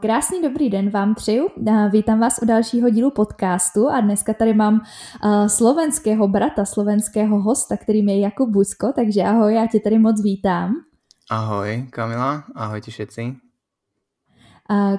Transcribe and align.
Krásný 0.00 0.42
dobrý 0.42 0.70
den 0.70 0.90
vám 0.90 1.14
přeju. 1.14 1.48
Vítám 1.90 2.20
vás 2.20 2.38
u 2.42 2.46
dalšího 2.46 2.90
dílu 2.90 3.10
podcastu 3.10 3.88
a 3.88 4.00
dneska 4.00 4.34
tady 4.34 4.54
mám 4.54 4.80
slovenského 5.46 6.28
brata, 6.28 6.64
slovenského 6.64 7.40
hosta, 7.40 7.76
kterým 7.76 8.08
je 8.08 8.20
Jakub 8.20 8.50
Busko, 8.50 8.92
takže 8.96 9.22
ahoj, 9.22 9.54
já 9.54 9.66
tě 9.66 9.80
tady 9.80 9.98
moc 9.98 10.22
vítám. 10.22 10.74
Ahoj 11.30 11.86
Kamila, 11.90 12.44
ahojte 12.54 12.90
všetci. 12.90 13.36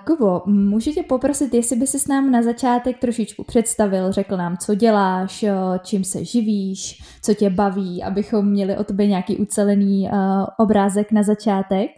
Kubo, 0.05 0.43
můžu 0.45 0.91
tě 0.91 1.03
poprosit, 1.03 1.53
jestli 1.53 1.75
by 1.75 1.87
se 1.87 1.99
s 1.99 2.07
nám 2.07 2.31
na 2.31 2.43
začátek 2.43 2.99
trošičku 2.99 3.43
představil, 3.43 4.11
řekl 4.11 4.37
nám, 4.37 4.57
co 4.57 4.75
děláš, 4.75 5.45
čím 5.83 6.03
se 6.03 6.25
živíš, 6.25 7.01
co 7.21 7.33
tě 7.33 7.49
baví, 7.49 8.03
abychom 8.03 8.45
měli 8.45 8.77
o 8.77 8.83
tobě 8.83 9.07
nějaký 9.07 9.37
ucelený 9.37 10.09
uh, 10.09 10.45
obrázek 10.57 11.11
na 11.11 11.23
začátek? 11.23 11.89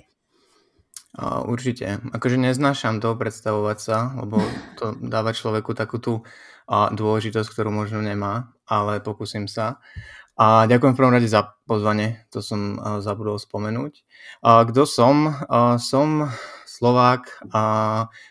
Určite. 1.45 1.97
Akože 2.13 2.37
neznášam 2.37 3.01
to 3.01 3.17
predstavovať 3.17 3.77
sa, 3.81 4.13
lebo 4.21 4.37
to 4.77 4.93
dáva 5.01 5.33
človeku 5.33 5.73
takú 5.73 5.97
tú 5.97 6.21
dôležitosť, 6.69 7.49
ktorú 7.51 7.73
možno 7.73 8.05
nemá, 8.05 8.53
ale 8.69 9.01
pokúsim 9.01 9.49
sa. 9.49 9.81
A 10.37 10.69
ďakujem 10.69 10.93
v 10.93 10.99
prvom 11.01 11.15
rade 11.17 11.25
za 11.25 11.57
pozvanie, 11.65 12.21
to 12.29 12.45
som 12.45 12.77
uh, 12.77 13.01
zabudol 13.01 13.41
spomenúť. 13.41 14.05
Kto 14.45 14.85
som? 14.85 15.33
Som 15.81 16.29
Slovák 16.77 17.49
a 17.57 17.63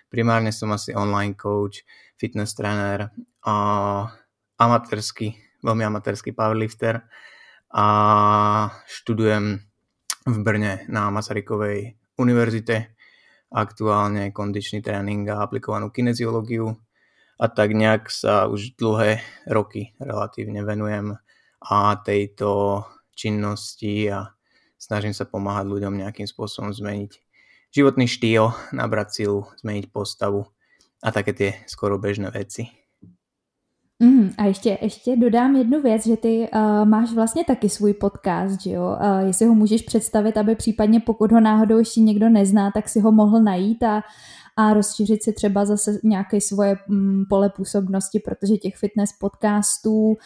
primárne 0.06 0.54
som 0.54 0.70
asi 0.70 0.94
online 0.94 1.34
coach, 1.34 1.82
fitness 2.14 2.54
tréner, 2.54 3.10
uh, 3.42 4.06
amatérsky, 4.54 5.34
veľmi 5.66 5.82
amatérsky 5.82 6.30
powerlifter 6.30 7.02
a 7.74 7.86
študujem 8.86 9.58
v 10.30 10.36
Brne 10.46 10.86
na 10.86 11.10
Masarykovej 11.10 11.98
univerzite, 12.22 12.94
aktuálne 13.50 14.30
kondičný 14.30 14.78
tréning 14.78 15.26
a 15.26 15.42
aplikovanú 15.42 15.90
kineziológiu 15.90 16.70
a 17.42 17.50
tak 17.50 17.74
nejak 17.74 18.06
sa 18.14 18.46
už 18.46 18.78
dlhé 18.78 19.26
roky 19.50 19.90
relatívne 19.98 20.62
venujem 20.62 21.18
a 21.66 21.98
tejto 21.98 22.86
činnosti 23.10 24.06
a 24.06 24.38
snažím 24.78 25.18
sa 25.18 25.26
pomáhať 25.26 25.66
ľuďom 25.66 25.98
nejakým 25.98 26.30
spôsobom 26.30 26.70
zmeniť 26.70 27.25
životný 27.76 28.08
štýl, 28.08 28.56
nabrať 28.72 29.20
silu, 29.20 29.44
zmeniť 29.60 29.92
postavu 29.92 30.48
a 31.04 31.12
také 31.12 31.36
tie 31.36 31.50
skoro 31.68 32.00
bežné 32.00 32.32
veci. 32.32 32.72
Mm, 34.02 34.30
a 34.38 34.44
ještě, 34.44 34.78
ještě 34.82 35.16
dodám 35.16 35.56
jednu 35.56 35.82
věc, 35.82 36.06
že 36.06 36.16
ty 36.16 36.48
uh, 36.54 36.84
máš 36.84 37.12
vlastně 37.12 37.44
taky 37.44 37.68
svůj 37.68 37.94
podcast, 37.94 38.60
že 38.60 38.70
jo? 38.70 38.96
Uh, 39.00 39.26
jestli 39.26 39.46
ho 39.46 39.54
můžeš 39.54 39.82
představit, 39.82 40.36
aby 40.36 40.54
případně 40.54 41.00
pokud 41.00 41.32
ho 41.32 41.40
náhodou 41.40 41.78
ještě 41.78 42.00
někdo 42.00 42.28
nezná, 42.28 42.70
tak 42.70 42.88
si 42.88 43.00
ho 43.00 43.12
mohl 43.12 43.42
najít 43.42 43.82
a, 43.82 44.02
a 44.56 44.74
rozšířit 44.74 45.22
si 45.22 45.32
třeba 45.32 45.64
zase 45.64 45.98
nějaké 46.02 46.40
svoje 46.40 46.76
um, 46.88 47.26
pole 47.28 47.50
působnosti, 47.50 48.20
protože 48.20 48.56
těch 48.56 48.76
fitness 48.76 49.10
podcastů 49.20 50.16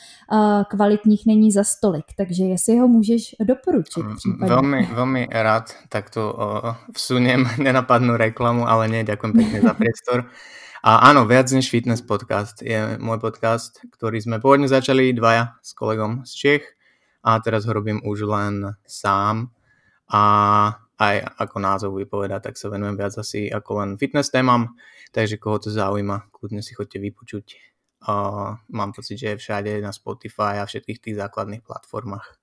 kvalitních 0.68 1.26
není 1.26 1.52
za 1.52 1.64
stolik, 1.64 2.04
takže 2.16 2.44
jestli 2.44 2.78
ho 2.78 2.88
můžeš 2.88 3.36
doporučit 3.44 4.02
mm, 4.02 4.16
případně. 4.16 4.50
Veľmi, 4.54 4.80
veľmi 4.94 5.22
rád 5.30 5.74
takto 5.88 6.34
vsuniem 6.94 7.48
nenapadnú 7.58 8.16
reklamu, 8.16 8.68
ale 8.68 8.88
nie, 8.88 9.02
ďakujem 9.04 9.32
pekne 9.32 9.58
za 9.60 9.74
priestor. 9.74 10.18
A 10.80 11.12
áno, 11.12 11.28
Viac 11.28 11.52
než 11.52 11.68
fitness 11.68 12.00
podcast 12.00 12.64
je 12.64 12.96
môj 12.96 13.20
podcast, 13.20 13.84
ktorý 13.92 14.16
sme 14.16 14.40
pôvodne 14.40 14.64
začali 14.64 15.12
dvaja 15.12 15.60
s 15.60 15.76
kolegom 15.76 16.24
z 16.24 16.32
Čech 16.32 16.64
a 17.20 17.36
teraz 17.44 17.68
ho 17.68 17.72
robím 17.76 18.00
už 18.00 18.24
len 18.24 18.78
sám 18.88 19.52
a 20.08 20.22
aj 21.00 21.40
ako 21.40 21.56
názov 21.58 21.90
vypoveda, 21.96 22.44
tak 22.44 22.60
sa 22.60 22.68
venujem 22.68 22.94
viac 22.94 23.16
asi 23.16 23.48
ako 23.48 23.80
len 23.80 23.90
fitness 23.96 24.28
témam, 24.28 24.76
takže 25.16 25.40
koho 25.40 25.56
to 25.56 25.72
zaujíma, 25.72 26.28
kľudne 26.28 26.60
si 26.60 26.76
chodte 26.76 27.00
vypočuť. 27.00 27.56
Uh, 28.00 28.56
mám 28.72 28.96
pocit, 28.96 29.20
že 29.20 29.36
je 29.36 29.40
všade 29.40 29.72
na 29.84 29.92
Spotify 29.92 30.60
a 30.60 30.68
všetkých 30.68 31.00
tých 31.00 31.16
základných 31.20 31.64
platformách. 31.64 32.39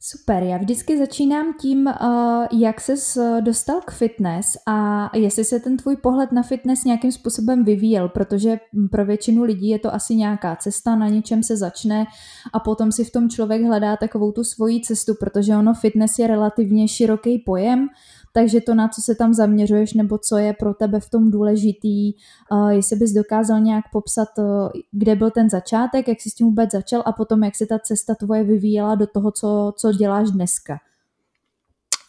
Super, 0.00 0.42
já 0.42 0.56
vždycky 0.58 0.98
začínám 0.98 1.54
tím, 1.60 1.86
uh, 1.86 2.60
jak 2.60 2.80
ses 2.80 3.16
uh, 3.16 3.40
dostal 3.40 3.80
k 3.84 3.90
fitness 3.90 4.56
a 4.66 5.10
jestli 5.16 5.44
se 5.44 5.60
ten 5.60 5.76
tvůj 5.76 5.96
pohled 5.96 6.32
na 6.32 6.42
fitness 6.42 6.84
nějakým 6.84 7.12
způsobem 7.12 7.64
vyvíjel, 7.64 8.08
protože 8.08 8.60
pro 8.90 9.04
většinu 9.04 9.42
lidí 9.42 9.68
je 9.68 9.78
to 9.78 9.94
asi 9.94 10.14
nějaká 10.14 10.56
cesta, 10.56 10.96
na 10.96 11.08
něčem 11.08 11.42
se 11.42 11.56
začne 11.56 12.06
a 12.52 12.60
potom 12.60 12.92
si 12.92 13.04
v 13.04 13.12
tom 13.12 13.28
člověk 13.28 13.62
hledá 13.62 13.96
takovou 13.96 14.32
tu 14.32 14.44
svoji 14.44 14.80
cestu, 14.80 15.14
protože 15.20 15.56
ono 15.56 15.74
fitness 15.74 16.18
je 16.18 16.26
relativně 16.26 16.88
široký 16.88 17.38
pojem, 17.38 17.88
takže 18.32 18.60
to, 18.60 18.74
na 18.74 18.88
co 18.88 19.02
se 19.02 19.14
tam 19.14 19.34
zaměřuješ, 19.34 19.92
nebo 19.92 20.18
co 20.18 20.36
je 20.36 20.52
pro 20.52 20.74
tebe 20.74 21.00
v 21.00 21.10
tom 21.10 21.30
důležitý, 21.30 22.12
uh, 22.50 22.68
jestli 22.68 22.96
bys 22.96 23.12
dokázal 23.12 23.60
nějak 23.60 23.84
popsat, 23.92 24.28
uh, 24.38 24.68
kde 24.92 25.16
byl 25.16 25.30
ten 25.30 25.50
začátek, 25.50 26.08
jak 26.08 26.20
jsi 26.20 26.30
s 26.30 26.34
tím 26.34 26.46
vůbec 26.46 26.70
začal 26.72 27.02
a 27.06 27.12
potom 27.12 27.44
jak 27.44 27.56
se 27.56 27.66
ta 27.66 27.78
cesta 27.78 28.14
tvoje 28.14 28.44
vyvíjela 28.44 28.94
do 28.94 29.06
toho, 29.06 29.30
co, 29.30 29.72
co 29.76 29.92
děláš 29.92 30.30
dneska. 30.30 30.78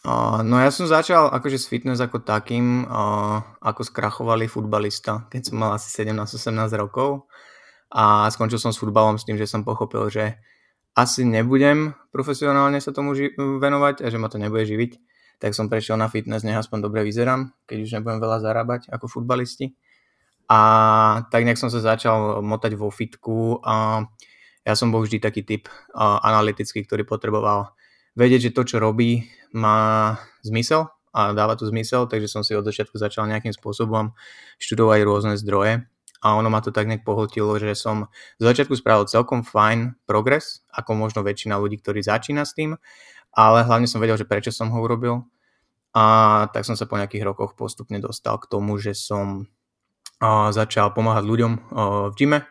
Uh, 0.00 0.40
no 0.40 0.56
ja 0.56 0.72
som 0.72 0.88
začal 0.88 1.28
akože 1.28 1.60
s 1.60 1.68
fitness 1.68 2.00
ako 2.00 2.24
takým, 2.24 2.88
uh, 2.88 3.44
ako 3.60 3.84
skrachovali 3.84 4.48
futbalista, 4.48 5.28
keď 5.28 5.52
som 5.52 5.60
mal 5.60 5.76
asi 5.76 5.92
17-18 5.92 6.56
rokov 6.80 7.28
a 7.92 8.24
skončil 8.32 8.56
som 8.56 8.72
s 8.72 8.80
futbalom 8.80 9.20
s 9.20 9.28
tým, 9.28 9.36
že 9.36 9.44
som 9.44 9.60
pochopil, 9.60 10.08
že 10.08 10.40
asi 10.96 11.28
nebudem 11.28 11.92
profesionálne 12.16 12.80
sa 12.80 12.96
tomu 12.96 13.12
venovať 13.36 14.00
a 14.00 14.06
že 14.08 14.16
ma 14.16 14.32
to 14.32 14.40
nebude 14.40 14.64
živiť 14.64 15.09
tak 15.40 15.56
som 15.56 15.72
prešiel 15.72 15.96
na 15.96 16.12
fitness, 16.12 16.44
nech 16.44 16.60
aspoň 16.60 16.84
dobre 16.84 17.00
vyzerám, 17.00 17.50
keď 17.64 17.76
už 17.80 17.90
nebudem 17.96 18.20
veľa 18.20 18.38
zarábať 18.44 18.92
ako 18.92 19.08
futbalisti. 19.08 19.72
A 20.50 20.60
tak 21.32 21.48
nejak 21.48 21.56
som 21.56 21.72
sa 21.72 21.80
začal 21.80 22.44
motať 22.44 22.76
vo 22.76 22.92
fitku 22.92 23.62
a 23.64 24.04
ja 24.66 24.74
som 24.76 24.92
bol 24.92 25.00
vždy 25.00 25.22
taký 25.22 25.46
typ 25.46 25.72
analytický, 25.96 26.84
ktorý 26.84 27.08
potreboval 27.08 27.72
vedieť, 28.18 28.50
že 28.50 28.54
to, 28.54 28.62
čo 28.66 28.76
robí, 28.82 29.24
má 29.56 30.18
zmysel 30.44 30.90
a 31.14 31.32
dáva 31.32 31.56
tu 31.56 31.64
zmysel, 31.64 32.06
takže 32.10 32.28
som 32.28 32.42
si 32.44 32.52
od 32.52 32.66
začiatku 32.66 32.98
začal 32.98 33.30
nejakým 33.30 33.54
spôsobom 33.54 34.12
študovať 34.60 35.00
rôzne 35.06 35.34
zdroje 35.40 35.86
a 36.20 36.36
ono 36.36 36.52
ma 36.52 36.60
to 36.60 36.68
tak 36.68 36.84
nejak 36.84 37.02
pohltilo, 37.02 37.56
že 37.56 37.72
som 37.72 38.12
z 38.36 38.44
začiatku 38.44 38.76
spravil 38.76 39.08
celkom 39.08 39.40
fajn 39.40 39.96
progres, 40.04 40.66
ako 40.68 40.92
možno 40.92 41.24
väčšina 41.24 41.56
ľudí, 41.56 41.80
ktorí 41.80 42.04
začína 42.04 42.44
s 42.44 42.52
tým 42.52 42.76
ale 43.34 43.62
hlavne 43.66 43.86
som 43.86 44.02
vedel, 44.02 44.18
že 44.18 44.28
prečo 44.28 44.50
som 44.50 44.70
ho 44.70 44.78
urobil. 44.82 45.26
A 45.90 46.46
tak 46.54 46.62
som 46.62 46.78
sa 46.78 46.86
po 46.86 46.94
nejakých 46.94 47.26
rokoch 47.26 47.58
postupne 47.58 47.98
dostal 47.98 48.38
k 48.38 48.46
tomu, 48.46 48.78
že 48.78 48.94
som 48.94 49.50
začal 50.54 50.94
pomáhať 50.94 51.26
ľuďom 51.26 51.52
v 52.10 52.14
gyme. 52.14 52.46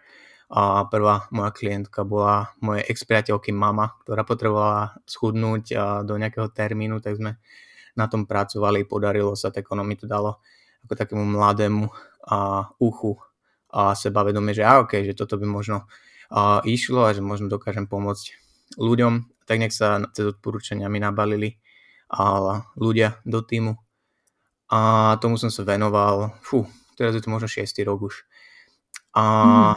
A 0.50 0.84
prvá 0.89 1.29
moja 1.29 1.53
klientka 1.53 2.01
bola 2.01 2.57
moje 2.57 2.81
ex-priateľky 2.89 3.53
mama, 3.53 3.94
ktorá 4.01 4.25
potrebovala 4.25 4.97
schudnúť 5.06 5.78
do 6.09 6.13
nejakého 6.18 6.50
termínu, 6.50 6.97
tak 7.06 7.22
sme 7.22 7.38
na 7.94 8.09
tom 8.09 8.25
pracovali, 8.25 8.89
podarilo 8.89 9.38
sa, 9.38 9.53
tak 9.53 9.69
ono 9.69 9.85
mi 9.85 9.94
to 9.94 10.09
dalo 10.09 10.41
ako 10.88 10.94
takému 10.97 11.22
mladému 11.22 11.85
a 12.25 12.66
uchu 12.81 13.13
a 13.69 13.94
sebavedomie, 13.94 14.57
že 14.57 14.66
a 14.66 14.81
okay, 14.81 15.06
že 15.06 15.13
toto 15.13 15.38
by 15.38 15.45
možno 15.45 15.85
a, 16.34 16.66
išlo 16.66 17.06
a 17.06 17.13
že 17.13 17.22
možno 17.22 17.45
dokážem 17.45 17.85
pomôcť 17.85 18.34
ľuďom 18.81 19.38
tak 19.49 19.57
nech 19.57 19.73
sa 19.73 19.97
cez 20.13 20.29
odporúčania 20.29 20.85
mi 20.93 21.01
nabalili 21.01 21.57
a 22.13 22.61
ľudia 22.77 23.17
do 23.25 23.41
týmu. 23.41 23.73
A 24.69 25.17
tomu 25.17 25.41
som 25.41 25.49
sa 25.49 25.65
venoval, 25.65 26.37
fú, 26.45 26.69
teraz 26.93 27.17
je 27.17 27.25
to 27.25 27.33
možno 27.33 27.49
6. 27.49 27.65
rok 27.81 28.05
už. 28.05 28.29
A 29.17 29.25
mm. 29.25 29.73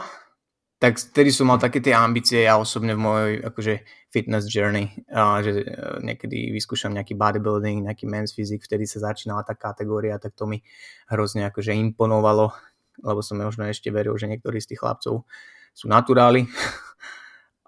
tak 0.77 1.01
vtedy 1.01 1.33
som 1.33 1.49
mal 1.49 1.57
také 1.57 1.81
tie 1.81 1.97
ambície 1.97 2.45
ja 2.45 2.61
osobne 2.61 2.93
v 2.93 3.01
mojej 3.01 3.33
akože 3.41 3.73
fitness 4.13 4.45
journey, 4.45 4.93
a 5.09 5.41
že 5.41 5.65
e, 5.65 6.05
niekedy 6.05 6.53
vyskúšam 6.53 6.93
nejaký 6.93 7.17
bodybuilding, 7.17 7.89
nejaký 7.89 8.05
men's 8.05 8.37
physique, 8.37 8.69
vtedy 8.69 8.85
sa 8.85 9.09
začínala 9.09 9.41
tá 9.41 9.57
kategória, 9.57 10.21
tak 10.21 10.37
to 10.37 10.45
mi 10.45 10.61
hrozne 11.09 11.49
akože 11.49 11.73
imponovalo, 11.73 12.53
lebo 13.01 13.25
som 13.25 13.41
možno 13.41 13.65
ešte 13.65 13.89
veril, 13.89 14.13
že 14.21 14.29
niektorí 14.29 14.61
z 14.61 14.77
tých 14.77 14.85
chlapcov 14.85 15.25
sú 15.73 15.85
naturáli 15.89 16.45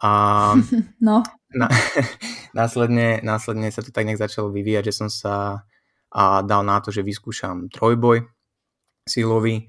a 0.02 0.12
no. 1.08 1.24
na, 1.56 1.68
následne, 2.58 3.20
následne 3.24 3.72
sa 3.72 3.84
to 3.84 3.92
tak 3.92 4.08
nejak 4.08 4.20
začalo 4.20 4.52
vyvíjať, 4.52 4.84
že 4.92 4.94
som 4.94 5.10
sa 5.12 5.64
a 6.16 6.40
dal 6.48 6.64
na 6.64 6.80
to, 6.80 6.96
že 6.96 7.04
vyskúšam 7.04 7.68
trojboj 7.68 8.24
silový 9.04 9.68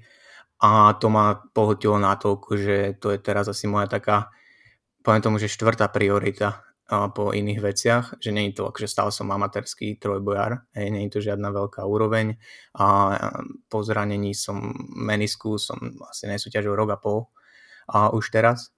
a 0.63 0.95
to 0.97 1.11
ma 1.11 1.37
pohltilo 1.53 1.99
natoľko, 1.99 2.49
že 2.57 2.77
to 2.97 3.11
je 3.13 3.19
teraz 3.19 3.51
asi 3.51 3.67
moja 3.67 3.85
taká, 3.91 4.31
poviem 5.03 5.21
tomu, 5.21 5.37
že 5.37 5.51
štvrtá 5.51 5.91
priorita 5.91 6.65
po 6.87 7.35
iných 7.35 7.59
veciach, 7.59 8.05
že 8.23 8.31
nie 8.31 8.49
je 8.49 8.63
to, 8.63 8.71
akože 8.71 8.87
stále 8.87 9.11
som 9.11 9.27
amatérský 9.27 9.99
trojbojar, 9.99 10.63
hej, 10.71 10.87
nie 10.87 11.03
je 11.11 11.19
to 11.19 11.25
žiadna 11.27 11.51
veľká 11.51 11.83
úroveň 11.83 12.39
a 12.79 13.11
po 13.67 13.83
zranení 13.83 14.31
som 14.31 14.71
menisku, 14.95 15.59
som 15.59 15.75
asi 16.07 16.31
nesúťažil 16.31 16.71
rok 16.71 16.95
a 16.95 16.97
pol 16.97 17.27
a 17.91 18.15
už 18.15 18.31
teraz. 18.31 18.71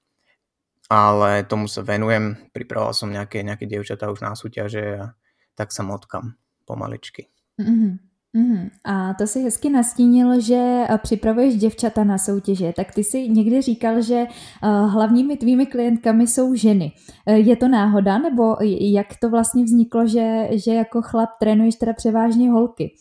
Ale 0.90 1.46
tomu 1.46 1.70
sa 1.70 1.86
venujem, 1.86 2.34
pripravoval 2.50 2.98
som 2.98 3.14
nejaké, 3.14 3.46
nejaké 3.46 3.70
dievčatá 3.70 4.10
už 4.10 4.26
na 4.26 4.34
súťaže 4.34 4.98
a 4.98 5.14
tak 5.54 5.70
sa 5.70 5.86
motkam 5.86 6.34
pomaličky. 6.66 7.30
Mm-hmm. 7.62 8.10
Mm, 8.34 8.70
a 8.86 9.14
to 9.14 9.28
si 9.28 9.42
hezky 9.42 9.70
nastínil, 9.70 10.42
že 10.42 10.86
eh, 10.90 10.98
připravuješ 10.98 11.56
děvčata 11.56 12.04
na 12.04 12.18
soutěže. 12.18 12.74
Tak 12.76 12.94
ty 12.94 13.04
si 13.04 13.30
někdy 13.30 13.62
říkal, 13.62 14.02
že 14.02 14.24
uh, 14.24 14.94
hlavními 14.94 15.38
tvými 15.38 15.66
klientkami 15.66 16.28
jsou 16.28 16.56
ženy. 16.56 16.92
Uh, 17.26 17.36
je 17.36 17.56
to 17.56 17.68
náhoda, 17.68 18.18
nebo 18.18 18.56
jak 18.80 19.08
to 19.22 19.30
vlastně 19.30 19.64
vzniklo, 19.64 20.08
že, 20.08 20.48
že 20.52 20.74
jako 20.74 21.02
chlap 21.02 21.30
trénuješ 21.40 21.76
teda 21.76 21.94
převážně 21.94 22.52
holky? 22.52 22.96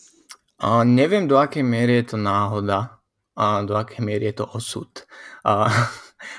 Uh, 0.64 0.85
neviem, 0.85 1.29
do 1.29 1.37
akej 1.37 1.62
miery 1.62 1.93
je 1.93 2.02
to 2.02 2.17
náhoda 2.17 2.90
a 3.37 3.62
do 3.62 3.75
akej 3.75 4.05
miery 4.05 4.25
je 4.25 4.32
to 4.32 4.46
osud. 4.46 4.88
Uh, 5.46 5.73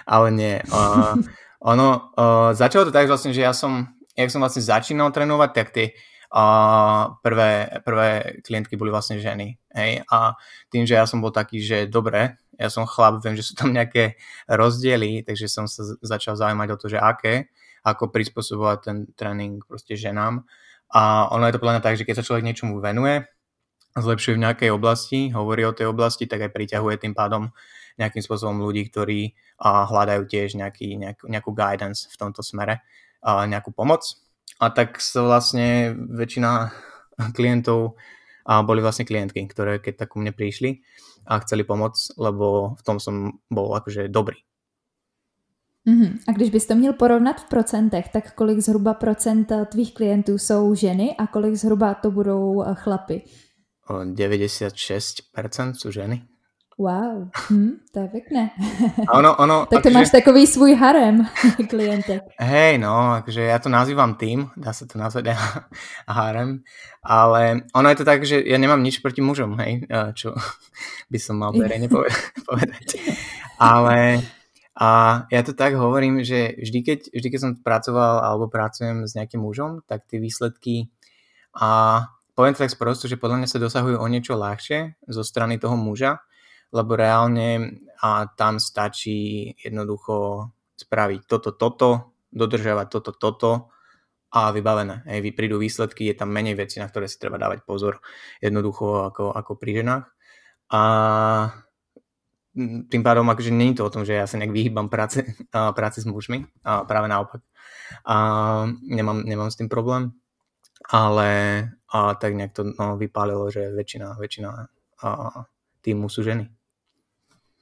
ale 0.06 0.28
nie. 0.32 0.56
Uh, 0.70 1.20
ono, 1.60 2.14
uh, 2.16 2.52
začalo 2.56 2.88
to 2.88 2.96
tak 2.96 3.08
vlastne, 3.08 3.36
že 3.36 3.44
ja 3.44 3.52
som, 3.52 3.92
jak 4.16 4.32
som 4.32 4.44
vlastne 4.44 4.64
začínal 4.64 5.12
trénovať, 5.12 5.50
tak 5.52 5.70
tie 5.76 5.96
a 6.30 7.18
prvé, 7.26 7.82
prvé 7.82 8.38
klientky 8.46 8.78
boli 8.78 8.94
vlastne 8.94 9.18
ženy. 9.18 9.58
Hej? 9.74 10.06
A 10.14 10.38
tým, 10.70 10.86
že 10.86 10.94
ja 10.94 11.10
som 11.10 11.26
bol 11.26 11.34
taký, 11.34 11.58
že 11.58 11.90
dobre, 11.90 12.38
ja 12.54 12.70
som 12.70 12.86
chlap, 12.86 13.18
viem, 13.26 13.34
že 13.34 13.50
sú 13.50 13.54
tam 13.58 13.74
nejaké 13.74 14.14
rozdiely, 14.46 15.26
takže 15.26 15.50
som 15.50 15.66
sa 15.66 15.82
začal 16.06 16.38
zaujímať 16.38 16.70
o 16.70 16.78
to, 16.78 16.86
že 16.86 17.02
aké, 17.02 17.50
ako 17.82 18.14
prispôsobovať 18.14 18.78
ten 18.86 18.98
tréning 19.18 19.58
proste 19.66 19.98
ženám. 19.98 20.46
A 20.94 21.34
ono 21.34 21.50
je 21.50 21.54
to 21.58 21.62
podľa 21.62 21.82
mňa 21.82 21.86
tak, 21.86 21.98
že 21.98 22.06
keď 22.06 22.22
sa 22.22 22.26
človek 22.30 22.46
niečomu 22.46 22.78
venuje, 22.78 23.26
zlepšuje 23.98 24.38
v 24.38 24.44
nejakej 24.46 24.70
oblasti, 24.70 25.34
hovorí 25.34 25.66
o 25.66 25.74
tej 25.74 25.90
oblasti, 25.90 26.30
tak 26.30 26.46
aj 26.46 26.54
priťahuje 26.54 27.02
tým 27.02 27.18
pádom 27.18 27.50
nejakým 28.00 28.24
spôsobom 28.24 28.64
ľudí, 28.64 28.88
ktorí 28.88 29.36
a, 29.60 29.86
hľadajú 29.86 30.24
tiež 30.26 30.56
nejaký, 30.56 30.96
nejakú, 30.96 31.28
nejakú 31.28 31.52
guidance 31.52 32.08
v 32.08 32.16
tomto 32.16 32.40
smere, 32.40 32.82
a, 33.22 33.46
nejakú 33.46 33.76
pomoc. 33.76 34.08
A 34.60 34.72
tak 34.72 35.04
sa 35.04 35.24
vlastne 35.24 35.94
väčšina 35.94 36.72
klientov 37.38 38.00
a 38.50 38.64
boli 38.64 38.82
vlastne 38.82 39.06
klientky, 39.06 39.46
ktoré 39.46 39.78
keď 39.78 40.06
tak 40.06 40.16
ku 40.16 40.24
mne 40.24 40.34
prišli 40.34 40.82
a 41.30 41.38
chceli 41.44 41.62
pomôcť, 41.68 42.18
lebo 42.18 42.74
v 42.74 42.82
tom 42.82 42.98
som 42.98 43.38
bol 43.52 43.76
akože 43.78 44.10
dobrý. 44.10 44.42
Mm-hmm. 45.88 46.20
A 46.28 46.32
když 46.32 46.50
bys 46.50 46.66
to 46.66 46.76
měl 46.76 46.94
porovnat 46.94 47.42
v 47.42 47.50
procentech, 47.50 48.10
tak 48.10 48.36
kolik 48.36 48.60
zhruba 48.60 48.94
procent 48.94 49.52
tvých 49.66 49.94
klientů 49.94 50.38
jsou 50.38 50.76
ženy 50.76 51.16
a 51.18 51.28
kolik 51.28 51.56
zhruba 51.56 51.94
to 51.94 52.12
budou 52.12 52.64
eh, 52.64 52.76
chlapy? 52.76 53.22
96% 53.90 55.74
sú 55.74 55.90
ženy. 55.90 56.22
Wow, 56.80 57.28
hm, 57.52 57.84
to 57.92 58.00
je 58.00 58.08
pekné. 58.08 58.56
Ono, 59.12 59.36
ono, 59.36 59.66
tak 59.70 59.84
to 59.84 59.92
akože... 59.92 59.94
máš 59.94 60.10
takový 60.10 60.48
svůj 60.48 60.74
harem 60.76 61.28
klientek. 61.70 62.24
Hej, 62.40 62.80
no, 62.80 63.20
akože 63.20 63.44
ja 63.44 63.60
to 63.60 63.68
nazývam 63.68 64.16
tým, 64.16 64.48
dá 64.56 64.72
sa 64.72 64.88
to 64.88 64.96
nazvať 64.96 65.36
harem, 66.08 66.64
ale 67.04 67.68
ono 67.76 67.88
je 67.92 67.98
to 68.00 68.06
tak, 68.08 68.24
že 68.24 68.40
ja 68.40 68.56
nemám 68.56 68.80
nič 68.80 69.04
proti 69.04 69.20
mužom, 69.20 69.60
hej, 69.60 69.92
čo 70.16 70.40
by 71.12 71.20
som 71.20 71.44
mal 71.44 71.52
verejne 71.52 71.92
povedať. 72.48 72.96
Ale 73.60 74.24
a 74.80 74.88
ja 75.28 75.42
to 75.44 75.52
tak 75.52 75.76
hovorím, 75.76 76.24
že 76.24 76.56
vždy 76.64 76.80
keď, 76.80 77.00
vždy, 77.12 77.28
keď 77.28 77.40
som 77.44 77.52
pracoval 77.60 78.24
alebo 78.24 78.48
pracujem 78.48 79.04
s 79.04 79.20
nejakým 79.20 79.44
mužom, 79.44 79.84
tak 79.84 80.08
tie 80.08 80.24
výsledky 80.24 80.88
a 81.60 82.08
poviem 82.40 82.56
to 82.56 82.64
tak 82.64 82.72
sprosto, 82.72 83.12
že 83.12 83.20
podľa 83.20 83.44
mňa 83.44 83.52
sa 83.52 83.60
dosahujú 83.60 84.00
o 84.00 84.08
niečo 84.08 84.40
ľahšie 84.40 84.96
zo 85.12 85.28
strany 85.28 85.60
toho 85.60 85.76
muža, 85.76 86.24
lebo 86.70 86.92
reálne 86.96 87.82
a 88.00 88.30
tam 88.32 88.62
stačí 88.62 89.52
jednoducho 89.60 90.48
spraviť 90.80 91.22
toto, 91.28 91.52
toto, 91.52 91.90
dodržiavať 92.32 92.88
toto, 92.88 93.12
toto 93.12 93.52
a 94.30 94.54
vybavené. 94.54 95.04
Hej, 95.10 95.34
prídu 95.34 95.58
výsledky, 95.58 96.06
je 96.08 96.16
tam 96.16 96.30
menej 96.30 96.54
vecí, 96.54 96.78
na 96.78 96.88
ktoré 96.88 97.10
si 97.10 97.18
treba 97.18 97.42
dávať 97.42 97.66
pozor 97.66 98.00
jednoducho 98.40 99.10
ako, 99.10 99.34
ako 99.34 99.52
pri 99.58 99.82
ženách. 99.82 100.06
A 100.70 100.82
tým 102.90 103.02
pádom 103.02 103.26
akože 103.30 103.50
je 103.54 103.78
to 103.78 103.88
o 103.88 103.94
tom, 103.94 104.04
že 104.06 104.18
ja 104.18 104.30
sa 104.30 104.38
nejak 104.38 104.54
vyhýbam 104.54 104.90
práce, 104.90 105.26
a 105.58 105.74
práci 105.74 106.06
s 106.06 106.08
mužmi, 106.08 106.46
a 106.62 106.86
práve 106.86 107.10
naopak. 107.10 107.42
A 108.06 108.16
nemám, 108.86 109.26
nemám 109.26 109.50
s 109.50 109.58
tým 109.58 109.70
problém, 109.70 110.14
ale 110.86 111.30
a 111.90 112.14
tak 112.14 112.38
nejak 112.38 112.54
to 112.54 112.70
no, 112.70 112.98
vypálilo, 113.02 113.50
že 113.50 113.74
väčšina, 113.74 114.14
väčšina 114.22 114.50
a, 115.02 115.10
týmu 115.82 116.12
sú 116.12 116.22
ženy. 116.22 116.59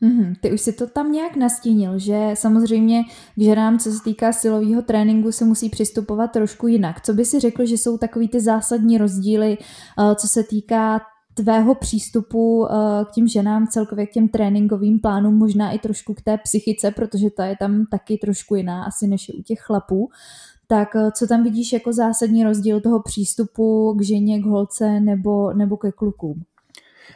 Mm-hmm. 0.02 0.36
Ty 0.42 0.52
už 0.52 0.62
si 0.62 0.74
to 0.74 0.88
tam 0.88 1.12
nějak 1.12 1.36
nastínil, 1.36 2.00
že 2.00 2.32
samozřejmě 2.34 3.04
k 3.36 3.42
ženám, 3.42 3.80
co 3.80 3.92
se 3.92 4.04
týká 4.04 4.34
silového 4.34 4.82
tréninku, 4.82 5.32
se 5.32 5.46
musí 5.46 5.70
přistupovat 5.70 6.32
trošku 6.32 6.68
jinak. 6.68 7.02
Co 7.02 7.14
by 7.14 7.26
si 7.26 7.40
řekl, 7.40 7.66
že 7.66 7.78
jsou 7.78 7.98
takový 7.98 8.28
ty 8.28 8.42
zásadní 8.42 8.98
rozdíly, 8.98 9.58
eh, 9.58 10.16
co 10.16 10.28
se 10.28 10.44
týká 10.44 11.02
tvého 11.34 11.76
přístupu 11.76 12.68
eh, 12.68 13.06
k 13.06 13.12
těm 13.12 13.28
ženám, 13.28 13.68
celkově 13.68 14.08
k 14.08 14.12
těm 14.12 14.28
tréninkovým 14.28 15.00
plánům, 15.00 15.36
možná 15.36 15.72
i 15.72 15.80
trošku 15.80 16.14
k 16.14 16.22
té 16.22 16.38
psychice, 16.38 16.92
protože 16.92 17.30
ta 17.30 17.46
je 17.46 17.56
tam 17.60 17.86
taky 17.92 18.18
trošku 18.18 18.56
jiná 18.56 18.84
asi 18.84 19.08
než 19.08 19.30
je 19.30 19.36
u 19.36 19.42
těch 19.42 19.60
chlapů. 19.60 20.10
Tak 20.68 20.96
eh, 20.96 21.12
co 21.12 21.28
tam 21.28 21.44
vidíš 21.44 21.74
jako 21.74 21.94
zásadní 21.94 22.44
rozdíl 22.44 22.82
toho 22.82 23.02
přístupu 23.02 23.94
k 24.00 24.02
ženě, 24.02 24.42
k 24.42 24.46
holce 24.46 25.00
nebo, 25.00 25.54
nebo 25.54 25.78
ke 25.78 25.92
klukům? 25.92 26.44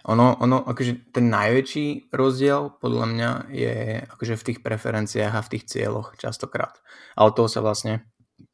Ono, 0.10 0.38
ono 0.42 0.58
akože 0.66 1.14
ten 1.14 1.30
najväčší 1.30 2.10
rozdiel 2.10 2.74
podľa 2.82 3.06
mňa 3.06 3.30
je 3.54 3.76
akože 4.10 4.34
v 4.38 4.46
tých 4.52 4.60
preferenciách 4.66 5.34
a 5.38 5.46
v 5.46 5.52
tých 5.58 5.68
cieľoch 5.70 6.18
častokrát. 6.18 6.82
A 7.16 7.28
od 7.28 7.38
toho 7.38 7.52
sa 7.52 7.62
vlastne 7.62 8.12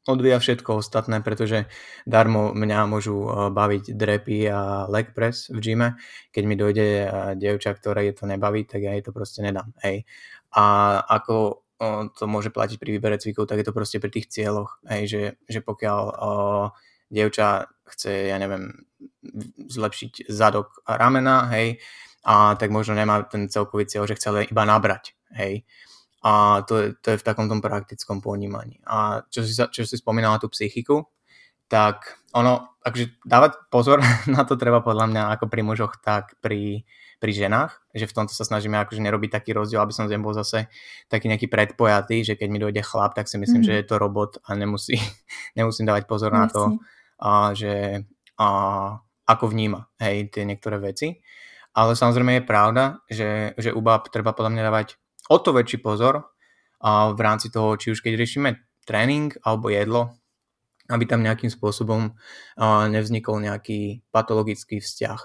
odvíja 0.07 0.39
všetko 0.39 0.80
ostatné, 0.80 1.19
pretože 1.19 1.68
darmo 2.07 2.56
mňa 2.56 2.80
môžu 2.88 3.28
eh, 3.28 3.31
baviť 3.51 3.84
drepy 3.94 4.39
a 4.48 4.88
leg 4.88 5.12
press 5.12 5.51
v 5.51 5.60
gyme. 5.60 5.89
Keď 6.31 6.44
mi 6.48 6.56
dojde 6.56 6.88
eh, 6.88 7.10
dievča, 7.36 7.75
ktoré 7.75 8.07
je 8.10 8.13
to 8.16 8.25
nebaví, 8.25 8.63
tak 8.63 8.88
ja 8.88 8.95
jej 8.95 9.04
to 9.04 9.12
proste 9.12 9.44
nedám. 9.44 9.75
Hej. 9.84 10.07
A 10.56 10.98
ako 11.04 11.63
eh, 11.84 12.07
to 12.16 12.24
môže 12.25 12.50
platiť 12.50 12.80
pri 12.80 12.89
výbere 12.98 13.19
cvikov, 13.19 13.45
tak 13.51 13.62
je 13.62 13.68
to 13.68 13.75
proste 13.75 14.00
pri 14.00 14.12
tých 14.12 14.31
cieľoch. 14.31 14.80
Hej, 14.88 15.04
že, 15.12 15.22
že 15.45 15.60
pokiaľ 15.60 16.01
uh, 16.07 16.68
dievča 17.07 17.68
chce, 17.88 18.31
ja 18.31 18.38
neviem, 18.38 18.88
zlepšiť 19.68 20.27
zadok 20.27 20.83
a 20.83 21.00
ramena, 21.00 21.48
hej, 21.56 21.80
a 22.27 22.59
tak 22.59 22.71
možno 22.71 22.95
nemá 22.95 23.24
ten 23.24 23.48
celkový 23.48 23.88
cieľ, 23.88 24.04
že 24.04 24.19
chce 24.19 24.51
iba 24.51 24.63
nabrať, 24.68 25.15
hej. 25.39 25.63
A 26.25 26.65
to 26.68 26.74
je, 26.75 26.88
to 27.00 27.15
je 27.15 27.19
v 27.21 27.25
takom 27.25 27.48
tom 27.48 27.63
praktickom 27.63 28.20
ponímaní. 28.20 28.84
A 28.84 29.24
čo 29.31 29.46
si, 29.48 29.53
čo 29.55 29.81
si 29.88 29.96
spomínala 29.96 30.41
tú 30.41 30.51
psychiku, 30.51 31.08
tak 31.72 32.20
ono, 32.36 32.79
akože 32.84 33.24
dávať 33.24 33.51
pozor 33.72 34.00
na 34.36 34.43
to 34.43 34.60
treba 34.60 34.84
podľa 34.84 35.08
mňa 35.08 35.24
ako 35.38 35.46
pri 35.48 35.62
mužoch, 35.63 36.00
tak 36.03 36.36
pri, 36.43 36.84
pri 37.20 37.31
ženách, 37.31 37.72
že 37.96 38.08
v 38.08 38.15
tomto 38.15 38.34
sa 38.34 38.48
snažíme 38.48 38.75
akože 38.79 39.03
nerobiť 39.03 39.29
taký 39.31 39.51
rozdiel, 39.55 39.84
aby 39.84 39.93
som 39.93 40.08
bol 40.20 40.36
zase 40.36 40.67
taký 41.12 41.27
nejaký 41.31 41.48
predpojatý, 41.48 42.24
že 42.24 42.34
keď 42.36 42.48
mi 42.50 42.60
dojde 42.60 42.81
chlap, 42.84 43.15
tak 43.15 43.27
si 43.31 43.39
myslím, 43.39 43.63
mm. 43.63 43.67
že 43.67 43.74
je 43.77 43.86
to 43.86 43.96
robot 44.00 44.39
a 44.48 44.55
nemusí, 44.55 45.00
nemusím 45.60 45.88
dávať 45.88 46.08
pozor 46.08 46.31
Jasne. 46.31 46.43
na 46.43 46.48
to, 46.48 46.63
a 47.21 47.51
že 47.53 48.05
a, 48.38 48.47
ako 49.27 49.45
vníma 49.51 49.89
hej, 50.00 50.29
tie 50.29 50.45
niektoré 50.45 50.77
veci. 50.79 51.19
Ale 51.77 51.93
samozrejme 51.93 52.41
je 52.41 52.50
pravda, 52.50 52.83
že, 53.05 53.53
že 53.57 53.69
u 53.69 53.81
bab 53.86 54.09
treba 54.09 54.33
podľa 54.33 54.53
mňa 54.53 54.63
dávať 54.65 54.88
o 55.29 55.38
to 55.38 55.53
väčší 55.53 55.77
pozor 55.77 56.33
a 56.81 57.13
v 57.13 57.19
rámci 57.21 57.53
toho, 57.53 57.77
či 57.77 57.93
už 57.93 58.01
keď 58.01 58.17
riešime 58.17 58.50
tréning 58.88 59.36
alebo 59.45 59.69
jedlo, 59.69 60.17
aby 60.89 61.03
tam 61.05 61.21
nejakým 61.21 61.51
spôsobom 61.51 62.15
nevznikol 62.89 63.43
nejaký 63.43 64.07
patologický 64.09 64.79
vzťah. 64.79 65.19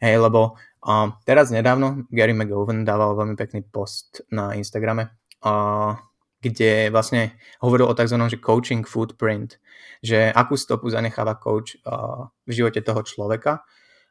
Hej, 0.00 0.16
lebo 0.24 0.56
a, 0.80 1.12
teraz 1.28 1.52
nedávno 1.52 2.08
Gary 2.08 2.32
McGowan 2.32 2.88
dával 2.88 3.12
veľmi 3.12 3.36
pekný 3.36 3.60
post 3.68 4.24
na 4.32 4.56
Instagrame, 4.56 5.12
a, 5.44 6.00
kde 6.40 6.88
vlastne 6.88 7.36
hovoril 7.60 7.88
o 7.88 7.94
tzv. 7.94 8.16
Že 8.16 8.40
coaching 8.40 8.84
footprint, 8.88 9.60
že 10.00 10.32
akú 10.32 10.56
stopu 10.56 10.88
zanecháva 10.88 11.36
coach 11.36 11.76
uh, 11.84 12.32
v 12.48 12.52
živote 12.52 12.80
toho 12.80 13.04
človeka. 13.04 13.64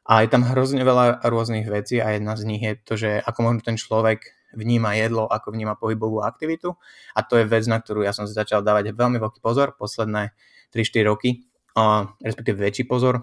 A 0.06 0.24
je 0.24 0.32
tam 0.32 0.42
hrozne 0.42 0.82
veľa 0.82 1.22
rôznych 1.22 1.68
vecí 1.70 2.02
a 2.02 2.16
jedna 2.16 2.34
z 2.34 2.42
nich 2.48 2.62
je 2.64 2.74
to, 2.82 2.94
že 2.96 3.10
ako 3.22 3.38
možno 3.46 3.60
ten 3.62 3.76
človek 3.78 4.40
vníma 4.56 4.98
jedlo, 4.98 5.30
ako 5.30 5.54
vníma 5.54 5.78
pohybovú 5.78 6.24
aktivitu. 6.24 6.74
A 7.14 7.22
to 7.22 7.38
je 7.38 7.46
vec, 7.46 7.62
na 7.70 7.78
ktorú 7.78 8.02
ja 8.02 8.10
som 8.10 8.26
si 8.26 8.34
začal 8.34 8.64
dávať 8.66 8.90
veľmi 8.96 9.22
veľký 9.22 9.38
pozor 9.38 9.78
posledné 9.78 10.34
3-4 10.74 11.10
roky, 11.10 11.46
uh, 11.78 12.10
respektíve 12.22 12.58
väčší 12.58 12.86
pozor. 12.90 13.22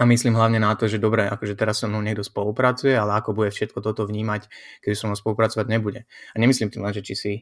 A 0.00 0.08
myslím 0.08 0.34
hlavne 0.34 0.58
na 0.58 0.74
to, 0.74 0.90
že 0.90 0.98
dobre, 0.98 1.28
akože 1.28 1.54
teraz 1.54 1.78
so 1.78 1.86
mnou 1.86 2.02
niekto 2.02 2.26
spolupracuje, 2.26 2.96
ale 2.96 3.22
ako 3.22 3.36
bude 3.36 3.54
všetko 3.54 3.84
toto 3.84 4.02
vnímať, 4.08 4.50
keď 4.82 4.90
so 4.98 5.06
mnou 5.06 5.14
spolupracovať 5.14 5.66
nebude. 5.68 6.08
A 6.32 6.36
nemyslím 6.42 6.72
tým 6.72 6.82
len, 6.82 6.90
že 6.96 7.06
či 7.06 7.14
si 7.14 7.32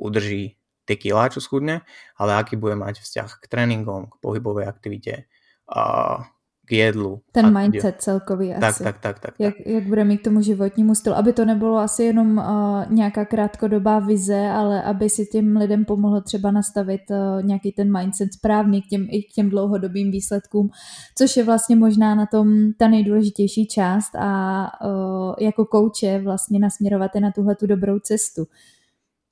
udrží 0.00 0.56
tie 0.88 0.96
kilá, 0.96 1.28
čo 1.28 1.44
schudne, 1.44 1.84
ale 2.16 2.34
aký 2.40 2.56
bude 2.56 2.74
mať 2.74 3.04
vzťah 3.04 3.30
k 3.38 3.44
tréningom, 3.46 4.10
k 4.10 4.14
pohybovej 4.18 4.66
aktivite, 4.66 5.28
a 5.70 6.18
k 6.66 6.72
jedlu. 6.72 7.22
Ten 7.32 7.58
mindset 7.58 8.02
celkový 8.02 8.48
tak, 8.48 8.62
asi. 8.62 8.84
Tak, 8.84 8.98
tak, 8.98 9.18
tak, 9.18 9.20
tak. 9.20 9.34
Jak, 9.38 9.54
jak 9.66 9.84
bude 9.84 10.04
mít 10.04 10.18
k 10.18 10.24
tomu 10.24 10.42
životnímu 10.42 10.94
stylu, 10.94 11.16
aby 11.16 11.32
to 11.32 11.44
nebylo 11.44 11.78
asi 11.78 12.02
jenom 12.02 12.38
uh, 12.38 12.44
nějaká 12.92 13.24
krátkodobá 13.24 13.98
vize, 13.98 14.48
ale 14.48 14.82
aby 14.82 15.10
si 15.10 15.26
těm 15.26 15.56
lidem 15.56 15.84
pomohlo 15.84 16.20
třeba 16.20 16.50
nastavit 16.50 17.00
uh, 17.10 17.42
nějaký 17.42 17.72
ten 17.72 17.98
mindset 17.98 18.32
správný 18.32 18.82
k 18.82 18.86
těm, 18.86 19.06
i 19.10 19.22
k 19.22 19.32
těm 19.34 19.50
dlouhodobým 19.50 20.10
výsledkům, 20.10 20.70
což 21.18 21.36
je 21.36 21.44
vlastně 21.44 21.76
možná 21.76 22.14
na 22.14 22.26
tom 22.26 22.72
ta 22.78 22.88
nejdůležitější 22.88 23.66
část 23.66 24.16
a 24.16 24.62
uh, 24.84 25.34
jako 25.40 25.64
kouče 25.64 26.20
vlastně 26.24 26.58
nasměrovat 26.58 27.14
je 27.14 27.20
na 27.20 27.30
tuhle 27.30 27.54
tu 27.54 27.66
dobrou 27.66 27.98
cestu. 27.98 28.46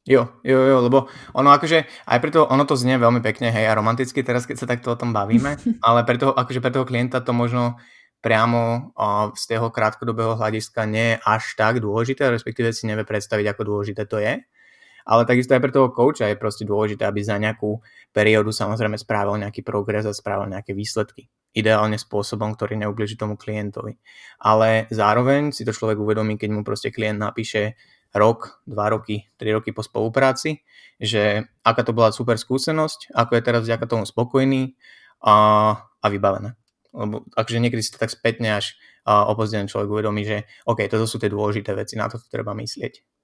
Jo, 0.08 0.40
jo, 0.40 0.56
jo, 0.64 0.76
lebo 0.88 0.98
ono 1.36 1.52
akože, 1.52 1.84
aj 2.08 2.18
preto, 2.24 2.48
ono 2.48 2.64
to 2.64 2.80
znie 2.80 2.96
veľmi 2.96 3.20
pekne, 3.20 3.52
hej, 3.52 3.68
a 3.68 3.76
romanticky 3.76 4.24
teraz, 4.24 4.48
keď 4.48 4.56
sa 4.56 4.64
takto 4.64 4.96
o 4.96 4.96
tom 4.96 5.12
bavíme, 5.12 5.60
ale 5.86 6.00
pre 6.08 6.16
toho, 6.16 6.32
akože 6.32 6.64
pre 6.64 6.72
toho 6.72 6.88
klienta 6.88 7.20
to 7.20 7.36
možno 7.36 7.76
priamo 8.24 8.90
o, 8.96 9.36
z 9.36 9.44
toho 9.52 9.68
krátkodobého 9.68 10.40
hľadiska 10.40 10.88
nie 10.88 11.12
je 11.12 11.16
až 11.28 11.44
tak 11.60 11.84
dôležité, 11.84 12.32
respektíve 12.32 12.72
si 12.72 12.88
nevie 12.88 13.04
predstaviť, 13.04 13.52
ako 13.52 13.62
dôležité 13.68 14.08
to 14.08 14.16
je. 14.16 14.40
Ale 15.08 15.24
takisto 15.24 15.56
aj 15.56 15.62
pre 15.64 15.72
toho 15.72 15.88
kouča 15.92 16.28
je 16.28 16.36
proste 16.36 16.68
dôležité, 16.68 17.04
aby 17.08 17.24
za 17.24 17.40
nejakú 17.40 17.80
periódu 18.12 18.52
samozrejme 18.52 18.96
spravil 19.00 19.40
nejaký 19.40 19.64
progres 19.64 20.04
a 20.04 20.12
spravil 20.12 20.52
nejaké 20.52 20.76
výsledky. 20.76 21.32
Ideálne 21.56 21.96
spôsobom, 21.96 22.52
ktorý 22.52 22.76
neubliží 22.76 23.16
tomu 23.16 23.40
klientovi. 23.40 23.96
Ale 24.44 24.84
zároveň 24.92 25.52
si 25.56 25.64
to 25.64 25.72
človek 25.72 25.96
uvedomí, 25.96 26.36
keď 26.36 26.50
mu 26.52 26.60
proste 26.60 26.92
klient 26.92 27.24
napíše, 27.24 27.80
rok, 28.14 28.64
dva 28.64 28.88
roky, 28.88 29.28
tri 29.36 29.52
roky 29.52 29.72
po 29.72 29.84
spolupráci, 29.84 30.64
že 30.96 31.44
aká 31.62 31.84
to 31.84 31.92
bola 31.92 32.10
super 32.10 32.40
skúsenosť, 32.40 33.12
ako 33.12 33.32
je 33.36 33.42
teraz 33.42 33.62
vďaka 33.68 33.86
tomu 33.86 34.04
spokojný 34.08 34.74
a, 35.22 35.34
a 35.80 36.06
vybavené. 36.08 36.56
Lebo 36.96 37.28
akže 37.36 37.60
niekedy 37.60 37.84
si 37.84 37.92
to 37.92 38.00
tak 38.00 38.10
spätne 38.10 38.58
až 38.58 38.74
opozdený 39.08 39.68
človek 39.72 39.88
uvedomí, 39.88 40.24
že 40.24 40.44
OK, 40.68 40.84
toto 40.88 41.08
sú 41.08 41.16
tie 41.16 41.32
dôležité 41.32 41.72
veci, 41.72 41.96
na 41.96 42.12
to 42.12 42.20
treba 42.28 42.52
myslieť. 42.52 43.17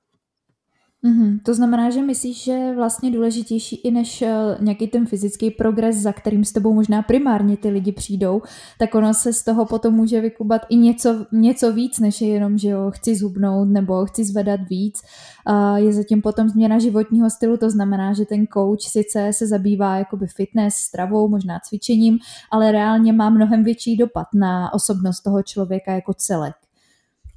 Mm-hmm. 1.04 1.40
To 1.42 1.54
znamená, 1.54 1.90
že 1.90 2.02
myslíš, 2.02 2.44
že 2.44 2.73
vlastně 2.75 3.11
důležitější 3.11 3.76
i 3.76 3.90
než 3.90 4.23
uh, 4.23 4.28
nějaký 4.64 4.88
ten 4.88 5.06
fyzický 5.06 5.50
progres, 5.50 5.96
za 5.96 6.12
kterým 6.12 6.44
s 6.44 6.52
tebou 6.52 6.75
možná 6.75 7.02
primárně 7.02 7.56
ty 7.56 7.68
lidi 7.68 7.92
přijdou, 7.92 8.42
tak 8.78 8.94
ono 8.94 9.14
se 9.14 9.32
z 9.32 9.44
toho 9.44 9.66
potom 9.66 9.94
může 9.94 10.20
vykubat 10.20 10.62
i 10.68 10.76
něco, 10.76 11.26
něco 11.32 11.73
víc, 11.73 11.99
než 11.99 12.20
je 12.20 12.28
jenom, 12.28 12.58
že 12.58 12.68
jo, 12.68 12.90
chci 12.90 13.14
zhubnout 13.14 13.68
nebo 13.68 14.06
chci 14.06 14.25
zvedat 14.25 14.61
víc. 14.70 15.02
Uh, 15.50 15.76
je 15.76 15.92
zatím 15.92 16.23
potom 16.23 16.49
změna 16.49 16.78
životního 16.78 17.30
stylu, 17.30 17.56
to 17.56 17.70
znamená, 17.70 18.12
že 18.12 18.25
ten 18.25 18.46
coach 18.46 18.82
sice 18.82 19.32
se 19.32 19.46
zabývá 19.46 19.96
jakoby 19.96 20.26
fitness, 20.26 20.75
stravou, 20.75 21.28
možná 21.28 21.61
cvičením, 21.61 22.18
ale 22.50 22.73
reálně 22.73 23.12
má 23.12 23.30
mnohem 23.30 23.64
větší 23.64 23.96
dopad 23.96 24.26
na 24.34 24.75
osobnost 24.75 25.20
toho 25.20 25.42
člověka 25.42 25.92
jako 25.92 26.14
celek. 26.14 26.63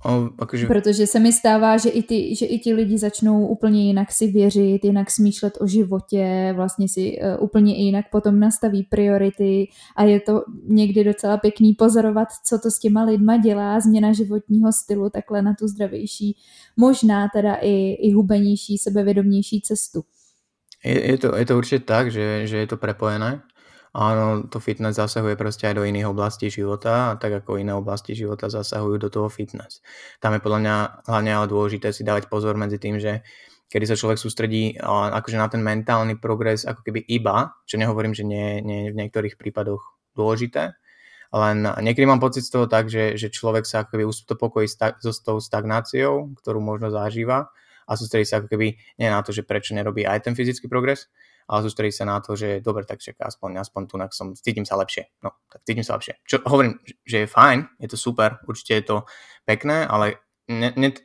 O, 0.06 0.30
akože... 0.40 0.68
Protože 0.68 1.08
se 1.08 1.20
mi 1.20 1.34
stává, 1.34 1.78
že 1.78 1.90
i, 1.90 2.04
ty, 2.04 2.36
že 2.36 2.46
i 2.46 2.60
ti 2.60 2.74
lidi 2.74 2.98
začnou 2.98 3.48
úplně 3.48 3.88
jinak 3.88 4.12
si 4.12 4.28
věřit, 4.28 4.84
jinak 4.84 5.12
smýšlet 5.12 5.58
o 5.62 5.68
životě, 5.68 6.54
vlastně 6.56 6.90
si 6.90 7.20
uh, 7.22 7.44
úplně 7.44 7.76
jinak 7.76 8.06
potom 8.12 8.40
nastaví 8.40 8.84
priority 8.84 9.68
a 9.96 10.04
je 10.04 10.20
to 10.20 10.44
někdy 10.68 11.04
docela 11.04 11.38
pěkný 11.38 11.74
pozorovat, 11.74 12.28
co 12.46 12.60
to 12.60 12.72
s 12.72 12.80
těma 12.80 13.04
lidma 13.04 13.38
dělá, 13.38 13.80
změna 13.80 14.14
životního 14.14 14.74
stylu 14.74 15.10
takhle 15.10 15.42
na 15.42 15.54
tu 15.60 15.68
zdravější, 15.68 16.38
možná 16.78 17.28
teda 17.34 17.56
i, 17.62 17.92
i 17.92 18.12
hubenější, 18.12 18.78
sebevědomější 18.78 19.62
cestu. 19.62 20.04
Je, 20.86 21.12
je, 21.12 21.18
to, 21.18 21.36
je 21.36 21.46
to 21.46 21.58
určite 21.58 21.86
tak, 21.86 22.12
že, 22.12 22.48
že 22.48 22.58
je 22.58 22.68
to 22.68 22.78
prepojené 22.78 23.42
Áno, 23.98 24.46
to 24.46 24.62
fitness 24.62 25.02
zasahuje 25.02 25.34
proste 25.34 25.66
aj 25.66 25.82
do 25.82 25.82
iných 25.82 26.06
oblastí 26.06 26.54
života 26.54 27.18
tak 27.18 27.42
ako 27.42 27.58
iné 27.58 27.74
oblasti 27.74 28.14
života 28.14 28.46
zasahujú 28.46 29.02
do 29.02 29.10
toho 29.10 29.26
fitness. 29.26 29.82
Tam 30.22 30.38
je 30.38 30.42
podľa 30.44 30.60
mňa 30.62 30.76
hlavne 31.10 31.32
ale 31.34 31.50
dôležité 31.50 31.90
si 31.90 32.06
dávať 32.06 32.30
pozor 32.30 32.54
medzi 32.62 32.78
tým, 32.78 33.02
že 33.02 33.26
kedy 33.74 33.90
sa 33.90 33.98
človek 33.98 34.22
sústredí 34.22 34.78
akože 34.86 35.42
na 35.42 35.50
ten 35.50 35.66
mentálny 35.66 36.22
progres 36.22 36.70
ako 36.70 36.86
keby 36.86 37.10
iba, 37.10 37.58
čo 37.66 37.82
nehovorím, 37.82 38.14
že 38.14 38.22
nie, 38.22 38.62
nie 38.62 38.94
v 38.94 39.00
niektorých 39.02 39.34
prípadoch 39.34 39.82
dôležité, 40.14 40.78
len 41.34 41.68
niekedy 41.84 42.08
mám 42.08 42.24
pocit 42.24 42.48
z 42.48 42.54
toho 42.54 42.66
tak, 42.72 42.88
že, 42.88 43.20
že 43.20 43.28
človek 43.28 43.68
sa 43.68 43.84
ako 43.84 43.98
keby 43.98 44.04
uspokojí 44.08 44.68
so 45.02 45.12
tou 45.20 45.42
stagnáciou, 45.44 46.38
ktorú 46.40 46.64
možno 46.64 46.88
zažíva 46.88 47.52
a 47.84 47.92
sústredí 48.00 48.24
sa 48.24 48.40
ako 48.40 48.48
keby 48.48 48.78
nie 49.02 49.08
na 49.12 49.20
to, 49.20 49.36
že 49.36 49.44
prečo 49.44 49.76
nerobí 49.76 50.08
aj 50.08 50.24
ten 50.30 50.34
fyzický 50.38 50.72
progres, 50.72 51.12
ale 51.48 51.64
sústredí 51.64 51.96
sa 51.96 52.04
na 52.04 52.20
to, 52.20 52.36
že 52.36 52.60
dobre, 52.60 52.84
tak 52.84 53.00
čaká, 53.00 53.32
aspoň, 53.32 53.64
aspoň 53.64 53.82
tu 53.88 53.96
som, 54.12 54.36
cítim 54.36 54.68
sa 54.68 54.76
lepšie. 54.76 55.08
No, 55.24 55.32
tak 55.48 55.64
cítim 55.64 55.88
sa 55.88 55.96
lepšie. 55.96 56.20
Čo 56.28 56.44
hovorím, 56.44 56.84
že 57.08 57.24
je 57.24 57.28
fajn, 57.28 57.80
je 57.80 57.88
to 57.88 57.98
super, 57.98 58.44
určite 58.46 58.74
je 58.76 58.84
to 58.84 58.98
pekné, 59.48 59.88
ale 59.88 60.20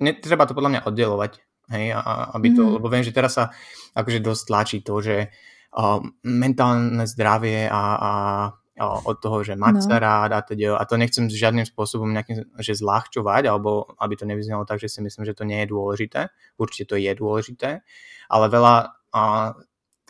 netreba 0.03 0.47
to 0.47 0.55
podľa 0.59 0.71
mňa 0.79 0.85
oddelovať. 0.87 1.33
Hej, 1.71 1.95
a, 1.95 2.35
aby 2.37 2.59
to, 2.59 2.63
mm. 2.67 2.73
lebo 2.77 2.91
viem, 2.91 3.07
že 3.07 3.15
teraz 3.15 3.39
sa 3.39 3.55
akože 3.95 4.19
dosť 4.19 4.43
tlačí 4.51 4.79
to, 4.83 4.99
že 4.99 5.31
uh, 5.31 6.03
mentálne 6.27 7.07
zdravie 7.07 7.71
a, 7.71 7.83
a 7.97 8.13
od 8.83 9.17
toho, 9.23 9.47
že 9.47 9.55
mať 9.55 9.75
no. 9.79 9.85
sa 9.85 9.97
rád 10.03 10.31
a 10.35 10.41
teda, 10.43 10.75
a 10.75 10.83
to 10.89 10.99
nechcem 10.99 11.31
žiadnym 11.31 11.69
spôsobom 11.69 12.11
nejakým, 12.11 12.51
že 12.59 12.83
zľahčovať, 12.83 13.47
alebo 13.47 13.95
aby 14.01 14.15
to 14.19 14.27
nevyznalo 14.27 14.67
tak, 14.67 14.83
že 14.83 14.91
si 14.91 14.99
myslím, 15.05 15.23
že 15.23 15.37
to 15.37 15.47
nie 15.47 15.63
je 15.63 15.71
dôležité. 15.71 16.35
Určite 16.59 16.91
to 16.91 16.97
je 16.99 17.13
dôležité, 17.15 17.87
ale 18.27 18.47
veľa 18.51 18.75
a, 19.13 19.23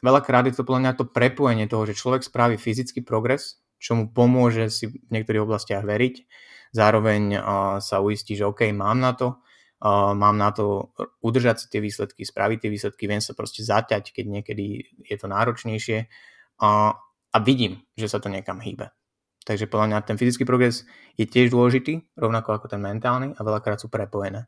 veľakrát 0.03 0.51
je 0.51 0.59
to 0.59 0.67
podľa 0.67 0.83
mňa 0.83 0.93
to 0.99 1.05
prepojenie 1.09 1.67
toho, 1.71 1.87
že 1.87 1.97
človek 1.97 2.27
spraví 2.27 2.59
fyzický 2.59 3.07
progres, 3.07 3.63
čo 3.79 3.95
mu 3.97 4.11
pomôže 4.11 4.69
si 4.69 4.91
v 4.91 4.99
niektorých 5.11 5.47
oblastiach 5.47 5.83
veriť, 5.87 6.15
zároveň 6.75 7.23
uh, 7.35 7.43
sa 7.79 8.03
uistí, 8.03 8.35
že 8.35 8.47
OK, 8.47 8.69
mám 8.75 8.99
na 8.99 9.15
to, 9.15 9.39
uh, 9.83 10.13
mám 10.15 10.39
na 10.39 10.51
to 10.51 10.95
udržať 11.23 11.57
si 11.63 11.67
tie 11.71 11.81
výsledky, 11.81 12.23
spraviť 12.27 12.59
tie 12.67 12.71
výsledky, 12.71 13.05
viem 13.07 13.23
sa 13.23 13.35
proste 13.35 13.63
zaťať, 13.63 14.11
keď 14.11 14.25
niekedy 14.27 14.65
je 15.07 15.17
to 15.19 15.27
náročnejšie 15.31 15.99
uh, 16.07 16.93
a 17.33 17.37
vidím, 17.41 17.83
že 17.97 18.11
sa 18.11 18.19
to 18.19 18.29
niekam 18.29 18.61
hýbe. 18.61 18.93
Takže 19.43 19.67
podľa 19.67 19.87
mňa 19.91 19.99
ten 20.07 20.17
fyzický 20.19 20.47
progres 20.47 20.87
je 21.19 21.27
tiež 21.27 21.51
dôležitý, 21.51 22.15
rovnako 22.15 22.63
ako 22.63 22.67
ten 22.71 22.79
mentálny 22.79 23.35
a 23.35 23.41
veľakrát 23.43 23.83
sú 23.83 23.91
prepojené. 23.91 24.47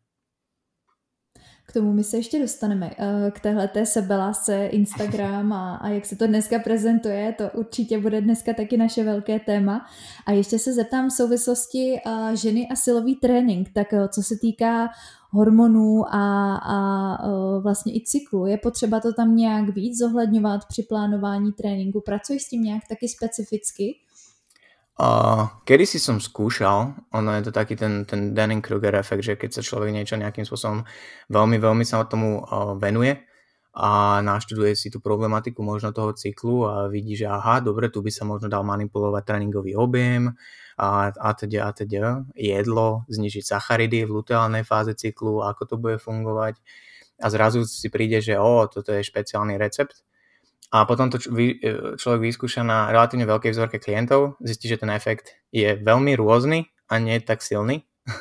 K 1.67 1.73
tomu 1.73 1.93
my 1.93 2.05
se 2.05 2.17
ještě 2.17 2.39
dostaneme, 2.39 2.91
eh, 2.99 3.31
k 3.31 3.41
téhle 3.41 3.69
té 3.69 3.87
sebelásce 3.87 4.67
Instagram 4.67 5.53
a, 5.53 5.77
a 5.77 5.89
jak 5.89 6.07
se 6.07 6.17
to 6.17 6.27
dneska 6.27 6.59
prezentuje, 6.59 7.35
to 7.39 7.45
určitě 7.55 7.99
bude 7.99 8.21
dneska 8.21 8.53
taky 8.53 8.77
naše 8.77 9.05
velké 9.05 9.41
téma. 9.41 9.87
A 10.27 10.33
ještě 10.33 10.59
se 10.59 10.73
zeptám 10.73 11.09
v 11.09 11.13
souvislosti 11.13 12.01
eh, 12.07 12.37
ženy 12.37 12.69
a 12.69 12.77
silový 12.77 13.17
trénink, 13.17 13.69
tak 13.73 13.93
eh, 13.93 14.09
co 14.09 14.23
se 14.23 14.35
týká 14.41 14.89
hormonů 15.31 16.05
a, 16.15 16.57
a 16.57 17.19
vlastně 17.59 17.93
i 17.93 18.03
cyklu. 18.05 18.47
Je 18.47 18.59
potřeba 18.59 19.01
to 19.01 19.13
tam 19.13 19.37
nějak 19.37 19.69
víc 19.69 19.99
zohledňovat 19.99 20.61
při 20.69 20.83
plánování 20.83 21.53
tréninku? 21.53 22.01
Pracuji 22.01 22.41
s 22.41 22.49
tím 22.49 22.63
nějak 22.63 22.83
taky 22.89 23.09
specificky? 23.09 23.95
Uh, 24.95 25.51
kedy 25.67 25.91
si 25.91 25.99
som 25.99 26.23
skúšal, 26.23 26.95
ono 27.11 27.31
je 27.35 27.43
to 27.43 27.51
taký 27.51 27.75
ten, 27.75 28.07
ten 28.07 28.31
Dunning-Kruger 28.31 28.95
efekt, 28.95 29.27
že 29.27 29.35
keď 29.35 29.59
sa 29.59 29.63
človek 29.67 29.91
niečo 29.91 30.15
nejakým 30.15 30.47
spôsobom 30.47 30.87
veľmi, 31.35 31.59
veľmi 31.59 31.83
sa 31.83 32.07
tomu 32.07 32.47
uh, 32.47 32.79
venuje 32.79 33.19
a 33.75 34.23
naštuduje 34.23 34.79
si 34.79 34.95
tú 34.95 35.03
problematiku 35.03 35.59
možno 35.67 35.91
toho 35.91 36.15
cyklu 36.15 36.71
a 36.71 36.87
vidí, 36.87 37.19
že 37.19 37.27
aha, 37.27 37.59
dobre, 37.59 37.91
tu 37.91 38.07
by 38.07 38.11
sa 38.15 38.23
možno 38.23 38.47
dal 38.47 38.63
manipulovať 38.63 39.23
tréningový 39.27 39.75
objem 39.75 40.31
a, 40.79 41.11
a 41.11 41.29
teda, 41.35 41.67
a 41.67 41.71
teda, 41.75 42.23
jedlo, 42.39 43.03
znižiť 43.11 43.43
sacharidy 43.51 44.07
v 44.07 44.15
luteálnej 44.15 44.63
fáze 44.63 44.95
cyklu, 44.95 45.43
ako 45.43 45.63
to 45.67 45.75
bude 45.75 45.99
fungovať. 45.99 46.55
A 47.19 47.27
zrazu 47.35 47.67
si 47.67 47.91
príde, 47.91 48.23
že 48.23 48.39
o, 48.39 48.71
toto 48.71 48.95
je 48.95 49.03
špeciálny 49.03 49.59
recept 49.59 50.07
a 50.73 50.89
potom 50.89 51.13
to 51.13 51.21
e, 51.21 51.57
človek 51.99 52.21
vyskúša 52.25 52.65
na 52.65 52.89
relatívne 52.91 53.29
veľkej 53.29 53.53
vzorke 53.53 53.79
klientov, 53.83 54.41
zistí, 54.41 54.69
že 54.71 54.81
ten 54.81 54.91
efekt 54.91 55.37
je 55.53 55.77
veľmi 55.77 56.17
rôzny 56.17 56.73
a 56.89 56.99
nie 56.99 57.21
je 57.21 57.23
tak 57.25 57.45
silný. 57.45 57.85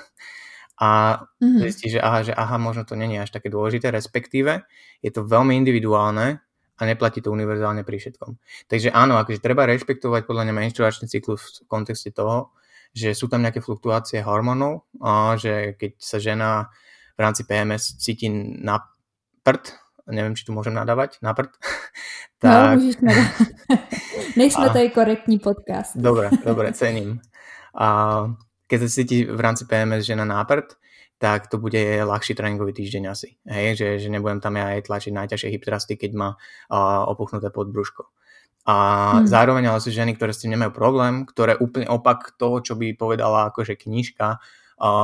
a 0.84 1.22
mm-hmm. 1.40 1.62
zistí, 1.64 1.94
že 1.94 2.00
aha, 2.02 2.20
že 2.26 2.34
aha, 2.36 2.58
možno 2.60 2.84
to 2.84 3.00
není 3.00 3.18
až 3.18 3.32
také 3.32 3.48
dôležité, 3.48 3.94
respektíve 3.94 4.66
je 5.00 5.12
to 5.14 5.24
veľmi 5.24 5.56
individuálne 5.56 6.44
a 6.74 6.82
neplatí 6.84 7.22
to 7.22 7.30
univerzálne 7.30 7.86
pri 7.86 8.02
všetkom. 8.02 8.36
Takže 8.66 8.90
áno, 8.90 9.22
akože 9.22 9.40
treba 9.40 9.70
rešpektovať 9.70 10.26
podľa 10.26 10.50
mňa 10.50 10.54
menštruačný 10.58 11.06
cyklus 11.06 11.64
v 11.64 11.70
kontexte 11.70 12.10
toho, 12.10 12.52
že 12.94 13.14
sú 13.18 13.30
tam 13.30 13.42
nejaké 13.42 13.62
fluktuácie 13.62 14.22
hormónov, 14.22 14.86
a 15.02 15.38
že 15.38 15.78
keď 15.78 15.92
sa 15.98 16.18
žena 16.22 16.70
v 17.14 17.20
rámci 17.22 17.46
PMS 17.46 17.98
cíti 18.02 18.30
na 18.62 18.82
prd, 19.46 19.83
neviem, 20.10 20.36
či 20.36 20.44
tu 20.44 20.52
môžem 20.52 20.76
nadávať, 20.76 21.22
na 21.24 21.32
prd. 21.36 21.54
No, 22.44 22.52
tak... 22.52 22.76
No, 22.76 22.84
môžeš 22.84 22.98
nadávať. 23.00 23.48
Nejsme 24.40 24.68
a... 24.68 24.74
tady 24.76 24.90
korektní 24.92 25.40
podcast. 25.40 25.96
Dobre, 25.96 26.28
dobre, 26.44 26.76
cením. 26.76 27.24
A 27.72 27.88
keď 28.68 28.80
sa 28.84 28.90
cíti 29.00 29.24
v 29.24 29.40
rámci 29.40 29.64
PMS 29.64 30.04
žena 30.04 30.28
na 30.28 30.44
prd, 30.44 30.76
tak 31.24 31.48
to 31.48 31.56
bude 31.56 31.80
ľahší 32.04 32.36
tréningový 32.36 32.76
týždeň 32.76 33.04
asi. 33.08 33.40
Hej, 33.48 33.80
že, 33.80 33.88
že 34.04 34.08
nebudem 34.12 34.44
tam 34.44 34.60
ja 34.60 34.76
aj 34.76 34.92
tlačiť 34.92 35.16
najťažšie 35.16 35.52
hip 35.56 35.64
thrusty, 35.64 35.96
keď 35.96 36.12
má 36.20 36.30
uh, 36.36 37.08
opuchnuté 37.08 37.48
podbrúško. 37.48 38.12
A 38.68 38.76
hmm. 39.20 39.28
zároveň 39.28 39.72
ale 39.72 39.80
sú 39.80 39.96
ženy, 39.96 40.16
ktoré 40.20 40.36
s 40.36 40.44
tým 40.44 40.56
nemajú 40.56 40.76
problém, 40.76 41.24
ktoré 41.24 41.56
úplne 41.56 41.88
opak 41.88 42.36
toho, 42.36 42.60
čo 42.60 42.76
by 42.76 42.92
povedala 43.00 43.52
akože 43.52 43.80
knižka, 43.80 44.44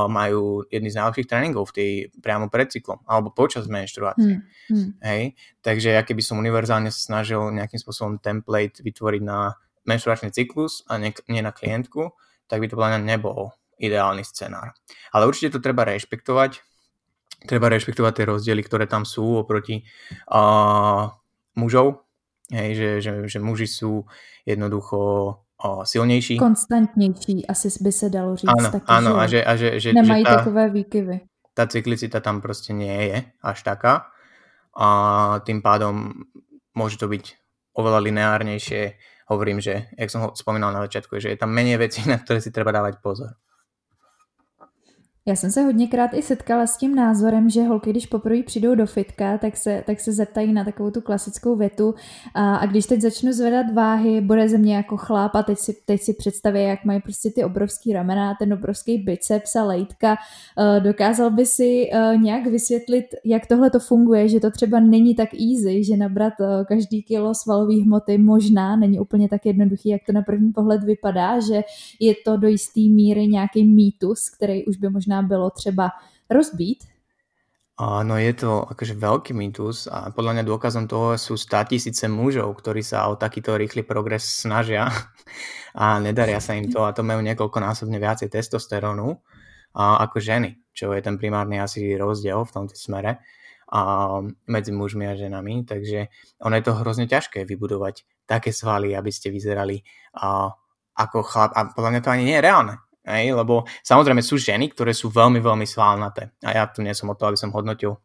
majú 0.10 0.66
jedny 0.68 0.90
z 0.90 0.98
najlepších 0.98 1.30
tréningov 1.30 1.72
v 1.72 1.76
tej 1.76 1.92
priamo 2.20 2.50
pred 2.50 2.68
cyklom 2.70 3.00
alebo 3.06 3.32
počas 3.32 3.70
menštruácie. 3.70 4.42
Hmm. 4.42 4.74
Hmm. 4.74 4.90
Hej? 5.06 5.38
Takže 5.62 5.96
ja 5.96 6.02
keby 6.04 6.22
som 6.26 6.42
univerzálne 6.42 6.90
sa 6.90 7.00
snažil 7.00 7.40
nejakým 7.54 7.80
spôsobom 7.80 8.18
template 8.20 8.82
vytvoriť 8.82 9.22
na 9.24 9.56
menštruačný 9.86 10.34
cyklus 10.34 10.84
a 10.90 11.00
nie, 11.00 11.16
nie 11.32 11.42
na 11.42 11.56
klientku, 11.56 12.14
tak 12.50 12.62
by 12.62 12.66
to 12.68 12.78
podľa 12.78 12.98
mňa 12.98 13.02
nebol 13.18 13.54
ideálny 13.80 14.28
scenár. 14.28 14.76
Ale 15.16 15.26
určite 15.26 15.56
to 15.56 15.64
treba 15.64 15.88
rešpektovať. 15.88 16.62
Treba 17.48 17.72
rešpektovať 17.72 18.14
tie 18.20 18.26
rozdiely, 18.28 18.62
ktoré 18.68 18.84
tam 18.84 19.08
sú 19.08 19.40
oproti 19.40 19.88
uh, 20.28 21.08
mužov, 21.56 22.04
Hej, 22.50 22.70
že, 22.74 22.90
že, 23.06 23.12
že 23.30 23.40
muži 23.40 23.70
sú 23.70 24.10
jednoducho 24.42 25.38
o, 25.64 25.86
silnější. 25.86 26.38
Konstantnější, 26.38 27.48
asi 27.48 27.68
by 27.82 27.92
se 27.92 28.10
dalo 28.10 28.36
říct. 28.36 28.50
Áno, 28.50 28.72
taky, 28.72 28.86
áno 28.88 29.12
že, 29.12 29.20
a 29.20 29.26
že, 29.28 29.40
a 29.44 29.54
že, 29.56 29.68
že 29.80 29.90
nemají 29.94 30.24
že 30.24 30.30
tá, 30.32 30.36
takové 30.40 30.64
výkyvy. 30.70 31.18
Tá 31.54 31.68
cyklicita 31.68 32.24
tam 32.24 32.40
proste 32.40 32.72
nie 32.72 32.96
je 33.12 33.18
až 33.44 33.60
taká 33.68 34.08
a 34.72 34.88
tým 35.44 35.60
pádom 35.60 36.24
môže 36.72 36.96
to 36.96 37.12
byť 37.12 37.36
oveľa 37.76 38.00
lineárnejšie. 38.00 38.96
Hovorím, 39.28 39.60
že, 39.60 39.92
jak 39.94 40.10
som 40.10 40.20
ho 40.24 40.30
spomínal 40.34 40.72
na 40.72 40.82
začiatku, 40.88 41.20
že 41.20 41.36
je 41.36 41.38
tam 41.38 41.52
menej 41.52 41.78
vecí, 41.78 42.02
na 42.08 42.18
ktoré 42.18 42.40
si 42.40 42.50
treba 42.50 42.72
dávať 42.72 43.04
pozor. 43.04 43.36
Já 45.30 45.36
jsem 45.36 45.52
se 45.52 45.62
hodněkrát 45.62 46.14
i 46.14 46.22
setkala 46.22 46.68
s 46.68 46.78
tím 46.78 46.96
názorem, 46.96 47.50
že 47.50 47.64
holky, 47.64 47.90
když 47.90 48.06
poprvé 48.06 48.44
přijdou 48.44 48.76
do 48.76 48.86
fitka, 48.86 49.38
tak 49.38 49.58
se, 49.58 49.84
tak 49.86 50.00
se 50.00 50.12
zeptají 50.12 50.54
na 50.54 50.64
takovou 50.64 50.92
tu 50.92 51.02
klasickou 51.02 51.56
větu 51.56 51.96
a, 52.34 52.56
a 52.56 52.66
když 52.66 52.86
teď 52.86 53.02
začnu 53.02 53.34
zvedat 53.34 53.74
váhy, 53.74 54.22
bude 54.22 54.50
ze 54.50 54.58
mě 54.58 54.76
jako 54.76 54.98
chlap 54.98 55.36
a 55.36 55.44
teď 55.44 55.58
si, 55.58 55.76
teď 55.86 56.02
si 56.02 56.14
představí, 56.14 56.64
jak 56.64 56.86
mají 56.86 57.02
prostě 57.02 57.30
ty 57.30 57.44
obrovský 57.44 57.94
ramena, 57.94 58.36
ten 58.40 58.54
obrovský 58.54 58.98
biceps 58.98 59.56
a 59.56 59.64
lejtka. 59.64 60.16
Uh, 60.58 60.84
dokázal 60.84 61.32
by 61.32 61.46
si 61.46 61.90
uh, 61.94 62.22
nějak 62.22 62.48
vysvětlit, 62.48 63.06
jak 63.26 63.46
tohle 63.46 63.70
to 63.70 63.80
funguje, 63.80 64.30
že 64.30 64.40
to 64.40 64.52
třeba 64.52 64.80
není 64.80 65.16
tak 65.16 65.30
easy, 65.34 65.84
že 65.84 65.98
nabrat 65.98 66.34
uh, 66.40 66.46
každý 66.68 67.04
kilo 67.04 67.36
svalové 67.36 67.82
hmoty 67.84 68.18
možná 68.18 68.76
není 68.76 69.00
úplně 69.00 69.30
tak 69.30 69.46
jednoduchý, 69.46 69.90
jak 69.90 70.02
to 70.06 70.12
na 70.12 70.22
první 70.22 70.52
pohled 70.52 70.84
vypadá, 70.84 71.40
že 71.40 71.62
je 72.00 72.14
to 72.26 72.38
do 72.38 72.48
jisté 72.48 72.82
míry 72.82 73.28
nějaký 73.28 73.64
mýtus, 73.64 74.30
který 74.30 74.66
už 74.66 74.78
by 74.78 74.90
možná 74.90 75.19
bylo 75.22 75.50
třeba 75.50 75.92
rozbít? 76.30 76.84
No 77.80 78.20
je 78.20 78.36
to 78.36 78.68
akože 78.68 79.00
veľký 79.00 79.32
mýtus 79.32 79.88
a 79.88 80.12
podľa 80.12 80.36
mňa 80.36 80.44
dôkazom 80.44 80.84
toho 80.84 81.16
sú 81.16 81.40
100 81.40 81.72
tisíce 81.72 82.12
mužov, 82.12 82.52
ktorí 82.60 82.84
sa 82.84 83.08
o 83.08 83.16
takýto 83.16 83.56
rýchly 83.56 83.88
progres 83.88 84.28
snažia 84.28 84.92
a 85.80 85.96
nedaria 86.04 86.44
sa 86.44 86.60
im 86.60 86.68
to 86.68 86.84
a 86.84 86.92
to 86.92 87.08
majú 87.08 87.24
niekoľkonásobne 87.24 87.96
viacej 87.96 88.36
testosterónu 88.36 89.16
ako 89.80 90.18
ženy, 90.20 90.60
čo 90.76 90.92
je 90.92 91.00
ten 91.00 91.16
primárny 91.16 91.56
asi 91.56 91.96
rozdiel 91.96 92.44
v 92.44 92.52
tomto 92.52 92.76
smere 92.76 93.24
a 93.72 93.80
medzi 94.52 94.76
mužmi 94.76 95.08
a 95.08 95.16
ženami, 95.16 95.64
takže 95.64 96.12
ono 96.44 96.60
je 96.60 96.64
to 96.68 96.74
hrozne 96.84 97.08
ťažké 97.08 97.48
vybudovať 97.48 98.04
také 98.28 98.52
svaly, 98.52 98.92
aby 98.92 99.08
ste 99.08 99.32
vyzerali 99.32 99.80
a, 100.20 100.52
ako 101.00 101.18
chlap 101.24 101.56
a 101.56 101.72
podľa 101.72 101.92
mňa 101.96 102.02
to 102.04 102.12
ani 102.12 102.24
nie 102.28 102.36
je 102.36 102.44
reálne. 102.44 102.76
Hej, 103.10 103.34
lebo 103.34 103.66
samozrejme 103.82 104.22
sú 104.22 104.38
ženy, 104.38 104.70
ktoré 104.70 104.94
sú 104.94 105.10
veľmi, 105.10 105.42
veľmi 105.42 105.66
svalnaté. 105.66 106.30
A 106.46 106.54
ja 106.54 106.70
tu 106.70 106.86
nie 106.86 106.94
som 106.94 107.10
o 107.10 107.18
to, 107.18 107.26
aby 107.26 107.42
som 107.42 107.50
hodnotil, 107.50 107.98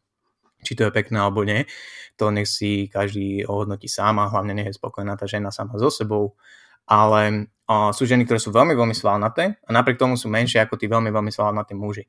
či 0.65 0.73
to 0.73 0.89
je 0.89 0.97
pekné 0.97 1.21
alebo 1.21 1.45
nie. 1.45 1.69
To 2.17 2.33
nech 2.33 2.49
si 2.49 2.89
každý 2.89 3.45
ohodnotí 3.45 3.85
sám 3.85 4.17
a 4.25 4.33
hlavne 4.33 4.57
nie 4.57 4.67
je 4.73 4.81
spokojná 4.81 5.21
tá 5.21 5.29
žena 5.29 5.53
sama 5.53 5.77
so 5.77 5.93
sebou. 5.93 6.41
Ale 6.89 7.53
o, 7.69 7.93
sú 7.93 8.09
ženy, 8.09 8.25
ktoré 8.25 8.41
sú 8.41 8.49
veľmi, 8.49 8.73
veľmi 8.73 8.97
svalnaté 8.97 9.61
a 9.61 9.71
napriek 9.77 10.01
tomu 10.01 10.17
sú 10.17 10.33
menšie 10.33 10.65
ako 10.65 10.81
tí 10.81 10.89
veľmi, 10.89 11.13
veľmi 11.13 11.29
svalnaté 11.29 11.77
muži. 11.77 12.09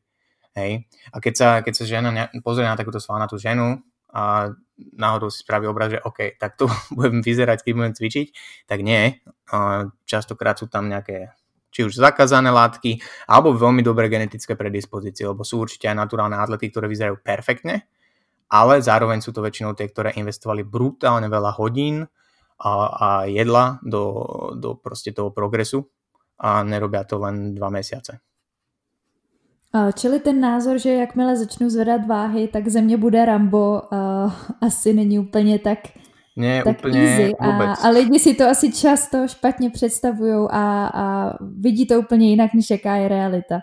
Hej. 0.55 0.87
A 1.11 1.19
keď 1.19 1.33
sa, 1.35 1.49
keď 1.59 1.73
sa 1.75 1.83
žena 1.83 2.09
pozrie 2.39 2.63
na 2.63 2.79
takúto 2.79 3.03
svalnatú 3.03 3.35
ženu 3.35 3.83
a 4.15 4.55
náhodou 4.95 5.27
si 5.27 5.43
spraví 5.43 5.67
obraz, 5.67 5.91
že 5.91 5.99
OK, 5.99 6.39
tak 6.39 6.55
tu 6.55 6.71
budem 6.95 7.19
vyzerať, 7.19 7.59
keď 7.59 7.71
budem 7.75 7.93
cvičiť, 7.95 8.27
tak 8.71 8.79
nie. 8.88 9.19
Častokrát 10.08 10.55
sú 10.55 10.71
tam 10.71 10.88
nejaké 10.88 11.36
či 11.75 11.83
už 11.83 11.99
zakázané 11.99 12.47
látky, 12.55 13.03
alebo 13.27 13.51
veľmi 13.51 13.83
dobré 13.83 14.07
genetické 14.07 14.55
predispozície, 14.55 15.27
lebo 15.27 15.43
sú 15.43 15.67
určite 15.67 15.91
aj 15.91 16.07
naturálne 16.07 16.39
atlety, 16.39 16.71
ktoré 16.71 16.88
vyzerajú 16.88 17.19
perfektne, 17.19 17.83
ale 18.47 18.79
zároveň 18.79 19.19
sú 19.19 19.35
to 19.35 19.43
väčšinou 19.43 19.75
tie, 19.75 19.91
ktoré 19.91 20.15
investovali 20.15 20.63
brutálne 20.63 21.27
veľa 21.27 21.51
hodín 21.59 22.07
a, 22.63 22.71
a 22.88 23.07
jedla 23.27 23.83
do, 23.83 24.03
do 24.55 24.79
proste 24.79 25.11
toho 25.11 25.35
progresu 25.35 25.83
a 26.39 26.63
nerobia 26.63 27.03
to 27.03 27.19
len 27.19 27.51
dva 27.51 27.67
mesiace. 27.67 28.23
Čili 29.75 30.23
ten 30.23 30.39
názor, 30.39 30.79
že 30.79 31.03
jakmile 31.03 31.35
začnu 31.35 31.69
zvedat 31.69 32.07
váhy, 32.07 32.47
tak 32.47 32.67
země 32.67 32.97
bude 32.97 33.25
Rambo, 33.25 33.81
uh, 33.81 34.31
asi 34.61 34.93
není 34.93 35.19
úplně 35.19 35.59
tak 35.59 35.79
nie, 36.36 36.60
tak 36.63 36.84
úplne 36.84 37.00
easy. 37.00 37.28
A, 37.39 37.80
a 37.80 37.88
lidi 37.95 38.19
si 38.19 38.36
to 38.36 38.43
asi 38.43 38.67
často 38.71 39.24
špatne 39.24 39.71
predstavujú 39.71 40.52
a, 40.52 40.63
a 40.91 41.06
vidí 41.39 41.88
to 41.88 41.95
úplne 42.00 42.36
inak, 42.36 42.52
než 42.52 42.76
jaká 42.76 43.00
je 43.00 43.08
realita. 43.08 43.58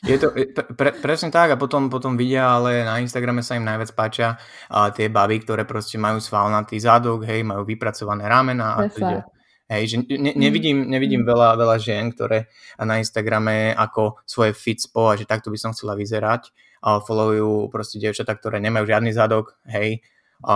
Je 0.00 0.16
to 0.16 0.32
pre, 0.78 0.96
presne 0.96 1.28
tak 1.28 1.52
a 1.52 1.60
potom, 1.60 1.92
potom 1.92 2.16
vidia, 2.16 2.56
ale 2.56 2.88
na 2.88 3.02
Instagrame 3.04 3.44
sa 3.44 3.60
im 3.60 3.68
najviac 3.68 3.92
páčia 3.92 4.38
a 4.72 4.88
tie 4.88 5.12
baby, 5.12 5.44
ktoré 5.44 5.68
proste 5.68 6.00
majú 6.00 6.22
svalnatý 6.24 6.80
zadok, 6.80 7.28
hej, 7.28 7.44
majú 7.44 7.68
vypracované 7.68 8.24
ramena 8.24 8.80
a 8.80 8.88
teda, 8.88 9.28
Hej, 9.70 9.82
že 9.86 9.96
ne, 10.18 10.34
mm. 10.34 10.38
nevidím, 10.40 10.78
nevidím 10.90 11.22
veľa, 11.22 11.54
veľa 11.54 11.78
žien, 11.78 12.10
ktoré 12.10 12.50
na 12.74 12.98
Instagrame 12.98 13.70
ako 13.70 14.18
svoje 14.26 14.50
fitspo 14.50 15.14
a 15.14 15.14
že 15.14 15.30
takto 15.30 15.46
by 15.46 15.58
som 15.62 15.70
chcela 15.70 15.94
vyzerať 15.94 16.50
a 16.82 16.98
followujú 16.98 17.70
proste 17.70 18.02
dievčatá, 18.02 18.34
ktoré 18.34 18.58
nemajú 18.58 18.90
žiadny 18.90 19.14
zadok, 19.14 19.54
hej, 19.70 20.02
o, 20.44 20.54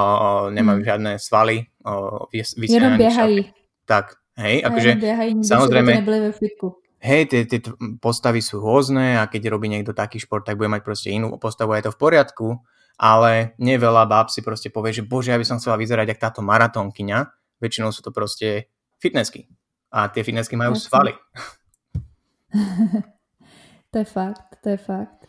nemajú 0.50 0.78
hmm. 0.80 0.88
žiadne 0.88 1.12
svaly. 1.20 1.68
O, 1.84 2.26
vys, 2.32 2.56
Jenom 2.56 2.96
biehají. 2.96 3.52
Tak, 3.84 4.16
hej, 4.40 4.64
akože 4.64 4.96
samozrejme, 5.44 5.92
hej, 7.04 7.22
tie, 7.28 7.44
tie 7.44 7.60
postavy 8.00 8.40
sú 8.40 8.64
rôzne 8.64 9.20
a 9.20 9.28
keď 9.28 9.52
robí 9.52 9.68
niekto 9.68 9.92
taký 9.92 10.16
šport, 10.16 10.48
tak 10.48 10.56
bude 10.56 10.72
mať 10.72 10.80
proste 10.80 11.12
inú 11.12 11.36
postavu 11.36 11.76
a 11.76 11.78
je 11.78 11.92
to 11.92 11.92
v 11.92 12.00
poriadku, 12.00 12.46
ale 12.96 13.52
nie 13.60 13.76
veľa 13.76 14.08
báb 14.08 14.32
si 14.32 14.40
proste 14.40 14.72
povie, 14.72 14.96
že 14.96 15.04
bože, 15.04 15.28
ja 15.28 15.38
by 15.38 15.44
som 15.44 15.60
chcela 15.60 15.76
vyzerať 15.76 16.16
ako 16.16 16.20
táto 16.24 16.40
maratónkyňa, 16.40 17.18
väčšinou 17.60 17.92
sú 17.92 18.00
to 18.00 18.08
proste 18.08 18.72
fitnessky 18.96 19.52
a 19.92 20.08
tie 20.08 20.24
fitnessky 20.24 20.56
majú 20.56 20.72
Jasne. 20.74 20.88
svaly. 20.88 21.12
to 23.92 23.96
je 24.00 24.06
fakt, 24.08 24.64
to 24.64 24.72
je 24.72 24.80
fakt. 24.80 25.23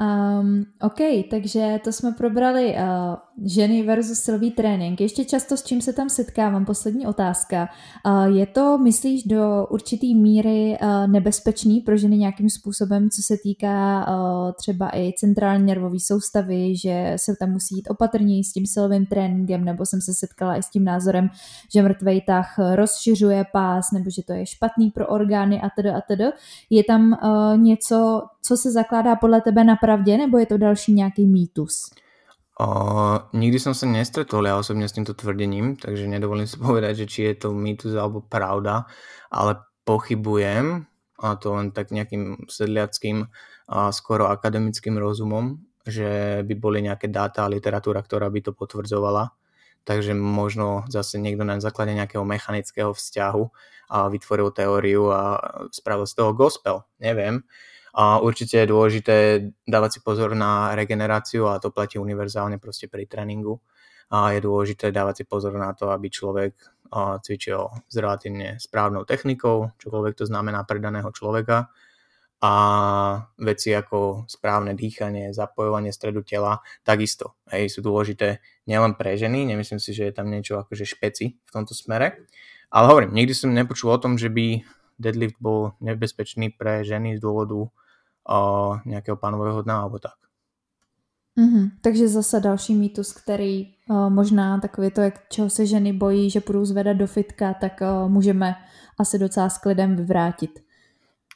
Um, 0.00 0.64
OK, 0.82 0.98
takže 1.30 1.80
to 1.84 1.92
jsme 1.92 2.12
probrali 2.12 2.74
uh, 2.74 3.46
ženy 3.46 3.82
versus 3.82 4.18
silový 4.18 4.50
trénink. 4.50 5.00
Ještě 5.00 5.24
často 5.24 5.56
s 5.56 5.62
čím 5.62 5.80
se 5.80 5.92
tam 5.92 6.08
setkávám, 6.08 6.64
poslední 6.64 7.06
otázka. 7.06 7.68
Uh, 8.06 8.36
je 8.36 8.46
to, 8.46 8.78
myslíš, 8.78 9.22
do 9.24 9.66
určitý 9.70 10.14
míry 10.14 10.78
uh, 10.82 11.06
nebezpečný 11.06 11.80
pro 11.80 11.96
ženy 11.96 12.18
nějakým 12.18 12.50
způsobem, 12.50 13.10
co 13.10 13.22
se 13.22 13.36
týká 13.42 14.06
uh, 14.08 14.52
třeba 14.52 14.90
i 14.96 15.12
centrální 15.18 15.66
nervové 15.66 16.00
soustavy, 16.00 16.76
že 16.76 17.12
se 17.16 17.36
tam 17.36 17.50
musí 17.50 17.76
jít 17.76 17.90
opatrněji 17.90 18.44
s 18.44 18.52
tím 18.52 18.66
silovým 18.66 19.06
tréninkem, 19.06 19.64
nebo 19.64 19.86
jsem 19.86 20.00
se 20.00 20.14
setkala 20.14 20.56
i 20.56 20.62
s 20.62 20.70
tím 20.70 20.84
názorem, 20.84 21.28
že 21.74 21.82
mrtvej 21.82 22.20
tah 22.20 22.58
rozšiřuje 22.74 23.44
pás, 23.52 23.92
nebo 23.92 24.10
že 24.10 24.22
to 24.22 24.32
je 24.32 24.46
špatný 24.46 24.90
pro 24.90 25.06
orgány 25.06 25.60
a 25.60 25.70
tedy 25.76 25.90
a 25.90 26.00
tedy. 26.00 26.24
Je 26.70 26.84
tam 26.84 27.18
uh, 27.22 27.58
něco, 27.58 28.22
co 28.42 28.56
se 28.56 28.72
zakládá 28.72 29.16
podle 29.16 29.40
tebe 29.40 29.64
na 29.64 29.76
pravdě, 29.84 30.16
nebo 30.16 30.38
je 30.38 30.46
to 30.46 30.58
další 30.58 30.92
nějaký 30.92 31.26
mýtus? 31.26 31.90
O, 32.54 32.66
nikdy 33.34 33.58
som 33.58 33.74
sa 33.74 33.82
nestretol 33.90 34.46
ja 34.46 34.54
osobne 34.54 34.86
s 34.86 34.94
týmto 34.94 35.10
tvrdením, 35.10 35.74
takže 35.74 36.06
nedovolím 36.06 36.46
si 36.46 36.54
povedať, 36.54 37.02
že 37.02 37.06
či 37.10 37.20
je 37.26 37.34
to 37.34 37.48
mýtus 37.50 37.98
alebo 37.98 38.22
pravda, 38.22 38.86
ale 39.26 39.58
pochybujem, 39.82 40.86
a 41.18 41.34
to 41.34 41.50
len 41.50 41.74
tak 41.74 41.90
nejakým 41.90 42.46
sedliackým 42.46 43.26
a 43.66 43.90
skoro 43.90 44.30
akademickým 44.30 44.94
rozumom, 44.94 45.66
že 45.82 46.40
by 46.46 46.54
boli 46.54 46.78
nejaké 46.86 47.10
dáta 47.10 47.42
a 47.42 47.50
literatúra, 47.50 47.98
ktorá 48.06 48.30
by 48.30 48.40
to 48.46 48.52
potvrdzovala. 48.54 49.34
Takže 49.82 50.14
možno 50.14 50.86
zase 50.88 51.18
niekto 51.18 51.42
na 51.42 51.58
základe 51.58 51.92
nejakého 51.92 52.22
mechanického 52.22 52.94
vzťahu 52.94 53.44
a 53.92 54.08
vytvoril 54.08 54.54
teóriu 54.54 55.10
a 55.10 55.42
spravil 55.74 56.06
z 56.06 56.14
toho 56.16 56.30
gospel. 56.32 56.86
Neviem. 57.02 57.42
A 57.94 58.18
určite 58.18 58.58
je 58.58 58.70
dôležité 58.70 59.16
dávať 59.70 59.98
si 59.98 60.00
pozor 60.02 60.34
na 60.34 60.74
regeneráciu 60.74 61.46
a 61.46 61.62
to 61.62 61.70
platí 61.70 62.02
univerzálne 62.02 62.58
proste 62.58 62.90
pri 62.90 63.06
tréningu. 63.06 63.62
A 64.10 64.34
je 64.34 64.42
dôležité 64.42 64.90
dávať 64.90 65.22
si 65.22 65.24
pozor 65.24 65.54
na 65.54 65.70
to, 65.72 65.94
aby 65.94 66.10
človek 66.10 66.58
cvičil 66.94 67.70
s 67.90 67.94
relatívne 67.98 68.58
správnou 68.62 69.02
technikou, 69.02 69.74
čokoľvek 69.82 70.14
to 70.14 70.26
znamená 70.26 70.62
pre 70.62 70.78
daného 70.78 71.10
človeka. 71.10 71.70
a 72.44 72.52
veci 73.40 73.72
ako 73.72 74.28
správne 74.28 74.76
dýchanie, 74.76 75.32
zapojovanie 75.32 75.88
stredu 75.96 76.20
tela, 76.20 76.60
takisto 76.84 77.40
hej, 77.48 77.72
sú 77.72 77.80
dôležité 77.80 78.44
nielen 78.68 79.00
pre 79.00 79.16
ženy, 79.16 79.48
nemyslím 79.48 79.80
si, 79.80 79.96
že 79.96 80.12
je 80.12 80.14
tam 80.14 80.28
niečo 80.28 80.60
akože 80.60 80.84
špeci 80.84 81.40
v 81.40 81.50
tomto 81.50 81.72
smere, 81.72 82.20
ale 82.68 82.84
hovorím, 82.92 83.16
nikdy 83.16 83.32
som 83.32 83.48
nepočul 83.48 83.96
o 83.96 84.02
tom, 84.02 84.20
že 84.20 84.28
by 84.28 84.60
deadlift 85.00 85.40
bol 85.40 85.72
nebezpečný 85.80 86.52
pre 86.52 86.84
ženy 86.84 87.16
z 87.16 87.24
dôvodu 87.24 87.72
uh, 88.30 88.80
nejakého 88.84 89.16
pánového 89.16 89.62
dna 89.62 89.80
alebo 89.80 89.98
tak. 89.98 90.16
Mm-hmm. 91.38 91.70
Takže 91.80 92.08
zase 92.08 92.40
další 92.40 92.74
mýtus, 92.74 93.12
který 93.12 93.66
uh, 93.66 94.10
možná 94.10 94.60
takový 94.60 94.90
to, 94.90 95.00
jak 95.00 95.28
čeho 95.28 95.50
se 95.50 95.66
ženy 95.66 95.92
bojí, 95.92 96.30
že 96.30 96.40
budou 96.46 96.64
zvedat 96.64 96.96
do 96.96 97.06
fitka, 97.06 97.54
tak 97.54 97.80
uh, 97.80 98.08
můžeme 98.08 98.54
asi 98.98 99.18
docela 99.18 99.48
s 99.48 99.58
klidem 99.58 99.96
vyvrátit. 99.96 100.64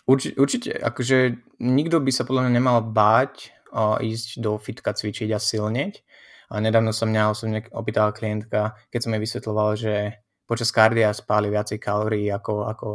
Urči, 0.07 0.37
určite, 0.37 0.73
akože 0.73 1.37
nikto 1.61 2.01
by 2.01 2.09
sa 2.13 2.25
podľa 2.25 2.49
mňa 2.49 2.53
nemal 2.57 2.81
báť 2.81 3.53
uh, 3.69 4.01
ísť 4.01 4.41
do 4.41 4.57
fitka 4.57 4.97
cvičiť 4.97 5.29
a 5.35 5.39
silneť. 5.39 6.01
A 6.49 6.65
nedávno 6.65 6.97
sa 6.97 7.05
mňa 7.05 7.29
osobne 7.29 7.61
opýtala 7.77 8.17
klientka, 8.17 8.73
keď 8.89 9.01
som 9.05 9.13
jej 9.13 9.21
vysvetloval, 9.21 9.77
že 9.77 10.25
počas 10.49 10.73
kardia 10.73 11.13
spáli 11.13 11.53
viacej 11.53 11.77
kalórií 11.77 12.33
ako, 12.33 12.65
ako 12.65 12.89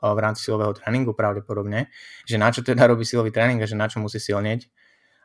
v 0.00 0.18
rámci 0.20 0.44
silového 0.44 0.76
tréningu 0.76 1.16
pravdepodobne, 1.16 1.88
že 2.28 2.36
na 2.36 2.52
čo 2.52 2.60
teda 2.60 2.86
robí 2.88 3.02
silový 3.08 3.32
tréning 3.32 3.60
a 3.62 3.68
že 3.68 3.78
na 3.78 3.88
čo 3.88 4.00
musí 4.00 4.20
silneť. 4.20 4.68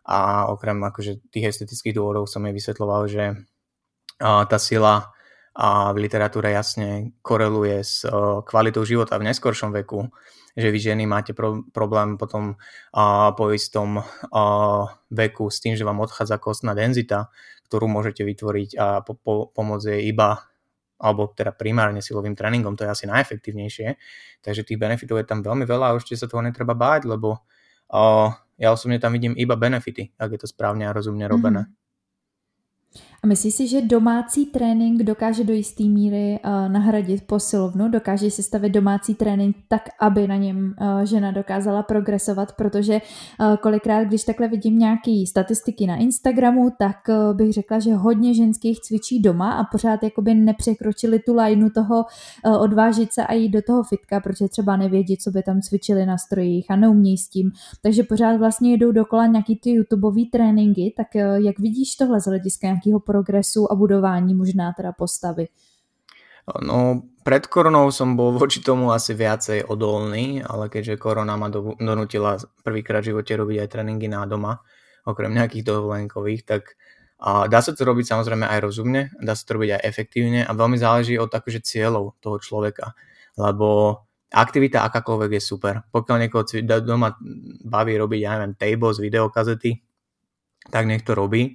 A 0.08 0.50
okrem 0.50 0.82
akože 0.82 1.30
tých 1.30 1.54
estetických 1.54 1.94
dôvodov 1.94 2.26
som 2.26 2.42
jej 2.42 2.56
vysvetloval, 2.56 3.06
že 3.06 3.38
tá 4.22 4.58
sila 4.58 5.14
v 5.92 5.98
literatúre 6.00 6.56
jasne 6.56 7.12
koreluje 7.20 7.84
s 7.84 8.08
kvalitou 8.48 8.88
života 8.88 9.20
v 9.20 9.28
neskoršom 9.28 9.76
veku, 9.84 10.08
že 10.56 10.72
vy 10.72 10.80
ženy 10.80 11.04
máte 11.08 11.36
pro, 11.36 11.64
problém 11.72 12.16
potom 12.16 12.56
a, 12.92 13.32
po 13.36 13.52
istom 13.56 14.00
a, 14.00 14.04
veku 15.12 15.48
s 15.48 15.64
tým, 15.64 15.76
že 15.76 15.88
vám 15.88 16.04
odchádza 16.04 16.44
kostná 16.44 16.76
denzita, 16.76 17.32
ktorú 17.72 17.88
môžete 17.88 18.24
vytvoriť 18.28 18.70
a 18.76 19.00
po, 19.00 19.16
po, 19.16 19.48
pomôcť 19.52 19.96
jej 19.96 20.12
iba 20.12 20.44
alebo 21.02 21.34
teda 21.34 21.52
primárne 21.52 22.02
silovým 22.02 22.38
tréningom, 22.38 22.78
to 22.78 22.86
je 22.86 22.94
asi 22.94 23.06
najefektívnejšie. 23.10 23.98
Takže 24.42 24.64
tých 24.64 24.78
benefitov 24.78 25.18
je 25.18 25.26
tam 25.26 25.42
veľmi 25.42 25.66
veľa 25.66 25.90
a 25.90 25.96
určite 25.98 26.22
sa 26.22 26.30
toho 26.30 26.46
netreba 26.46 26.78
báť, 26.78 27.10
lebo 27.10 27.42
ja 28.58 28.72
osobně 28.72 29.00
tam 29.00 29.14
vidím 29.14 29.34
iba 29.38 29.56
benefity, 29.56 30.10
jak 30.22 30.32
je 30.32 30.38
to 30.38 30.48
správně 30.48 30.90
a 30.90 30.94
rozumně 30.94 31.28
robené. 31.28 31.60
Mm-hmm. 31.60 31.82
A 33.24 33.28
myslíš 33.28 33.54
si, 33.54 33.68
že 33.68 33.82
domácí 33.82 34.46
trénink 34.46 35.04
dokáže 35.04 35.44
do 35.44 35.54
jisté 35.54 35.84
míry 35.84 36.40
uh, 36.46 36.72
nahradit 36.72 37.28
posilovnu? 37.28 37.90
Dokáže 37.90 38.32
si 38.32 38.44
stavit 38.44 38.70
domácí 38.70 39.16
trénink 39.16 39.56
tak, 39.68 39.82
aby 40.00 40.28
na 40.28 40.36
něm 40.36 40.74
uh, 40.82 41.06
žena 41.06 41.32
dokázala 41.32 41.84
progresovat? 41.84 42.54
Protože 42.54 42.94
uh, 42.94 43.56
kolikrát, 43.56 44.04
když 44.04 44.24
takhle 44.24 44.48
vidím 44.48 44.80
nějaké 44.80 45.24
statistiky 45.28 45.88
na 45.88 45.96
Instagramu, 45.96 46.70
tak 46.80 46.98
uh, 47.10 47.38
bych 47.38 47.54
řekla, 47.54 47.80
že 47.80 47.94
hodně 47.94 48.34
ženských 48.34 48.80
cvičí 48.82 49.22
doma 49.22 49.52
a 49.52 49.64
pořád 49.64 50.04
jakoby 50.04 50.34
nepřekročili 50.34 51.20
tu 51.20 51.34
lajnu 51.36 51.70
toho 51.70 52.06
uh, 52.46 52.62
odvážit 52.62 53.14
se 53.14 53.26
a 53.26 53.34
jít 53.34 53.50
do 53.50 53.62
toho 53.62 53.84
fitka, 53.84 54.20
protože 54.20 54.48
třeba 54.48 54.78
nevědí, 54.78 55.18
co 55.18 55.32
by 55.32 55.44
tam 55.44 55.62
cvičili 55.62 56.06
na 56.06 56.18
strojích 56.18 56.66
a 56.72 56.76
neumějí 56.76 57.18
s 57.18 57.30
tím. 57.30 57.52
Takže 57.82 58.04
pořád 58.04 58.38
vlastně 58.38 58.72
jedou 58.72 58.92
dokola 58.92 59.26
nějaký 59.26 59.56
ty 59.56 59.70
YouTubeový 59.70 60.26
tréninky. 60.26 60.94
Tak 60.98 61.08
uh, 61.16 61.22
jak 61.46 61.60
vidíš 61.60 61.96
tohle 61.96 62.22
z 62.22 62.26
hlediska 62.26 62.68
nějakého 62.68 63.00
progresu 63.12 63.68
a 63.72 63.76
budování 63.76 64.36
možná 64.36 64.72
teda 64.72 64.92
postavy? 64.96 65.52
No, 66.64 67.06
pred 67.24 67.46
koronou 67.46 67.92
som 67.94 68.18
bol 68.18 68.34
voči 68.34 68.66
tomu 68.66 68.90
asi 68.90 69.14
viacej 69.14 69.70
odolný, 69.70 70.42
ale 70.42 70.74
keďže 70.74 70.98
korona 70.98 71.38
ma 71.38 71.54
donutila 71.78 72.42
prvýkrát 72.66 73.06
v 73.06 73.14
živote 73.14 73.38
robiť 73.38 73.58
aj 73.62 73.70
tréningy 73.70 74.10
na 74.10 74.26
doma, 74.26 74.58
okrem 75.06 75.30
nejakých 75.30 75.70
dovolenkových, 75.70 76.42
tak 76.48 76.64
a 77.22 77.46
dá 77.46 77.62
sa 77.62 77.78
to 77.78 77.86
robiť 77.86 78.18
samozrejme 78.18 78.50
aj 78.50 78.60
rozumne, 78.66 79.14
dá 79.22 79.38
sa 79.38 79.46
to 79.46 79.62
robiť 79.62 79.78
aj 79.78 79.82
efektívne 79.86 80.42
a 80.42 80.52
veľmi 80.58 80.82
záleží 80.82 81.22
od 81.22 81.30
akože 81.30 81.62
cieľov 81.62 82.18
toho 82.18 82.42
človeka, 82.42 82.98
lebo 83.38 84.02
aktivita 84.34 84.82
akákoľvek 84.90 85.38
je 85.38 85.42
super. 85.46 85.86
Pokiaľ 85.94 86.18
niekoho 86.18 86.50
doma 86.82 87.14
baví 87.62 87.94
robiť, 87.94 88.20
ja 88.26 88.42
neviem, 88.42 88.58
z 88.58 89.00
videokazety, 89.06 89.72
tak 90.74 90.90
nech 90.90 91.06
to 91.06 91.14
robí 91.14 91.54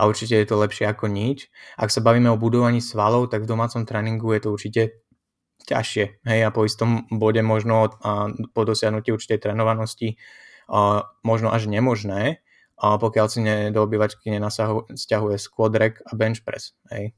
a 0.00 0.08
určite 0.08 0.32
je 0.40 0.48
to 0.48 0.56
lepšie 0.56 0.88
ako 0.88 1.12
nič. 1.12 1.52
Ak 1.76 1.92
sa 1.92 2.00
bavíme 2.00 2.32
o 2.32 2.40
budovaní 2.40 2.80
svalov, 2.80 3.28
tak 3.28 3.44
v 3.44 3.50
domácom 3.52 3.84
tréningu 3.84 4.32
je 4.32 4.40
to 4.40 4.48
určite 4.48 4.82
ťažšie. 5.68 6.24
Hej, 6.24 6.40
a 6.48 6.50
po 6.50 6.64
istom 6.64 7.04
bode 7.12 7.44
možno 7.44 7.92
a 8.00 8.32
po 8.56 8.64
dosiahnutí 8.64 9.12
určitej 9.12 9.44
trénovanosti 9.44 10.16
a 10.72 11.04
možno 11.20 11.52
až 11.52 11.68
nemožné, 11.68 12.40
a 12.80 12.96
pokiaľ 12.96 13.26
si 13.28 13.44
do 13.76 13.84
obývačky 13.84 14.32
nenasťahuje 14.32 15.36
squat 15.36 15.76
rack 15.76 16.00
a 16.00 16.16
bench 16.16 16.40
press. 16.40 16.72
Hej. 16.88 17.12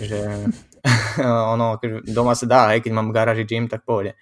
Že 0.00 0.48
ono, 1.52 1.76
doma 2.08 2.32
sa 2.32 2.46
dá, 2.48 2.72
hej, 2.72 2.80
keď 2.80 2.92
mám 2.96 3.12
v 3.12 3.16
garáži 3.20 3.44
gym, 3.44 3.68
tak 3.68 3.84
pôjde. 3.84 4.16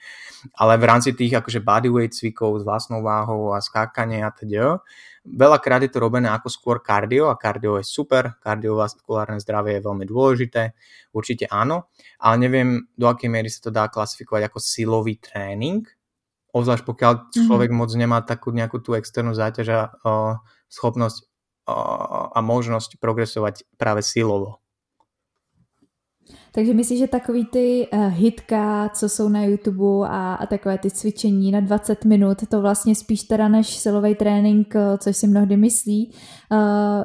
Ale 0.58 0.74
v 0.82 0.88
rámci 0.90 1.14
tých 1.14 1.38
akože 1.38 1.62
bodyweight 1.62 2.10
cvikov 2.10 2.58
s 2.58 2.66
vlastnou 2.66 3.06
váhou 3.06 3.54
a 3.54 3.62
skákanie 3.62 4.26
a 4.26 4.34
teda, 4.34 4.82
Veľakrát 5.24 5.83
je 5.85 5.90
to 5.90 5.98
robené 6.02 6.31
ako 6.31 6.48
skôr 6.50 6.76
kardio 6.78 7.31
a 7.31 7.38
kardio 7.38 7.78
je 7.81 7.87
super, 7.87 8.38
kardiovaskulárne 8.38 9.42
zdravie 9.42 9.78
je 9.78 9.87
veľmi 9.87 10.04
dôležité, 10.07 10.76
určite 11.14 11.50
áno, 11.50 11.90
ale 12.22 12.37
neviem 12.38 12.68
do 12.94 13.07
akej 13.11 13.31
miery 13.31 13.50
sa 13.50 13.64
to 13.64 13.70
dá 13.74 13.90
klasifikovať 13.90 14.48
ako 14.48 14.59
silový 14.62 15.18
tréning, 15.18 15.85
obzvlášť 16.54 16.85
pokiaľ 16.85 17.12
mhm. 17.14 17.24
človek 17.48 17.70
mm-hmm. 17.70 17.90
moc 17.90 17.90
nemá 17.98 18.18
takú 18.24 18.48
nejakú 18.54 18.81
tú 18.81 18.96
externú 18.96 19.37
záťaž 19.37 19.68
a 19.74 19.81
uh, 19.90 20.35
schopnosť 20.70 21.26
uh, 21.68 22.33
a 22.33 22.38
možnosť 22.40 22.96
progresovať 23.00 23.68
práve 23.76 24.00
silovo. 24.00 24.62
Takže 26.52 26.74
myslíš, 26.74 26.98
že 26.98 27.06
takový 27.06 27.46
ty 27.46 27.88
uh, 27.92 28.08
hitka, 28.08 28.88
co 28.88 29.08
jsou 29.08 29.28
na 29.28 29.42
YouTube 29.44 30.08
a, 30.08 30.34
a 30.34 30.46
takové 30.46 30.78
ty 30.78 30.90
cvičení 30.90 31.52
na 31.52 31.60
20 31.60 32.04
minut, 32.04 32.38
to 32.48 32.60
vlastně 32.60 32.94
spíš 32.94 33.22
teda 33.22 33.48
než 33.48 33.76
silový 33.76 34.14
trénink, 34.14 34.74
uh, 34.74 34.96
což 34.98 35.16
si 35.16 35.26
mnohdy 35.26 35.56
myslí, 35.56 36.12
uh, 36.52 36.58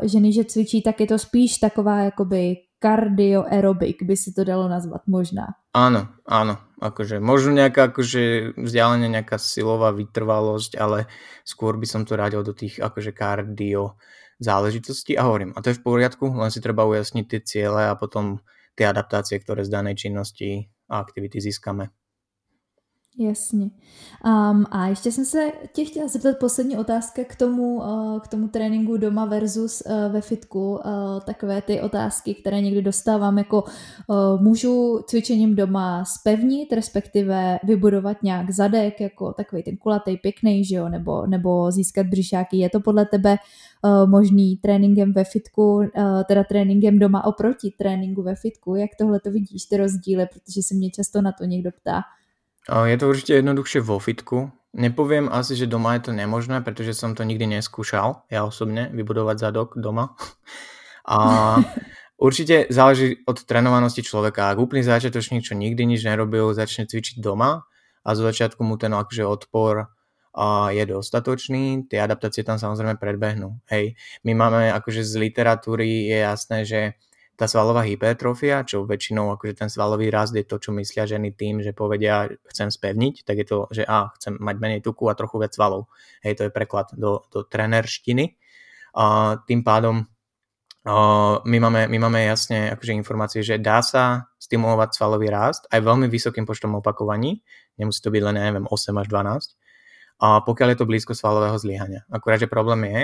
ženy, 0.04 0.34
že 0.34 0.44
cvičí, 0.44 0.82
tak 0.82 1.00
je 1.00 1.08
to 1.08 1.20
spíš 1.20 1.58
taková 1.58 2.00
jakoby 2.00 2.56
cardio 2.84 3.48
aerobik, 3.48 4.04
by 4.04 4.16
si 4.18 4.36
to 4.36 4.44
dalo 4.44 4.68
nazvat 4.68 5.08
možná. 5.08 5.56
Áno, 5.72 6.12
áno, 6.28 6.60
akože 6.84 7.24
možno 7.24 7.56
nejaká 7.56 7.96
akože 7.96 8.54
vzdialenie, 8.60 9.08
nejaká 9.08 9.40
silová 9.40 9.96
vytrvalosť, 9.96 10.76
ale 10.76 11.08
skôr 11.48 11.80
by 11.80 11.88
som 11.88 12.04
to 12.04 12.20
radil 12.20 12.44
do 12.44 12.52
tých 12.52 12.84
akože 12.84 13.16
kardio 13.16 13.96
záležitostí 14.44 15.16
a 15.16 15.24
hovorím, 15.24 15.56
a 15.56 15.64
to 15.64 15.72
je 15.72 15.80
v 15.80 15.86
poriadku, 15.88 16.28
len 16.36 16.52
si 16.52 16.60
treba 16.60 16.84
ujasniť 16.84 17.26
tie 17.32 17.40
ciele 17.40 17.88
a 17.88 17.96
potom 17.96 18.44
ty 18.74 18.86
adaptácie, 18.86 19.40
ktoré 19.40 19.66
z 19.66 19.74
danej 19.74 19.96
činnosti 20.08 20.70
a 20.90 21.00
aktivity 21.02 21.40
získame. 21.40 22.03
Jasně. 23.18 23.70
Um, 24.26 24.66
a 24.72 24.88
ještě 24.88 25.12
jsem 25.12 25.26
se 25.26 25.52
tě 25.74 25.86
chtěla 25.86 26.08
zeptat 26.08 26.38
poslední 26.40 26.78
otázka 26.78 27.22
k 27.24 27.36
tomu, 27.36 27.76
uh, 27.76 28.20
k 28.20 28.28
tomu 28.28 28.48
tréninku 28.48 28.98
doma 28.98 29.26
versus 29.26 29.84
uh, 29.86 30.14
ve 30.14 30.22
fitku. 30.22 30.72
Uh, 30.72 30.80
takové 31.26 31.62
ty 31.62 31.82
otázky, 31.82 32.34
které 32.36 32.62
někdy 32.62 32.82
dostávám, 32.82 33.38
jako 33.38 33.64
uh, 33.64 34.42
můžu 34.42 35.00
cvičením 35.08 35.56
doma 35.56 36.04
spevnit, 36.06 36.74
respektive 36.74 37.60
vybudovat 37.64 38.24
nějak 38.24 38.52
zadek, 38.52 39.02
jako 39.02 39.34
takový 39.34 39.64
ten 39.64 39.78
kulatý, 39.78 40.18
pěkný, 40.18 40.66
že 40.66 40.76
jo, 40.76 40.90
nebo, 40.90 41.28
nebo 41.28 41.72
získat 41.72 42.08
břišáky. 42.08 42.58
Je 42.58 42.70
to 42.70 42.80
podle 42.80 43.06
tebe 43.06 43.36
uh, 43.84 44.10
možný 44.10 44.58
tréninkem 44.58 45.14
ve 45.14 45.24
fitku, 45.24 45.76
uh, 45.76 45.86
teda 46.28 46.44
tréninkem 46.44 47.00
doma 47.00 47.26
oproti 47.26 47.74
tréninku 47.78 48.22
ve 48.22 48.36
fitku? 48.36 48.76
Jak 48.76 48.90
tohle 49.00 49.20
to 49.20 49.32
vidíš, 49.32 49.66
ty 49.66 49.78
rozdíly, 49.78 50.26
protože 50.26 50.64
se 50.64 50.76
mě 50.76 50.90
často 50.90 51.22
na 51.22 51.32
to 51.32 51.44
někdo 51.44 51.72
ptá. 51.82 52.02
Je 52.64 52.96
to 52.96 53.12
určite 53.12 53.34
jednoduchšie 53.44 53.84
vo 53.84 54.00
fitku. 54.00 54.52
Nepoviem 54.74 55.30
asi, 55.30 55.54
že 55.54 55.70
doma 55.70 56.00
je 56.00 56.10
to 56.10 56.12
nemožné, 56.16 56.64
pretože 56.64 56.98
som 56.98 57.14
to 57.14 57.28
nikdy 57.28 57.46
neskúšal, 57.46 58.26
ja 58.32 58.42
osobne, 58.48 58.90
vybudovať 58.90 59.38
zadok 59.38 59.70
doma. 59.78 60.16
A 61.04 61.60
určite 62.16 62.72
záleží 62.72 63.20
od 63.28 63.44
trénovanosti 63.44 64.00
človeka. 64.00 64.50
Ak 64.50 64.58
úplný 64.64 64.88
začiatočník, 64.88 65.44
čo 65.44 65.60
nikdy 65.60 65.84
nič 65.84 66.08
nerobil, 66.08 66.56
začne 66.56 66.88
cvičiť 66.88 67.20
doma 67.20 67.68
a 68.08 68.10
zo 68.16 68.24
začiatku 68.24 68.64
mu 68.64 68.80
ten 68.80 68.96
akože 68.96 69.28
odpor 69.28 69.92
a 70.32 70.72
je 70.72 70.84
dostatočný, 70.88 71.92
tie 71.92 72.00
adaptácie 72.00 72.48
tam 72.48 72.56
samozrejme 72.56 72.96
predbehnú. 72.98 73.60
Hej, 73.68 74.00
my 74.24 74.32
máme 74.32 74.72
akože 74.72 75.04
z 75.04 75.14
literatúry 75.20 76.08
je 76.08 76.18
jasné, 76.24 76.58
že 76.64 76.80
tá 77.34 77.50
svalová 77.50 77.82
hypertrofia, 77.82 78.62
čo 78.62 78.86
väčšinou 78.86 79.34
akože 79.34 79.66
ten 79.66 79.70
svalový 79.70 80.14
rast 80.14 80.38
je 80.38 80.46
to, 80.46 80.62
čo 80.62 80.70
myslia 80.78 81.10
ženy 81.10 81.34
tým, 81.34 81.66
že 81.66 81.74
povedia, 81.74 82.30
chcem 82.54 82.70
spevniť, 82.70 83.26
tak 83.26 83.36
je 83.42 83.46
to, 83.50 83.58
že 83.74 83.84
a, 83.90 84.14
chcem 84.22 84.38
mať 84.38 84.56
menej 84.62 84.82
tuku 84.86 85.10
a 85.10 85.18
trochu 85.18 85.42
viac 85.42 85.54
svalov. 85.54 85.90
Hej, 86.22 86.38
to 86.38 86.44
je 86.46 86.52
preklad 86.54 86.94
do, 86.94 87.26
do 87.34 87.42
trenerštiny. 87.42 88.38
A 88.94 89.38
tým 89.50 89.66
pádom 89.66 90.06
a 90.84 91.40
my, 91.48 91.58
máme, 91.64 91.88
my 91.88 91.98
máme 91.98 92.28
jasne 92.28 92.68
akože 92.76 92.92
informácie, 92.92 93.40
že 93.40 93.56
dá 93.56 93.80
sa 93.80 94.28
stimulovať 94.36 95.00
svalový 95.00 95.32
rast 95.32 95.64
aj 95.72 95.80
veľmi 95.80 96.12
vysokým 96.12 96.44
počtom 96.44 96.76
opakovaní. 96.76 97.40
Nemusí 97.80 98.04
to 98.04 98.12
byť 98.12 98.20
len, 98.20 98.36
neviem, 98.36 98.68
8 98.68 98.92
až 99.00 99.08
12 99.08 99.64
a 100.20 100.44
pokiaľ 100.44 100.68
je 100.76 100.78
to 100.78 100.90
blízko 100.90 101.14
svalového 101.16 101.56
zlyhania. 101.56 102.04
Akurát, 102.12 102.38
že 102.38 102.52
problém 102.52 102.84
je, 102.92 103.02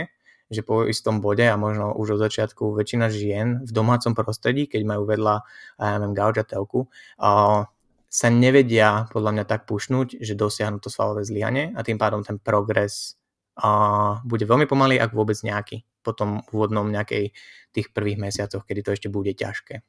že 0.50 0.66
po 0.66 0.86
istom 0.90 1.22
bode 1.22 1.46
a 1.46 1.54
možno 1.56 1.94
už 1.94 2.18
od 2.18 2.26
začiatku 2.26 2.74
väčšina 2.74 3.14
žien 3.14 3.62
v 3.64 3.72
domácom 3.72 4.18
prostredí, 4.18 4.66
keď 4.66 4.82
majú 4.86 5.06
vedľa, 5.06 5.46
ja 5.78 5.88
neviem, 5.98 6.18
gauč 6.18 6.42
a 6.42 6.46
telku, 6.46 6.90
sa 8.10 8.28
nevedia 8.34 9.06
podľa 9.14 9.32
mňa 9.38 9.46
tak 9.46 9.70
pušnúť, 9.70 10.18
že 10.18 10.34
dosiahnu 10.34 10.82
to 10.82 10.90
svalové 10.90 11.22
zlyhanie 11.22 11.78
a 11.78 11.86
tým 11.86 12.02
pádom 12.02 12.26
ten 12.26 12.42
progres 12.42 13.22
bude 14.26 14.46
veľmi 14.50 14.66
pomalý, 14.66 14.98
ak 14.98 15.14
vôbec 15.14 15.38
nejaký. 15.38 15.86
Potom 16.02 16.42
úvodnom 16.50 16.90
nejakej 16.90 17.36
tých 17.76 17.94
prvých 17.94 18.18
mesiacoch, 18.18 18.66
kedy 18.66 18.82
to 18.82 18.96
ešte 18.98 19.08
bude 19.12 19.36
ťažké. 19.36 19.86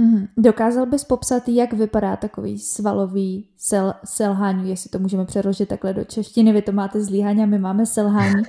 Mm, 0.00 0.28
dokázal 0.36 0.86
bys 0.86 1.04
popsat, 1.04 1.48
jak 1.48 1.72
vypadá 1.72 2.16
takový 2.16 2.58
svalový 2.58 3.48
sel, 3.56 3.94
selhání, 4.04 4.70
jestli 4.70 4.90
to 4.90 4.98
můžeme 4.98 5.24
přeložit 5.24 5.68
takhle 5.68 5.94
do 5.94 6.04
češtiny, 6.04 6.52
vy 6.52 6.62
to 6.62 6.72
máte 6.72 7.04
zlíhání 7.04 7.42
a 7.42 7.46
my 7.46 7.58
máme 7.58 7.86
selhání. 7.86 8.42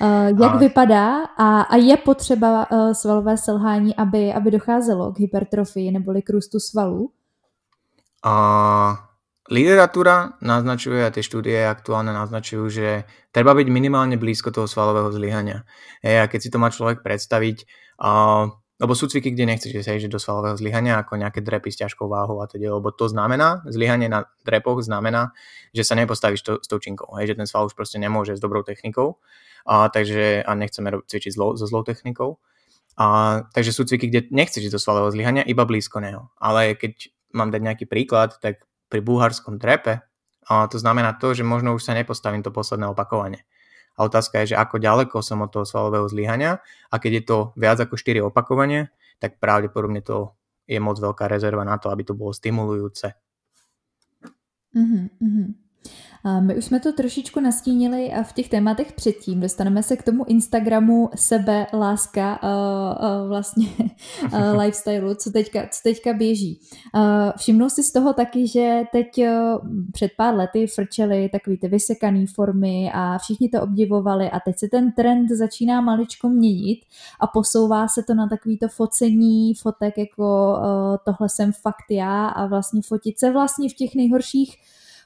Uh, 0.00 0.26
jak 0.42 0.54
a... 0.54 0.56
vypadá 0.56 1.24
a, 1.24 1.60
a 1.60 1.76
je 1.76 1.96
potřeba 1.96 2.70
uh, 2.70 2.92
svalové 2.92 3.36
selhání, 3.36 3.96
aby, 3.96 4.32
aby 4.32 4.50
docházelo 4.50 5.12
k 5.12 5.18
hypertrofii 5.18 5.90
neboli 5.90 6.22
k 6.22 6.30
růstu 6.30 6.60
svalů? 6.60 7.10
A 8.24 9.08
literatúra 9.48 10.36
naznačuje 10.44 11.08
a 11.08 11.14
tie 11.14 11.24
štúdie 11.24 11.56
aktuálne 11.64 12.12
naznačujú, 12.12 12.68
že 12.68 13.08
treba 13.32 13.56
byť 13.56 13.68
minimálne 13.72 14.20
blízko 14.20 14.52
toho 14.52 14.68
svalového 14.68 15.08
zlyhania. 15.08 15.64
Hej, 16.04 16.20
a 16.20 16.24
keď 16.28 16.40
si 16.42 16.52
to 16.52 16.60
má 16.60 16.68
človek 16.68 17.00
predstaviť, 17.00 17.64
uh, 18.04 18.52
lebo 18.78 18.94
sú 18.94 19.10
cviky, 19.10 19.34
kde 19.34 19.50
nechceš 19.50 19.74
ísť 19.74 20.06
že 20.06 20.08
do 20.10 20.22
svalového 20.22 20.54
zlyhania, 20.54 21.02
ako 21.02 21.18
nejaké 21.18 21.42
drepy 21.42 21.74
s 21.74 21.82
ťažkou 21.82 22.06
váhou 22.06 22.38
a 22.38 22.46
teda, 22.46 22.78
lebo 22.78 22.94
to 22.94 23.10
znamená, 23.10 23.66
zlyhanie 23.66 24.06
na 24.06 24.30
drepoch 24.46 24.80
znamená, 24.86 25.34
že 25.74 25.82
sa 25.82 25.98
nepostavíš 25.98 26.42
to, 26.46 26.52
s 26.62 26.70
tou 26.70 26.78
činkou, 26.78 27.10
hej, 27.18 27.34
že 27.34 27.34
ten 27.34 27.46
sval 27.50 27.66
už 27.66 27.74
proste 27.74 27.98
nemôže 27.98 28.38
s 28.38 28.40
dobrou 28.40 28.62
technikou, 28.62 29.18
a, 29.66 29.90
takže, 29.90 30.46
a 30.46 30.50
nechceme 30.54 31.02
cvičiť 31.04 31.34
zlo, 31.34 31.58
so 31.58 31.66
zlou 31.66 31.82
technikou. 31.82 32.38
A, 32.98 33.46
takže 33.54 33.70
sú 33.74 33.86
cviky, 33.86 34.10
kde 34.10 34.20
nechceš 34.30 34.70
ísť 34.70 34.74
do 34.74 34.82
svalového 34.82 35.14
zlyhania, 35.14 35.42
iba 35.46 35.62
blízko 35.66 36.02
neho. 36.02 36.30
Ale 36.38 36.74
keď 36.74 37.10
mám 37.34 37.52
dať 37.52 37.60
nejaký 37.62 37.84
príklad, 37.86 38.38
tak 38.42 38.64
pri 38.88 39.04
bulharskom 39.04 39.60
drepe 39.60 40.00
a 40.48 40.64
to 40.66 40.80
znamená 40.80 41.12
to, 41.20 41.36
že 41.36 41.44
možno 41.44 41.76
už 41.76 41.84
sa 41.84 41.92
nepostavím 41.92 42.40
to 42.40 42.48
posledné 42.48 42.88
opakovanie. 42.88 43.44
A 43.98 44.06
otázka 44.06 44.46
je, 44.46 44.54
že 44.54 44.56
ako 44.56 44.78
ďaleko 44.78 45.18
som 45.20 45.42
od 45.42 45.50
toho 45.50 45.66
svalového 45.66 46.06
zlyhania 46.06 46.62
a 46.88 46.94
keď 47.02 47.12
je 47.18 47.24
to 47.26 47.38
viac 47.58 47.82
ako 47.82 47.98
4 47.98 48.22
opakovanie, 48.30 48.94
tak 49.18 49.42
pravdepodobne 49.42 50.00
to 50.00 50.38
je 50.70 50.78
moc 50.78 50.96
veľká 51.02 51.26
rezerva 51.26 51.66
na 51.66 51.76
to, 51.82 51.90
aby 51.90 52.06
to 52.06 52.14
bolo 52.14 52.30
stimulujúce. 52.30 53.10
Mm-hmm. 54.72 55.67
My 56.40 56.56
už 56.56 56.64
jsme 56.64 56.80
to 56.80 56.92
trošičku 56.92 57.40
nastínili 57.40 58.12
v 58.22 58.32
těch 58.32 58.48
tématech 58.48 58.92
předtím. 58.92 59.40
Dostaneme 59.40 59.82
se 59.82 59.96
k 59.96 60.02
tomu 60.02 60.24
Instagramu 60.24 61.10
sebe, 61.14 61.66
láska, 61.72 62.40
vlastně 63.28 63.66
lifestyle, 64.52 65.16
co 65.16 65.30
teďka, 65.30 65.68
co 65.70 65.80
teďka 65.82 66.12
běží. 66.12 66.60
Všimnul 67.36 67.70
si 67.70 67.82
z 67.82 67.92
toho 67.92 68.12
taky, 68.12 68.48
že 68.48 68.82
teď 68.92 69.20
před 69.92 70.10
pár 70.16 70.34
lety 70.34 70.66
frčely 70.66 71.28
takový 71.28 71.58
ty 71.58 71.68
vysekaný 71.68 72.26
formy 72.26 72.90
a 72.94 73.18
všichni 73.18 73.48
to 73.48 73.62
obdivovali 73.62 74.30
a 74.30 74.40
teď 74.40 74.58
se 74.58 74.68
ten 74.68 74.92
trend 74.92 75.28
začíná 75.28 75.80
maličko 75.80 76.28
měnit 76.28 76.80
a 77.20 77.26
posouvá 77.26 77.88
se 77.88 78.02
to 78.02 78.14
na 78.14 78.28
takový 78.28 78.58
to 78.58 78.68
focení 78.68 79.54
fotek 79.54 79.98
jako 79.98 80.58
tohle 81.04 81.28
jsem 81.28 81.52
fakt 81.52 81.90
já 81.90 82.26
a 82.26 82.46
vlastně 82.46 82.82
fotit 82.82 83.18
se 83.18 83.32
vlastně 83.32 83.68
v 83.68 83.74
těch 83.74 83.94
nejhorších 83.94 84.56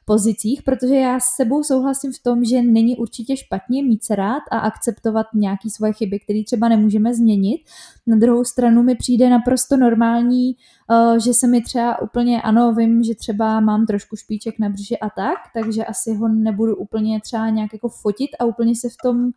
pozicích, 0.04 0.62
protože 0.62 0.94
já 0.94 1.20
s 1.20 1.24
sebou 1.36 1.62
souhlasím 1.62 2.12
v 2.12 2.22
tom, 2.22 2.44
že 2.44 2.62
není 2.62 2.96
určitě 2.96 3.36
špatně 3.36 3.82
mít 3.82 4.04
se 4.04 4.16
rád 4.16 4.42
a 4.50 4.58
akceptovat 4.58 5.26
nějaké 5.34 5.70
svoje 5.70 5.92
chyby, 5.92 6.20
které 6.20 6.42
třeba 6.46 6.68
nemůžeme 6.68 7.14
změnit. 7.14 7.60
Na 8.06 8.16
druhou 8.16 8.44
stranu 8.44 8.82
mi 8.82 8.94
přijde 8.94 9.30
naprosto 9.30 9.76
normální, 9.76 10.56
eh, 10.90 11.20
že 11.20 11.34
se 11.34 11.46
mi 11.46 11.62
třeba 11.62 12.02
úplně, 12.02 12.42
ano, 12.42 12.74
vím, 12.74 13.02
že 13.02 13.14
třeba 13.14 13.60
mám 13.60 13.86
trošku 13.86 14.16
špíček 14.16 14.58
na 14.58 14.68
břiše 14.68 14.96
a 14.96 15.10
tak, 15.10 15.38
takže 15.54 15.84
asi 15.84 16.14
ho 16.14 16.28
nebudu 16.28 16.76
úplně 16.76 17.20
třeba 17.20 17.48
nějak 17.48 17.72
jako 17.72 17.88
fotit 17.88 18.30
a 18.40 18.44
úplně 18.44 18.76
se 18.76 18.88
v 18.88 18.96
tom 19.02 19.30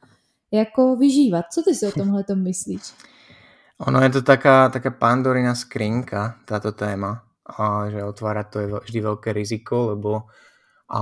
jako 0.52 0.96
vyžívat. 0.96 1.46
Co 1.54 1.62
ty 1.62 1.76
si 1.76 1.88
o 1.88 1.92
tomhle 1.92 2.24
tom 2.24 2.44
myslíš? 2.44 2.82
Ono 3.80 4.02
je 4.02 4.10
to 4.10 4.22
taká, 4.22 4.70
taká 4.70 4.92
pandorina 4.92 5.56
skrinka, 5.56 6.40
táto 6.46 6.72
téma, 6.72 7.26
a 7.46 7.90
že 7.94 8.02
otvárať 8.02 8.46
to 8.50 8.58
je 8.60 8.68
vždy 8.90 9.00
veľké 9.06 9.30
riziko, 9.30 9.94
lebo 9.94 10.26
a 10.90 11.02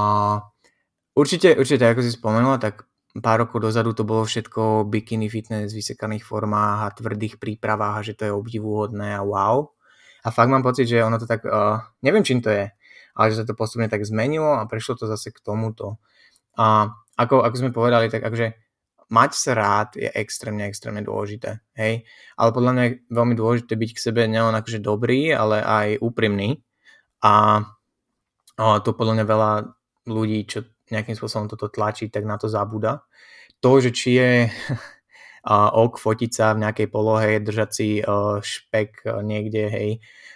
určite, 1.15 1.55
určite, 1.55 1.83
ako 1.83 2.01
si 2.03 2.11
spomenula, 2.13 2.57
tak 2.59 2.87
pár 3.21 3.45
rokov 3.45 3.61
dozadu 3.61 3.93
to 3.93 4.07
bolo 4.07 4.25
všetko 4.25 4.89
bikini 4.89 5.29
fitness, 5.29 5.75
vysekaných 5.75 6.25
formách 6.25 6.79
a 6.81 6.93
tvrdých 6.95 7.37
prípravách 7.37 7.95
a 8.01 8.05
že 8.05 8.13
to 8.17 8.23
je 8.25 8.33
obdivuhodné 8.33 9.13
a 9.13 9.21
wow. 9.21 9.69
A 10.23 10.31
fakt 10.31 10.49
mám 10.49 10.63
pocit, 10.63 10.87
že 10.87 11.03
ono 11.03 11.19
to 11.19 11.27
tak, 11.27 11.43
uh, 11.45 11.83
neviem 12.01 12.23
čím 12.23 12.39
to 12.41 12.49
je, 12.49 12.71
ale 13.13 13.25
že 13.29 13.43
sa 13.43 13.45
to 13.45 13.53
postupne 13.53 13.85
tak 13.91 14.01
zmenilo 14.07 14.57
a 14.57 14.65
prešlo 14.65 14.97
to 14.97 15.05
zase 15.05 15.29
k 15.29 15.43
tomuto. 15.43 15.99
A 16.57 16.89
ako, 17.19 17.45
ako 17.45 17.55
sme 17.59 17.75
povedali, 17.75 18.09
tak 18.09 18.25
akože 18.25 18.57
mať 19.13 19.31
sa 19.37 19.51
rád 19.53 19.89
je 19.93 20.09
extrémne, 20.09 20.65
extrémne 20.65 21.05
dôležité, 21.05 21.61
hej. 21.77 22.07
Ale 22.33 22.49
podľa 22.49 22.71
mňa 22.73 22.83
je 22.87 22.93
veľmi 23.13 23.35
dôležité 23.37 23.73
byť 23.77 23.91
k 23.93 24.03
sebe 24.09 24.25
nielen 24.25 24.57
akože 24.57 24.81
dobrý, 24.81 25.29
ale 25.29 25.61
aj 25.61 25.87
úprimný. 26.01 26.65
A 27.21 27.61
a 28.57 28.79
to 28.81 28.93
podľa 28.93 29.21
mňa 29.21 29.25
veľa 29.25 29.51
ľudí, 30.09 30.39
čo 30.45 30.67
nejakým 30.91 31.15
spôsobom 31.17 31.49
toto 31.49 31.71
tlačí, 31.71 32.11
tak 32.11 32.27
na 32.27 32.37
to 32.37 32.51
zabúda. 32.51 33.07
To, 33.63 33.79
že 33.79 33.95
či 33.95 34.19
je 34.19 34.31
ok 35.83 35.93
fotiť 35.97 36.31
sa 36.31 36.53
v 36.53 36.67
nejakej 36.67 36.87
polohe, 36.91 37.39
držať 37.39 37.69
si 37.71 37.87
špek 38.43 39.07
niekde, 39.23 39.63
hej, 39.71 39.89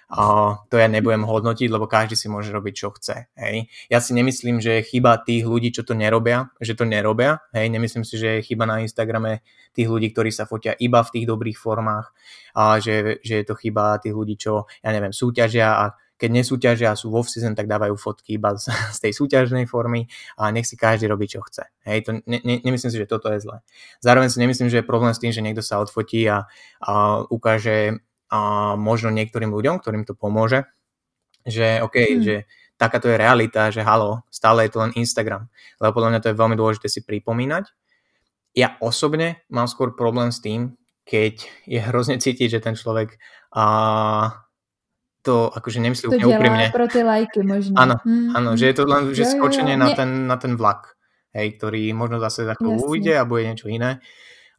a 0.07 0.55
to 0.71 0.79
ja 0.79 0.87
nebudem 0.87 1.27
hodnotiť, 1.27 1.67
lebo 1.67 1.83
každý 1.83 2.15
si 2.15 2.31
môže 2.31 2.47
robiť, 2.55 2.73
čo 2.79 2.95
chce. 2.95 3.27
Hej. 3.35 3.67
Ja 3.91 3.99
si 3.99 4.15
nemyslím, 4.15 4.63
že 4.63 4.79
je 4.79 4.87
chyba 4.87 5.19
tých 5.19 5.43
ľudí, 5.43 5.75
čo 5.75 5.83
to 5.83 5.99
nerobia, 5.99 6.47
že 6.63 6.79
to 6.79 6.87
nerobia. 6.87 7.43
Hej. 7.51 7.67
Nemyslím 7.75 8.07
si, 8.07 8.15
že 8.15 8.39
je 8.39 8.47
chyba 8.47 8.63
na 8.63 8.79
Instagrame 8.79 9.43
tých 9.75 9.91
ľudí, 9.91 10.15
ktorí 10.15 10.31
sa 10.31 10.47
fotia 10.47 10.79
iba 10.79 11.03
v 11.03 11.11
tých 11.11 11.25
dobrých 11.27 11.59
formách 11.59 12.15
a 12.55 12.79
že, 12.79 13.19
že 13.19 13.43
je 13.43 13.45
to 13.51 13.59
chyba 13.59 13.99
tých 13.99 14.15
ľudí, 14.15 14.39
čo, 14.39 14.63
ja 14.79 14.95
neviem, 14.95 15.11
súťažia 15.11 15.75
a 15.75 15.85
keď 16.17 16.29
nesúťažia 16.33 16.91
a 16.91 16.99
sú 16.99 17.13
vo 17.13 17.21
season, 17.21 17.53
tak 17.53 17.69
dávajú 17.69 17.93
fotky 17.93 18.41
iba 18.41 18.57
z, 18.57 18.73
z 18.97 18.99
tej 19.07 19.13
súťažnej 19.13 19.69
formy 19.69 20.09
a 20.35 20.49
nech 20.49 20.65
si 20.65 20.73
každý 20.75 21.05
robí, 21.05 21.29
čo 21.29 21.45
chce. 21.45 21.69
Hej, 21.85 22.09
to 22.09 22.11
ne, 22.25 22.41
ne, 22.41 22.57
nemyslím 22.65 22.91
si, 22.91 22.97
že 22.97 23.07
toto 23.07 23.29
je 23.29 23.39
zlé. 23.39 23.61
Zároveň 24.01 24.29
si 24.33 24.41
nemyslím, 24.41 24.67
že 24.67 24.81
je 24.81 24.89
problém 24.89 25.13
s 25.13 25.21
tým, 25.21 25.31
že 25.31 25.45
niekto 25.45 25.61
sa 25.61 25.79
odfotí 25.79 26.25
a, 26.27 26.49
a 26.83 27.23
ukáže 27.29 28.01
a 28.27 28.75
možno 28.75 29.07
niektorým 29.07 29.55
ľuďom, 29.55 29.79
ktorým 29.79 30.03
to 30.03 30.11
pomôže, 30.11 30.67
že 31.47 31.79
OK, 31.79 31.95
hmm. 31.95 32.19
že 32.19 32.35
takáto 32.75 33.07
je 33.07 33.15
realita, 33.15 33.71
že 33.71 33.87
halo, 33.87 34.27
stále 34.27 34.67
je 34.67 34.75
to 34.75 34.83
len 34.83 34.91
Instagram. 34.99 35.47
Lebo 35.79 35.95
podľa 35.95 36.09
mňa 36.11 36.21
to 36.23 36.29
je 36.31 36.39
veľmi 36.39 36.55
dôležité 36.59 36.87
si 36.91 37.01
pripomínať. 37.07 37.71
Ja 38.51 38.75
osobne 38.83 39.45
mám 39.47 39.71
skôr 39.71 39.95
problém 39.95 40.33
s 40.33 40.43
tým, 40.43 40.75
keď 41.07 41.47
je 41.63 41.79
hrozne 41.79 42.19
cítiť, 42.19 42.59
že 42.59 42.63
ten 42.63 42.75
človek 42.75 43.15
a, 43.55 43.63
to 45.27 45.51
akože 45.51 45.83
nemyslí 45.83 46.05
úplne 46.07 46.39
úprimne. 46.39 46.65
pro 46.71 46.87
ty 46.87 47.03
lajky 47.03 47.43
možno. 47.43 47.75
Áno, 47.75 47.99
mm, 47.99 48.31
áno, 48.31 48.49
že 48.55 48.71
je 48.71 48.75
to 48.79 48.83
len 48.87 49.11
že 49.11 49.27
jo, 49.27 49.31
skočenie 49.35 49.75
jo, 49.75 49.79
jo. 49.79 49.83
Na, 49.83 49.87
ten, 49.91 50.09
na 50.23 50.35
ten 50.39 50.55
vlak, 50.55 50.95
hej, 51.35 51.59
ktorý 51.59 51.91
možno 51.91 52.23
zase 52.23 52.47
ako 52.47 52.87
ujde 52.87 53.11
a 53.19 53.27
bude 53.27 53.43
niečo 53.43 53.67
iné, 53.67 53.99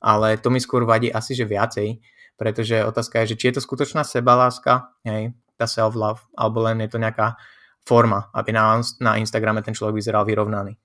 ale 0.04 0.36
to 0.36 0.52
mi 0.52 0.60
skôr 0.60 0.84
vadí 0.84 1.08
asi, 1.08 1.32
že 1.32 1.48
viacej, 1.48 2.04
pretože 2.36 2.84
otázka 2.84 3.24
je, 3.24 3.34
že 3.34 3.38
či 3.40 3.44
je 3.48 3.54
to 3.56 3.62
skutočná 3.64 4.04
sebaláska, 4.04 4.92
hej, 5.08 5.32
tá 5.56 5.64
self-love, 5.64 6.20
alebo 6.36 6.62
len 6.68 6.84
je 6.84 6.92
to 6.92 7.00
nejaká 7.00 7.40
forma, 7.82 8.28
aby 8.36 8.52
na, 8.52 8.76
na 9.00 9.16
Instagrame 9.16 9.64
ten 9.64 9.72
človek 9.72 9.96
vyzeral 9.96 10.28
vyrovnaný. 10.28 10.76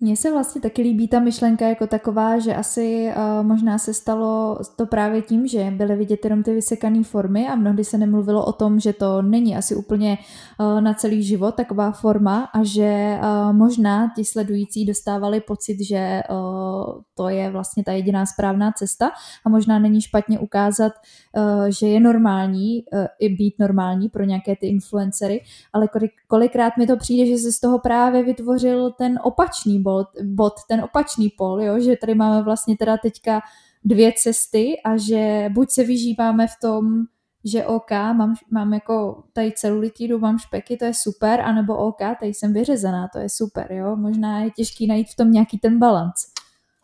Mně 0.00 0.16
se 0.16 0.32
vlastně 0.32 0.60
taky 0.60 0.82
líbí 0.82 1.08
ta 1.08 1.20
myšlenka 1.20 1.68
jako 1.68 1.86
taková, 1.86 2.38
že 2.38 2.54
asi 2.54 3.12
uh, 3.16 3.46
možná 3.46 3.78
se 3.78 3.94
stalo 3.94 4.58
to 4.76 4.86
právě 4.86 5.22
tím, 5.22 5.46
že 5.46 5.72
byly 5.76 5.96
vidět 5.96 6.24
jenom 6.24 6.42
ty 6.42 6.54
vysekané 6.54 7.04
formy 7.04 7.48
a 7.48 7.54
mnohdy 7.54 7.84
se 7.84 7.98
nemluvilo 7.98 8.44
o 8.44 8.52
tom, 8.52 8.80
že 8.80 8.92
to 8.92 9.22
není 9.22 9.56
asi 9.56 9.74
úplně 9.76 10.18
uh, 10.60 10.80
na 10.80 10.94
celý 10.94 11.22
život 11.22 11.54
taková 11.54 11.92
forma 11.92 12.48
a 12.54 12.64
že 12.64 13.18
uh, 13.18 13.52
možná 13.52 14.12
ti 14.16 14.24
sledující 14.24 14.86
dostávali 14.86 15.40
pocit, 15.40 15.76
že 15.80 16.22
uh, 16.30 17.00
to 17.14 17.28
je 17.28 17.50
vlastně 17.50 17.84
ta 17.84 17.92
jediná 17.92 18.26
správná 18.26 18.72
cesta 18.72 19.10
a 19.46 19.48
možná 19.48 19.78
není 19.78 20.00
špatně 20.00 20.38
ukázat, 20.38 20.92
uh, 21.36 21.64
že 21.64 21.88
je 21.88 22.00
normální 22.00 22.84
uh, 22.92 23.06
i 23.20 23.28
být 23.28 23.54
normální 23.58 24.08
pro 24.08 24.24
nějaké 24.24 24.56
ty 24.56 24.66
influencery, 24.66 25.44
ale 25.72 25.88
kolik, 25.88 26.12
kolikrát 26.28 26.76
mi 26.76 26.86
to 26.86 26.96
přijde, 26.96 27.26
že 27.26 27.38
se 27.38 27.52
z 27.52 27.60
toho 27.60 27.78
právě 27.78 28.22
vytvořil 28.22 28.90
ten 28.90 29.18
opačný 29.22 29.83
bod, 29.84 30.08
bod 30.24 30.64
ten 30.68 30.80
opačný 30.80 31.28
pol, 31.36 31.60
jo? 31.60 31.80
že 31.80 32.00
tady 32.00 32.14
máme 32.14 32.42
vlastně 32.42 32.76
teda 32.76 32.96
teďka 32.96 33.40
dvě 33.84 34.12
cesty 34.16 34.80
a 34.84 34.96
že 34.96 35.48
buď 35.52 35.70
se 35.70 35.84
vyžíváme 35.84 36.46
v 36.46 36.56
tom 36.60 37.04
že 37.44 37.64
OK, 37.64 37.90
mám, 37.90 38.34
mám 38.50 38.74
jako 38.74 39.22
tady 39.32 39.52
celulitidu, 39.52 40.18
mám 40.18 40.38
špeky, 40.38 40.76
to 40.76 40.84
je 40.84 40.94
super, 40.94 41.40
anebo 41.40 41.76
OK, 41.76 41.98
tady 42.20 42.34
jsem 42.34 42.52
vyřezaná, 42.52 43.08
to 43.12 43.18
je 43.18 43.28
super, 43.28 43.72
jo. 43.72 43.96
Možná 43.96 44.40
je 44.40 44.50
těžký 44.50 44.86
najít 44.86 45.08
v 45.10 45.16
tom 45.16 45.30
nějaký 45.32 45.58
ten 45.58 45.78
balans. 45.78 46.32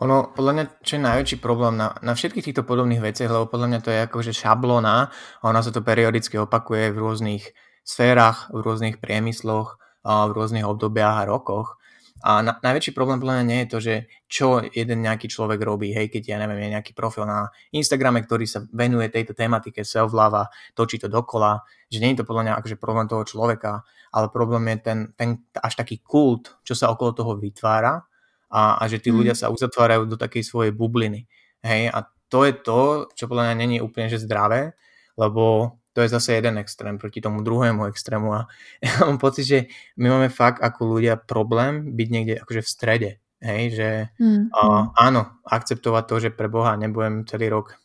Ono, 0.00 0.32
podľa 0.32 0.52
mňa, 0.52 0.64
čo 0.80 0.96
je 0.96 1.04
najväčší 1.04 1.36
problém 1.44 1.76
na, 1.76 1.92
na 2.00 2.16
všetkých 2.16 2.44
týchto 2.44 2.64
podobných 2.64 3.04
veciach, 3.04 3.28
lebo 3.28 3.52
podľa 3.52 3.68
mňa 3.68 3.80
to 3.84 3.90
je 3.92 4.00
akože 4.08 4.32
šablona 4.32 5.12
a 5.12 5.42
ona 5.44 5.60
sa 5.60 5.68
to 5.68 5.84
periodicky 5.84 6.40
opakuje 6.40 6.88
v 6.88 7.00
rôznych 7.04 7.44
sférach, 7.84 8.48
v 8.48 8.64
rôznych 8.64 8.96
priemysloch, 8.96 9.76
v 10.00 10.30
rôznych 10.32 10.64
obdobiach 10.64 11.20
a 11.20 11.28
rokoch. 11.28 11.76
A 12.20 12.44
na, 12.44 12.52
najväčší 12.60 12.92
problém 12.92 13.16
podľa 13.16 13.40
mňa 13.40 13.46
nie 13.48 13.60
je 13.64 13.68
to, 13.72 13.78
že 13.80 13.94
čo 14.28 14.60
jeden 14.60 15.00
nejaký 15.00 15.26
človek 15.32 15.56
robí, 15.64 15.96
hej, 15.96 16.12
keď 16.12 16.22
ja 16.32 16.36
neviem, 16.36 16.68
je 16.68 16.74
nejaký 16.76 16.92
profil 16.92 17.24
na 17.24 17.48
Instagrame, 17.72 18.20
ktorý 18.20 18.44
sa 18.44 18.60
venuje 18.76 19.08
tejto 19.08 19.32
tematike 19.32 19.80
self-love 19.80 20.44
točí 20.76 21.00
to 21.00 21.08
dokola, 21.08 21.64
že 21.88 22.04
nie 22.04 22.12
je 22.12 22.20
to 22.20 22.28
podľa 22.28 22.42
mňa 22.44 22.54
akože 22.60 22.76
problém 22.76 23.08
toho 23.08 23.24
človeka, 23.24 23.80
ale 24.12 24.28
problém 24.28 24.68
je 24.74 24.76
ten, 24.84 24.98
ten 25.16 25.30
až 25.56 25.80
taký 25.80 26.04
kult, 26.04 26.60
čo 26.60 26.76
sa 26.76 26.92
okolo 26.92 27.16
toho 27.16 27.32
vytvára 27.40 28.04
a, 28.52 28.76
a 28.76 28.82
že 28.84 29.00
tí 29.00 29.08
mm. 29.08 29.16
ľudia 29.16 29.34
sa 29.38 29.48
uzatvárajú 29.48 30.04
do 30.04 30.20
takej 30.20 30.44
svojej 30.44 30.72
bubliny. 30.76 31.24
Hej, 31.64 31.88
a 31.88 32.04
to 32.28 32.44
je 32.44 32.52
to, 32.60 33.10
čo 33.16 33.26
podľa 33.26 33.50
mňa 33.50 33.56
není 33.56 33.76
úplne 33.80 34.12
že 34.12 34.20
zdravé, 34.20 34.76
lebo 35.16 35.76
to 36.00 36.08
je 36.08 36.16
zase 36.16 36.40
jeden 36.40 36.56
extrém 36.56 36.96
proti 36.96 37.20
tomu 37.20 37.44
druhému 37.44 37.84
extrému 37.92 38.32
a 38.32 38.48
ja 38.80 39.04
mám 39.04 39.20
pocit, 39.20 39.44
že 39.44 39.58
my 40.00 40.08
máme 40.08 40.28
fakt 40.32 40.64
ako 40.64 40.96
ľudia 40.96 41.20
problém 41.20 41.92
byť 41.92 42.08
niekde 42.08 42.34
akože 42.40 42.64
v 42.64 42.72
strede. 42.72 43.10
Hej, 43.40 43.62
že 43.72 43.88
mm. 44.20 44.52
uh, 44.52 44.92
áno, 44.96 45.40
akceptovať 45.44 46.04
to, 46.08 46.16
že 46.28 46.30
pre 46.32 46.48
Boha 46.48 46.76
nebudem 46.76 47.24
celý 47.24 47.48
rok 47.48 47.76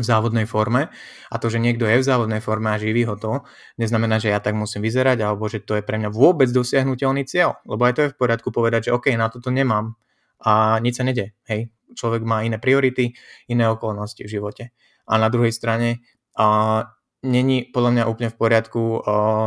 v 0.00 0.04
závodnej 0.04 0.48
forme 0.48 0.88
a 1.28 1.34
to, 1.36 1.52
že 1.52 1.60
niekto 1.60 1.84
je 1.84 2.00
v 2.00 2.08
závodnej 2.08 2.40
forme 2.40 2.72
a 2.72 2.80
živí 2.80 3.04
ho 3.04 3.16
to, 3.16 3.44
neznamená, 3.80 4.16
že 4.20 4.32
ja 4.32 4.40
tak 4.40 4.56
musím 4.56 4.84
vyzerať 4.84 5.20
alebo 5.24 5.44
že 5.48 5.60
to 5.60 5.76
je 5.76 5.84
pre 5.84 6.00
mňa 6.00 6.08
vôbec 6.12 6.48
dosiahnutelný 6.48 7.24
cieľ. 7.28 7.60
Lebo 7.68 7.84
aj 7.84 7.92
to 7.96 8.00
je 8.04 8.12
v 8.12 8.16
poriadku 8.16 8.48
povedať, 8.52 8.88
že 8.88 8.94
OK, 8.96 9.12
na 9.16 9.28
toto 9.28 9.52
nemám 9.52 9.96
a 10.44 10.80
nič 10.80 11.00
sa 11.00 11.04
nede. 11.04 11.36
Hej, 11.48 11.68
človek 11.96 12.24
má 12.24 12.44
iné 12.44 12.60
priority, 12.60 13.12
iné 13.48 13.64
okolnosti 13.68 14.20
v 14.24 14.32
živote. 14.32 14.64
A 15.08 15.16
na 15.20 15.28
druhej 15.28 15.52
strane 15.52 16.04
uh, 16.36 16.84
není 17.22 17.66
podľa 17.66 17.90
mňa 17.90 18.04
úplne 18.10 18.30
v 18.30 18.38
poriadku 18.38 18.80
uh, 18.80 19.00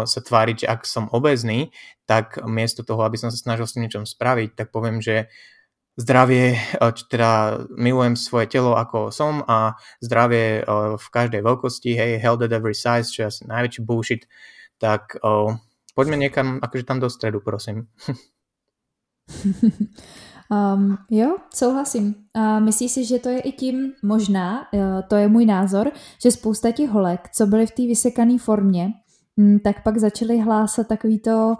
sa 0.03 0.19
tváriť, 0.19 0.65
že 0.65 0.67
ak 0.67 0.81
som 0.83 1.07
obezný, 1.11 1.71
tak 2.03 2.43
miesto 2.43 2.83
toho, 2.83 3.03
aby 3.07 3.15
som 3.15 3.31
sa 3.31 3.39
snažil 3.39 3.67
s 3.67 3.73
tým 3.75 3.87
niečom 3.87 4.03
spraviť, 4.03 4.59
tak 4.59 4.75
poviem, 4.75 4.99
že 4.99 5.31
zdravie, 5.99 6.55
teda 7.11 7.63
milujem 7.75 8.15
svoje 8.15 8.47
telo 8.47 8.79
ako 8.79 9.11
som 9.11 9.43
a 9.47 9.75
zdravie 9.99 10.63
uh, 10.63 10.95
v 10.95 11.07
každej 11.11 11.41
veľkosti, 11.43 11.91
hej, 11.95 12.11
health 12.19 12.43
at 12.43 12.55
every 12.55 12.75
size, 12.75 13.11
čo 13.11 13.27
je 13.27 13.29
asi 13.31 13.41
najväčší 13.47 13.81
bullshit, 13.83 14.27
tak 14.79 15.19
uh, 15.23 15.55
poďme 15.95 16.17
niekam, 16.17 16.59
akože 16.63 16.87
tam 16.87 16.99
do 16.99 17.11
stredu, 17.11 17.43
prosím. 17.43 17.91
Um, 20.51 20.97
jo, 21.09 21.35
souhlasím. 21.55 22.15
A 22.33 22.59
myslíš 22.59 22.91
si, 22.91 23.05
že 23.05 23.19
to 23.19 23.29
je 23.29 23.39
i 23.39 23.51
tím 23.51 23.93
možná, 24.03 24.67
uh, 24.73 24.81
to 25.07 25.15
je 25.15 25.27
můj 25.27 25.45
názor, 25.45 25.91
že 26.23 26.31
spousta 26.31 26.71
těch 26.71 26.89
holek, 26.89 27.29
co 27.35 27.45
byly 27.45 27.65
v 27.65 27.71
té 27.71 27.81
vysekané 27.81 28.37
formě, 28.37 28.93
hm, 29.39 29.59
tak 29.63 29.83
pak 29.83 29.97
začaly 29.97 30.39
hlásat 30.39 30.87
takový 30.87 31.19
to, 31.19 31.55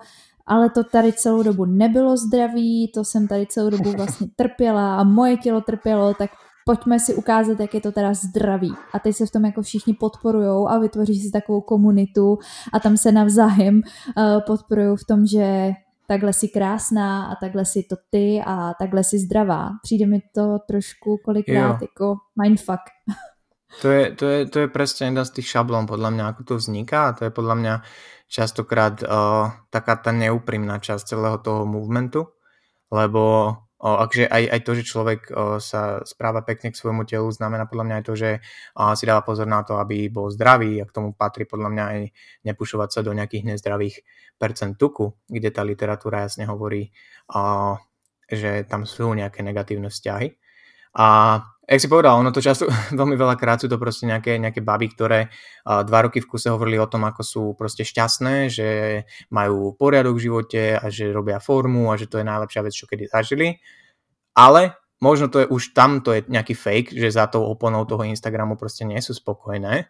ale 0.48 0.70
to 0.70 0.84
tady 0.84 1.14
celou 1.14 1.44
dobu 1.44 1.66
nebylo 1.66 2.18
zdraví, 2.18 2.92
to 2.94 3.04
jsem 3.04 3.28
tady 3.28 3.48
celou 3.48 3.70
dobu 3.70 3.92
vlastně 3.98 4.28
trpěla 4.36 4.98
a 4.98 5.04
moje 5.04 5.38
tělo 5.38 5.62
trpělo, 5.62 6.14
tak 6.14 6.32
pojďme 6.66 7.00
si 7.00 7.16
ukázat, 7.16 7.60
jak 7.60 7.74
je 7.74 7.82
to 7.82 7.92
teda 7.92 8.14
zdravý. 8.14 8.72
A 8.94 9.00
teď 9.00 9.16
se 9.16 9.26
v 9.26 9.32
tom 9.32 9.46
jako 9.46 9.62
všichni 9.62 9.94
podporujou 9.94 10.68
a 10.68 10.80
vytvoří 10.80 11.20
si 11.20 11.32
takovou 11.32 11.62
komunitu 11.62 12.38
a 12.74 12.80
tam 12.80 12.98
se 12.98 13.12
navzájem 13.12 13.76
uh, 13.76 14.24
podporují 14.48 14.98
v 14.98 15.06
tom, 15.06 15.26
že 15.26 15.72
takhle 16.12 16.34
si 16.34 16.47
krásná 16.52 17.32
a 17.32 17.36
takhle 17.39 17.65
si 17.65 17.84
to 17.84 17.95
ty 18.12 18.43
a 18.45 18.74
takhle 18.76 19.04
si 19.04 19.19
zdravá. 19.19 19.69
Přijde 19.84 20.06
mi 20.06 20.19
to 20.36 20.60
trošku 20.67 21.17
kolikrát 21.26 21.80
jo. 21.82 21.88
jako 21.88 22.15
mindfuck. 22.43 22.84
To 23.82 23.88
je, 23.88 24.12
to, 24.12 24.26
je, 24.28 24.45
to 24.45 24.60
je 24.60 24.67
presne 24.67 25.08
jeden 25.08 25.24
z 25.24 25.32
tých 25.32 25.47
šablón 25.47 25.88
podľa 25.88 26.12
mňa, 26.12 26.24
ako 26.28 26.41
to 26.43 26.54
vzniká 26.60 27.08
a 27.08 27.15
to 27.15 27.24
je 27.24 27.32
podľa 27.32 27.56
mňa 27.56 27.74
častokrát 28.28 29.00
uh, 29.00 29.47
taká 29.71 29.95
tá 29.95 30.12
neúprimná 30.12 30.76
časť 30.84 31.15
celého 31.15 31.39
toho 31.39 31.63
movementu, 31.63 32.36
lebo 32.91 33.56
akže 33.82 34.30
aj, 34.30 34.44
aj 34.54 34.62
to, 34.62 34.72
že 34.78 34.84
človek 34.86 35.22
sa 35.58 36.06
správa 36.06 36.46
pekne 36.46 36.70
k 36.70 36.78
svojmu 36.78 37.02
telu, 37.10 37.26
znamená 37.34 37.65
podľa 37.65 37.86
mňa 37.89 37.96
aj 37.98 38.06
to, 38.06 38.13
že 38.13 38.30
si 38.94 39.04
dáva 39.10 39.26
pozor 39.26 39.50
na 39.50 39.65
to, 39.65 39.82
aby 39.82 40.06
bol 40.13 40.30
zdravý 40.30 40.78
a 40.78 40.86
k 40.86 40.94
tomu 40.94 41.17
patrí 41.17 41.50
podľa 41.50 41.70
mňa 41.74 41.86
aj 41.89 42.02
nepušovať 42.46 42.89
sa 42.94 43.02
do 43.02 43.17
nejakých 43.17 43.58
nezdravých 43.58 44.06
tuku, 44.78 45.17
kde 45.26 45.50
tá 45.50 45.65
literatúra 45.65 46.30
jasne 46.30 46.46
hovorí, 46.46 46.94
že 48.30 48.65
tam 48.70 48.86
sú 48.86 49.17
nejaké 49.17 49.41
negatívne 49.41 49.89
vzťahy. 49.89 50.34
A 50.98 51.41
jak 51.72 51.80
si 51.80 51.88
povedal, 51.88 52.20
ono 52.20 52.36
to 52.36 52.44
často, 52.44 52.68
veľmi 53.00 53.16
veľakrát 53.16 53.64
sú 53.64 53.72
to 53.72 53.80
proste 53.80 54.12
nejaké, 54.12 54.36
nejaké 54.36 54.60
baby, 54.60 54.92
ktoré 54.92 55.32
dva 55.64 56.00
roky 56.04 56.20
v 56.20 56.28
kuse 56.28 56.52
hovorili 56.52 56.76
o 56.76 56.92
tom, 56.92 57.08
ako 57.08 57.22
sú 57.24 57.44
proste 57.56 57.88
šťastné, 57.88 58.52
že 58.52 58.68
majú 59.32 59.72
poriadok 59.80 60.20
v 60.20 60.24
živote 60.28 60.62
a 60.76 60.86
že 60.92 61.16
robia 61.16 61.40
formu 61.40 61.88
a 61.88 61.96
že 61.96 62.12
to 62.12 62.20
je 62.20 62.28
najlepšia 62.28 62.62
vec, 62.68 62.74
čo 62.76 62.92
kedy 62.92 63.08
zažili. 63.08 63.64
Ale 64.36 64.76
možno 65.00 65.32
to 65.32 65.44
je 65.44 65.48
už 65.48 65.72
tam, 65.72 66.04
to 66.04 66.20
je 66.20 66.28
nejaký 66.28 66.60
fake, 66.60 66.92
že 66.92 67.08
za 67.08 67.32
tou 67.32 67.48
oponou 67.48 67.88
toho 67.88 68.04
Instagramu 68.04 68.60
proste 68.60 68.84
nie 68.84 69.00
sú 69.00 69.16
spokojné 69.16 69.88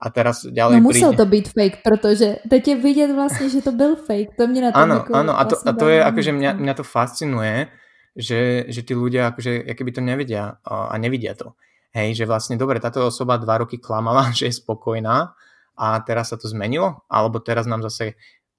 a 0.00 0.06
teraz 0.08 0.48
ďalej 0.48 0.80
No 0.80 0.88
musel 0.88 1.12
príde... 1.12 1.20
to 1.20 1.26
byť 1.28 1.46
fake, 1.52 1.78
pretože 1.84 2.28
teď 2.48 2.62
je 2.64 2.76
vidieť 2.80 3.10
vlastne, 3.12 3.46
že 3.52 3.60
to 3.60 3.70
byl 3.76 4.00
fake. 4.00 4.32
To 4.40 4.48
mne 4.48 4.60
na 4.66 4.70
to 4.72 4.80
Áno, 4.80 4.96
áno, 5.12 5.32
a 5.36 5.44
to, 5.44 5.54
a 5.60 5.72
to 5.76 5.86
je 5.92 6.00
akože 6.00 6.32
mňa, 6.32 6.50
mňa 6.56 6.74
to 6.74 6.84
fascinuje, 6.88 7.68
že, 8.16 8.66
že 8.68 8.80
tí 8.82 8.92
ľudia 8.94 9.30
akože 9.34 9.70
keby 9.74 9.90
to 9.94 10.02
nevedia 10.02 10.58
a 10.66 10.94
nevidia 10.98 11.36
to. 11.38 11.54
Hej, 11.90 12.22
že 12.22 12.24
vlastne 12.26 12.54
dobre, 12.54 12.78
táto 12.78 13.02
osoba 13.02 13.34
dva 13.38 13.66
roky 13.66 13.78
klamala, 13.82 14.30
že 14.38 14.50
je 14.50 14.54
spokojná 14.62 15.34
a 15.80 15.86
teraz 16.06 16.30
sa 16.30 16.36
to 16.38 16.46
zmenilo, 16.46 17.02
alebo 17.10 17.42
teraz 17.42 17.66
nám 17.66 17.82
zase 17.82 18.14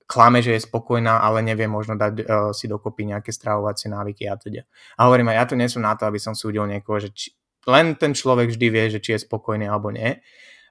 klame, 0.10 0.44
že 0.44 0.60
je 0.60 0.68
spokojná, 0.68 1.24
ale 1.24 1.40
nevie 1.40 1.72
možno 1.72 1.96
dať 1.96 2.14
uh, 2.20 2.24
si 2.52 2.68
dokopy 2.68 3.08
nejaké 3.08 3.32
stravovacie 3.32 3.88
návyky 3.88 4.28
a 4.28 4.36
teda. 4.36 4.68
A 5.00 5.08
hovorím, 5.08 5.32
ja 5.32 5.48
tu 5.48 5.56
nie 5.56 5.72
som 5.72 5.88
na 5.88 5.96
to, 5.96 6.04
aby 6.04 6.20
som 6.20 6.36
súdil 6.36 6.68
niekoho, 6.68 7.00
že 7.00 7.16
či, 7.16 7.32
len 7.64 7.96
ten 7.96 8.12
človek 8.12 8.52
vždy 8.52 8.68
vie, 8.68 8.86
že 8.92 9.00
či 9.00 9.16
je 9.16 9.24
spokojný 9.24 9.72
alebo 9.72 9.88
nie 9.94 10.20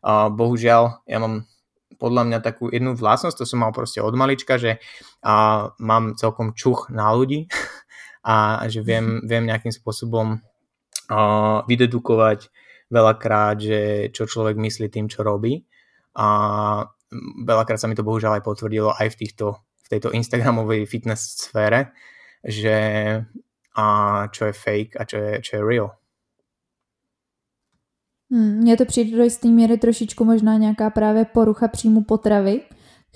a 0.01 0.33
bohužiaľ, 0.33 1.05
ja 1.05 1.19
mám 1.21 1.45
podľa 2.01 2.23
mňa 2.25 2.39
takú 2.41 2.73
jednu 2.73 2.97
vlastnosť, 2.97 3.45
to 3.45 3.45
som 3.45 3.61
mal 3.61 3.73
proste 3.77 4.01
od 4.01 4.17
malička, 4.17 4.57
že 4.57 4.81
a, 5.21 5.69
mám 5.77 6.17
celkom 6.17 6.57
čuch 6.57 6.89
na 6.89 7.13
ľudí 7.13 7.49
a 8.25 8.65
že 8.69 8.85
viem, 8.85 9.21
viem 9.25 9.47
nejakým 9.47 9.73
spôsobom 9.73 10.41
a, 11.09 11.63
vydedukovať 11.65 12.51
veľakrát, 12.91 13.57
že 13.61 14.11
čo 14.11 14.27
človek 14.27 14.59
myslí 14.59 14.91
tým, 14.91 15.07
čo 15.07 15.23
robí. 15.23 15.65
A 16.19 16.27
veľakrát 17.47 17.79
sa 17.79 17.87
mi 17.87 17.95
to 17.95 18.07
bohužiaľ 18.07 18.39
aj 18.39 18.45
potvrdilo 18.45 18.91
aj 18.95 19.15
v, 19.15 19.19
týchto, 19.27 19.47
v 19.87 19.89
tejto 19.89 20.11
Instagramovej 20.11 20.87
fitness 20.91 21.47
sfére, 21.47 21.95
že 22.43 22.77
a 23.77 23.87
čo 24.35 24.51
je 24.51 24.53
fake 24.53 24.99
a 24.99 25.03
čo 25.07 25.17
je, 25.17 25.33
čo 25.41 25.57
je 25.57 25.63
real. 25.63 25.91
Hmm, 28.31 28.59
mně 28.59 28.77
to 28.77 28.85
přijde 28.85 29.17
do 29.17 29.25
jisté 29.25 29.49
míry 29.49 29.79
trošičku 29.79 30.25
možná 30.25 30.57
nějaká 30.57 30.91
právě 30.91 31.25
porucha 31.25 31.69
příjmu 31.69 32.03
potravy, 32.03 32.61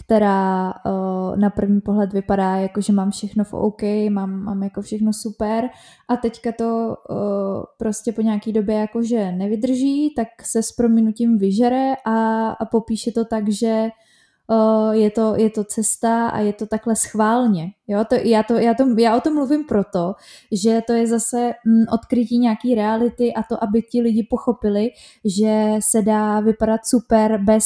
která 0.00 0.74
uh, 0.86 1.36
na 1.36 1.50
první 1.50 1.80
pohled 1.80 2.12
vypadá 2.12 2.56
jako, 2.56 2.80
že 2.80 2.92
mám 2.92 3.10
všechno 3.10 3.44
v 3.44 3.54
OK, 3.54 3.82
mám, 4.08 4.30
mám 4.30 4.62
jako 4.62 4.82
všechno 4.82 5.12
super 5.12 5.68
a 6.08 6.16
teďka 6.16 6.52
to 6.52 6.96
uh, 7.10 7.16
prostě 7.78 8.12
po 8.12 8.22
nějaký 8.22 8.52
době 8.52 8.76
jakože 8.76 9.32
nevydrží, 9.32 10.14
tak 10.16 10.28
se 10.42 10.62
s 10.62 10.72
prominutím 10.72 11.38
vyžere 11.38 11.94
a, 12.04 12.48
a 12.50 12.64
popíše 12.64 13.12
to 13.12 13.24
tak, 13.24 13.48
že 13.48 13.88
uh, 14.50 14.92
je, 14.92 15.10
to, 15.10 15.34
je 15.36 15.50
to 15.50 15.64
cesta 15.64 16.28
a 16.28 16.38
je 16.40 16.52
to 16.52 16.66
takhle 16.66 16.96
schválně. 16.96 17.70
Jo? 17.88 18.04
To, 18.08 18.14
já, 18.14 18.42
to, 18.42 18.54
já, 18.54 18.74
to, 18.74 18.98
já 18.98 19.16
o 19.16 19.20
tom 19.20 19.34
mluvím 19.34 19.64
proto, 19.64 20.14
že 20.52 20.82
to 20.86 20.92
je 20.92 21.06
zase 21.06 21.52
mm, 21.66 21.84
odkrytí 21.92 22.38
nějaký 22.38 22.74
reality 22.74 23.34
a 23.34 23.42
to, 23.42 23.64
aby 23.64 23.82
ti 23.82 24.00
lidi 24.00 24.26
pochopili, 24.30 24.90
že 25.24 25.74
se 25.90 26.02
dá 26.02 26.40
vypadat 26.40 26.80
super 26.86 27.38
bez 27.44 27.64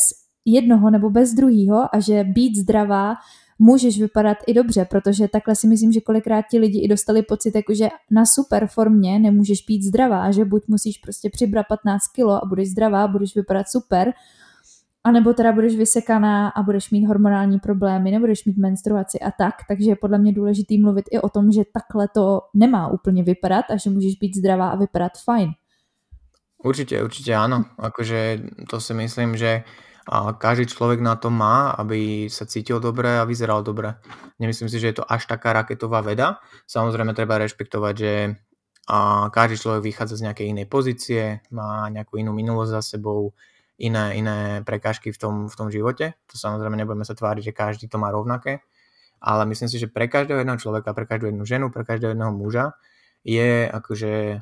jednoho 0.48 0.90
nebo 0.90 1.10
bez 1.10 1.34
druhého 1.34 1.94
a 1.94 2.00
že 2.00 2.24
být 2.24 2.56
zdravá 2.56 3.14
můžeš 3.58 4.00
vypadat 4.00 4.36
i 4.46 4.54
dobře, 4.54 4.84
protože 4.84 5.28
takhle 5.28 5.56
si 5.56 5.66
myslím, 5.66 5.92
že 5.92 6.00
kolikrát 6.00 6.44
ti 6.50 6.58
lidi 6.58 6.80
i 6.80 6.88
dostali 6.88 7.22
pocit, 7.22 7.54
jako 7.54 7.74
že 7.74 7.88
na 8.10 8.26
super 8.26 8.66
formě 8.66 9.18
nemůžeš 9.18 9.64
být 9.64 9.82
zdravá, 9.82 10.30
že 10.30 10.44
buď 10.44 10.62
musíš 10.68 10.98
prostě 10.98 11.30
přibrat 11.30 11.66
15 11.68 12.06
kilo 12.14 12.44
a 12.44 12.46
budeš 12.48 12.70
zdravá, 12.70 13.08
budeš 13.08 13.36
vypadat 13.36 13.68
super, 13.68 14.12
a 15.04 15.10
nebo 15.10 15.32
teda 15.32 15.52
budeš 15.52 15.76
vysekaná 15.76 16.48
a 16.48 16.62
budeš 16.62 16.90
mít 16.90 17.06
hormonální 17.06 17.58
problémy, 17.58 18.10
nebudeš 18.10 18.44
mít 18.44 18.58
menstruaci 18.58 19.18
a 19.20 19.30
tak, 19.30 19.54
takže 19.68 19.90
je 19.90 19.96
podle 19.96 20.18
mě 20.18 20.32
důležitý 20.32 20.78
mluvit 20.78 21.04
i 21.10 21.20
o 21.20 21.28
tom, 21.28 21.52
že 21.52 21.62
takhle 21.72 22.08
to 22.14 22.40
nemá 22.54 22.88
úplně 22.88 23.22
vypadat 23.22 23.64
a 23.70 23.76
že 23.76 23.90
můžeš 23.90 24.14
být 24.14 24.36
zdravá 24.36 24.68
a 24.68 24.76
vypadat 24.76 25.12
fajn. 25.24 25.50
Určite, 26.58 26.98
určite 26.98 27.30
áno. 27.38 27.70
Akože 27.78 28.50
to 28.66 28.82
si 28.82 28.90
myslím, 28.90 29.38
že 29.38 29.62
a 30.08 30.32
každý 30.32 30.72
človek 30.72 31.04
na 31.04 31.20
to 31.20 31.28
má, 31.28 31.76
aby 31.76 32.32
sa 32.32 32.48
cítil 32.48 32.80
dobre 32.80 33.20
a 33.20 33.28
vyzeral 33.28 33.60
dobre. 33.60 34.00
Nemyslím 34.40 34.72
si, 34.72 34.80
že 34.80 34.88
je 34.88 34.96
to 34.98 35.04
až 35.04 35.28
taká 35.28 35.52
raketová 35.52 36.00
veda. 36.00 36.40
Samozrejme 36.64 37.12
treba 37.12 37.36
rešpektovať, 37.36 37.94
že 37.94 38.12
a 38.88 39.28
každý 39.28 39.60
človek 39.60 39.84
vychádza 39.84 40.16
z 40.16 40.24
nejakej 40.24 40.46
inej 40.48 40.66
pozície, 40.72 41.44
má 41.52 41.92
nejakú 41.92 42.16
inú 42.16 42.32
minulosť 42.32 42.72
za 42.72 42.96
sebou, 42.96 43.36
iné, 43.76 44.16
iné 44.16 44.64
prekážky 44.64 45.12
v 45.12 45.20
tom, 45.20 45.34
v 45.52 45.54
tom 45.54 45.68
živote. 45.68 46.16
To 46.32 46.34
samozrejme 46.40 46.72
nebudeme 46.72 47.04
sa 47.04 47.12
tváriť, 47.12 47.52
že 47.52 47.52
každý 47.52 47.84
to 47.92 48.00
má 48.00 48.08
rovnaké, 48.08 48.64
ale 49.20 49.44
myslím 49.44 49.68
si, 49.68 49.76
že 49.76 49.92
pre 49.92 50.08
každého 50.08 50.40
jedného 50.40 50.56
človeka, 50.56 50.96
pre 50.96 51.04
každú 51.04 51.28
jednu 51.28 51.44
ženu, 51.44 51.68
pre 51.68 51.84
každého 51.84 52.16
jedného 52.16 52.32
muža 52.32 52.80
je 53.28 53.68
akože 53.68 54.40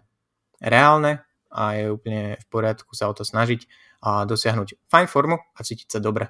reálne 0.63 1.27
a 1.51 1.63
je 1.75 1.85
úplne 1.91 2.39
v 2.39 2.47
poriadku 2.47 2.95
sa 2.95 3.11
o 3.11 3.15
to 3.19 3.27
snažiť 3.27 3.67
a 4.03 4.29
dosiahnuť 4.29 4.89
fajn 4.91 5.07
formu 5.07 5.37
a 5.41 5.61
cítiť 5.65 5.89
sa 5.89 5.99
dobre. 6.03 6.29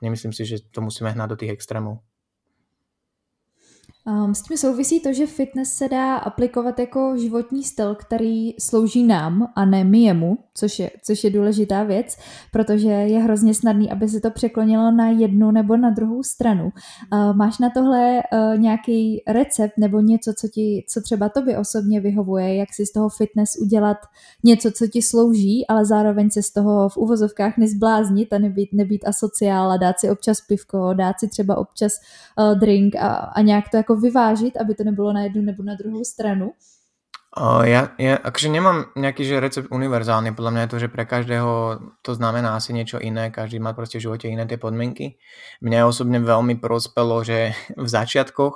Nemyslím 0.00 0.32
si, 0.32 0.46
že 0.46 0.62
to 0.70 0.80
musíme 0.80 1.10
hnať 1.10 1.28
do 1.28 1.36
tých 1.36 1.52
extrémov. 1.58 2.00
Um, 4.08 4.34
s 4.34 4.42
tím 4.42 4.56
souvisí 4.56 5.00
to, 5.00 5.12
že 5.12 5.26
fitness 5.26 5.72
se 5.72 5.88
dá 5.88 6.16
aplikovat 6.16 6.78
jako 6.78 7.16
životní 7.16 7.64
styl, 7.64 7.94
který 7.94 8.54
slouží 8.60 9.02
nám 9.02 9.48
a 9.56 9.64
ne 9.64 9.84
my 9.84 9.98
jemu, 9.98 10.38
což 10.54 10.78
je, 10.78 10.90
což 11.04 11.24
je 11.24 11.30
důležitá 11.30 11.82
věc, 11.82 12.16
protože 12.52 12.88
je 12.88 13.18
hrozně 13.18 13.54
snadný, 13.54 13.90
aby 13.90 14.08
se 14.08 14.20
to 14.20 14.30
překlonilo 14.30 14.90
na 14.90 15.08
jednu 15.08 15.50
nebo 15.50 15.76
na 15.76 15.90
druhou 15.90 16.22
stranu. 16.22 16.72
Uh, 17.12 17.36
máš 17.36 17.58
na 17.58 17.70
tohle 17.70 18.22
uh, 18.32 18.58
nějaký 18.58 19.22
recept 19.26 19.78
nebo 19.78 20.00
něco, 20.00 20.32
co, 20.38 20.48
ti, 20.48 20.84
co 20.88 21.00
třeba 21.00 21.28
tobě 21.28 21.58
osobně 21.58 22.00
vyhovuje, 22.00 22.56
jak 22.56 22.74
si 22.74 22.86
z 22.86 22.92
toho 22.92 23.08
fitness 23.08 23.56
udělat 23.60 23.96
něco, 24.44 24.70
co 24.70 24.86
ti 24.86 25.02
slouží, 25.02 25.66
ale 25.66 25.84
zároveň 25.84 26.30
se 26.30 26.42
z 26.42 26.50
toho 26.50 26.88
v 26.88 26.96
uvozovkách 26.96 27.56
nezbláznit 27.56 28.32
a 28.32 28.38
nebýt, 28.38 28.72
nebýt 28.72 29.08
asociál 29.08 29.70
a 29.72 29.76
dát 29.76 30.00
si 30.00 30.10
občas 30.10 30.40
pivko, 30.40 30.94
dát 30.94 31.20
si 31.20 31.28
třeba 31.28 31.58
občas 31.58 31.92
uh, 32.38 32.58
drink 32.58 32.96
a, 32.96 33.08
a 33.14 33.40
nějak 33.40 33.64
to 33.70 33.76
jako 33.76 33.97
vyvážit, 33.98 34.56
aby 34.56 34.74
to 34.74 34.84
nebylo 34.84 35.12
na 35.12 35.22
jednu 35.22 35.42
nebo 35.42 35.62
na 35.62 35.74
druhou 35.74 36.04
stranu? 36.04 36.52
Uh, 37.28 37.62
ja, 37.68 37.92
ja 38.00 38.16
akože 38.16 38.48
nemám 38.48 38.88
nejaký 38.96 39.20
že 39.20 39.36
recept 39.36 39.68
univerzálny, 39.68 40.32
podľa 40.32 40.52
mňa 40.52 40.62
je 40.64 40.72
to, 40.72 40.78
že 40.80 40.88
pre 40.88 41.04
každého 41.04 41.52
to 42.00 42.16
znamená 42.16 42.56
asi 42.56 42.72
niečo 42.72 42.96
iné, 42.96 43.28
každý 43.28 43.60
má 43.60 43.76
proste 43.76 44.00
v 44.00 44.08
živote 44.08 44.32
iné 44.32 44.48
tie 44.48 44.56
podmienky. 44.56 45.20
Mne 45.60 45.86
osobne 45.86 46.24
veľmi 46.24 46.56
prospelo, 46.56 47.20
že 47.22 47.52
v 47.76 47.88
začiatkoch 47.88 48.54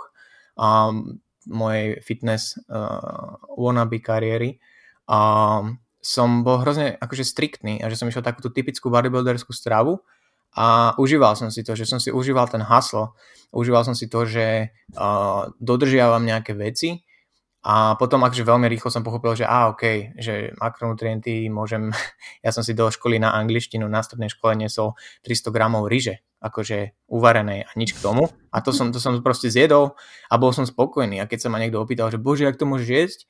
um, 0.57 1.21
mojej 1.47 2.01
fitness 2.01 2.57
uh, 2.73 3.37
wannabe 3.55 4.01
kariéry 4.01 4.57
um, 5.05 5.77
som 6.03 6.43
bol 6.43 6.59
hrozne 6.65 6.99
akože 6.99 7.23
striktný 7.23 7.79
a 7.85 7.87
že 7.93 8.01
som 8.01 8.11
išiel 8.11 8.27
takúto 8.27 8.51
typickú 8.51 8.91
bodybuilderskú 8.91 9.55
stravu, 9.55 10.03
a 10.53 10.93
užíval 11.01 11.33
som 11.33 11.49
si 11.49 11.65
to, 11.65 11.73
že 11.73 11.89
som 11.89 11.97
si 11.97 12.13
užíval 12.13 12.45
ten 12.49 12.61
haslo, 12.61 13.17
užíval 13.57 13.89
som 13.89 13.97
si 13.97 14.09
to, 14.09 14.29
že 14.29 14.69
uh, 14.97 15.49
dodržiavam 15.57 16.21
nejaké 16.25 16.53
veci. 16.53 17.01
A 17.63 17.95
potom 17.95 18.27
akože 18.27 18.43
veľmi 18.43 18.67
rýchlo 18.67 18.91
som 18.91 19.07
pochopil, 19.07 19.39
že 19.39 19.47
a 19.47 19.71
ok, 19.71 20.19
že 20.19 20.51
makronutrienty 20.59 21.47
môžem, 21.47 21.95
ja 22.45 22.51
som 22.51 22.67
si 22.67 22.75
do 22.75 22.91
školy 22.91 23.23
na 23.23 23.33
angličtinu 23.39 23.87
na 23.87 24.03
strednej 24.03 24.35
škole 24.35 24.59
nesol 24.59 24.99
300 25.23 25.55
gramov 25.55 25.87
ryže, 25.87 26.21
akože 26.43 27.07
uvarenej 27.07 27.65
a 27.65 27.71
nič 27.79 27.95
k 27.95 28.03
tomu. 28.03 28.29
A 28.51 28.61
to 28.61 28.75
som, 28.75 28.91
to 28.91 28.99
som 28.99 29.15
proste 29.23 29.49
zjedol 29.49 29.95
a 30.27 30.35
bol 30.37 30.51
som 30.51 30.67
spokojný. 30.67 31.23
A 31.23 31.31
keď 31.31 31.47
sa 31.47 31.49
ma 31.55 31.63
niekto 31.63 31.79
opýtal, 31.79 32.11
že 32.11 32.19
bože, 32.19 32.45
jak 32.45 32.59
to 32.59 32.67
môžeš 32.67 32.89
jesť, 32.91 33.21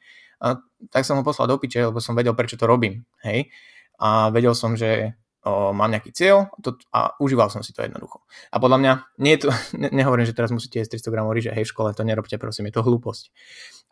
a, 0.42 0.58
tak 0.90 1.04
som 1.04 1.20
ho 1.20 1.22
poslal 1.22 1.46
do 1.46 1.60
piče, 1.60 1.92
lebo 1.92 2.00
som 2.00 2.16
vedel, 2.16 2.32
prečo 2.32 2.56
to 2.56 2.64
robím, 2.64 3.04
hej, 3.22 3.52
a 4.00 4.32
vedel 4.34 4.56
som, 4.56 4.74
že 4.74 5.14
o, 5.44 5.74
mám 5.74 5.90
nejaký 5.90 6.14
cieľ 6.14 6.50
to, 6.62 6.78
a 6.94 7.14
užíval 7.18 7.50
som 7.50 7.60
si 7.60 7.74
to 7.74 7.82
jednoducho. 7.82 8.22
A 8.50 8.62
podľa 8.62 8.78
mňa, 8.78 8.92
nie 9.22 9.36
je 9.36 9.40
to, 9.46 9.48
ne, 9.82 9.88
nehovorím, 9.90 10.26
že 10.26 10.36
teraz 10.36 10.54
musíte 10.54 10.78
jesť 10.78 10.98
300 10.98 11.14
gramov 11.14 11.34
ríže, 11.34 11.54
hej, 11.54 11.66
v 11.66 11.72
škole 11.72 11.90
to 11.94 12.06
nerobte, 12.06 12.34
prosím, 12.38 12.70
je 12.70 12.78
to 12.78 12.86
hlúposť. 12.86 13.34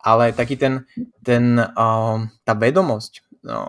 Ale 0.01 0.33
taký 0.33 0.55
ten, 0.57 0.87
ten 1.21 1.59
o, 1.59 1.89
tá 2.43 2.53
vedomosť 2.55 3.13
o, 3.47 3.59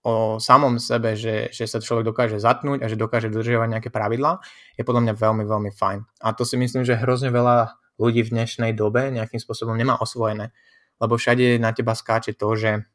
o 0.00 0.12
samom 0.40 0.80
sebe, 0.80 1.12
že, 1.16 1.52
že 1.52 1.64
sa 1.68 1.80
človek 1.80 2.08
dokáže 2.08 2.40
zatnúť 2.40 2.84
a 2.84 2.86
že 2.88 2.96
dokáže 2.96 3.28
dodržiavať 3.28 3.68
nejaké 3.68 3.90
pravidlá, 3.92 4.40
je 4.80 4.84
podľa 4.84 5.10
mňa 5.10 5.14
veľmi, 5.16 5.44
veľmi 5.44 5.70
fajn. 5.76 5.98
A 6.24 6.32
to 6.32 6.48
si 6.48 6.56
myslím, 6.56 6.88
že 6.88 6.96
hrozne 6.96 7.28
veľa 7.28 7.76
ľudí 8.00 8.24
v 8.24 8.32
dnešnej 8.32 8.72
dobe 8.72 9.12
nejakým 9.12 9.36
spôsobom 9.36 9.76
nemá 9.76 10.00
osvojené, 10.00 10.56
lebo 11.00 11.20
všade 11.20 11.60
na 11.60 11.76
teba 11.76 11.92
skáče 11.92 12.32
to, 12.32 12.48
že 12.56 12.88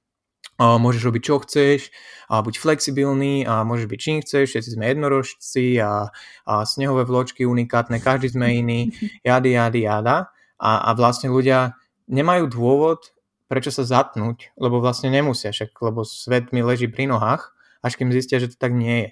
a 0.56 0.80
môžeš 0.80 1.04
robiť 1.12 1.22
čo 1.24 1.36
chceš 1.44 1.92
a 2.32 2.40
buď 2.40 2.56
flexibilný 2.64 3.44
a 3.44 3.68
môžeš 3.68 3.88
byť 3.92 4.00
čím 4.00 4.18
chceš, 4.24 4.56
všetci 4.56 4.70
sme 4.80 4.88
jednorožci 4.88 5.66
a, 5.84 6.08
a 6.48 6.54
snehové 6.64 7.04
vločky 7.04 7.44
unikátne, 7.44 8.00
každý 8.00 8.32
sme 8.32 8.64
iný, 8.64 8.96
jady, 9.28 9.60
jady, 9.60 9.82
jada. 9.84 10.32
A, 10.56 10.88
a 10.88 10.90
vlastne 10.96 11.28
ľudia 11.28 11.76
nemajú 12.08 12.48
dôvod, 12.48 13.12
prečo 13.52 13.70
sa 13.70 13.84
zatnúť, 13.84 14.56
lebo 14.56 14.80
vlastne 14.80 15.12
nemusia 15.12 15.52
však, 15.52 15.76
lebo 15.84 16.08
svet 16.08 16.56
mi 16.56 16.64
leží 16.64 16.88
pri 16.88 17.12
nohách, 17.12 17.52
až 17.84 18.00
kým 18.00 18.10
zistia, 18.10 18.40
že 18.42 18.56
to 18.56 18.58
tak 18.58 18.74
nie 18.74 18.98
je. 19.04 19.10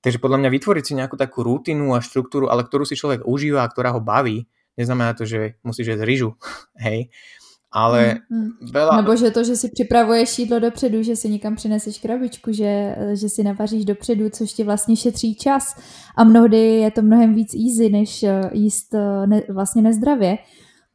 Takže 0.00 0.22
podľa 0.22 0.46
mňa 0.46 0.54
vytvoriť 0.54 0.84
si 0.86 0.94
nejakú 0.94 1.18
takú 1.18 1.42
rutinu 1.42 1.92
a 1.96 2.04
štruktúru, 2.04 2.46
ale 2.46 2.62
ktorú 2.62 2.86
si 2.86 2.94
človek 2.94 3.26
užíva 3.26 3.66
a 3.66 3.70
ktorá 3.70 3.90
ho 3.90 4.00
baví, 4.00 4.46
neznamená 4.78 5.16
to, 5.16 5.26
že 5.26 5.58
musíš 5.66 5.96
jesť 5.96 6.04
ryžu, 6.06 6.30
hej, 6.84 7.10
ale 7.72 8.24
hmm, 8.30 8.72
veľa... 8.72 9.02
Nebo 9.02 9.16
že 9.16 9.30
to, 9.30 9.44
že 9.44 9.56
si 9.56 9.68
připravuješ 9.68 10.38
jídlo 10.38 10.58
dopředu, 10.58 11.02
že 11.02 11.16
si 11.16 11.28
někam 11.28 11.54
přineseš 11.54 11.98
krabičku, 11.98 12.52
že, 12.52 12.96
že 13.12 13.28
si 13.28 13.42
navaříš 13.42 13.84
dopředu, 13.84 14.30
což 14.30 14.52
ti 14.52 14.64
vlastně 14.64 14.96
šetří 14.96 15.34
čas 15.34 15.76
a 16.16 16.24
mnohdy 16.24 16.58
je 16.58 16.90
to 16.90 17.02
mnohem 17.02 17.34
víc 17.34 17.54
easy, 17.54 17.92
než 17.92 18.22
eh, 18.22 18.50
jíst 18.52 18.94
eh, 18.94 19.26
ne, 19.26 19.42
vlastně 19.50 19.82
nezdravě, 19.82 20.38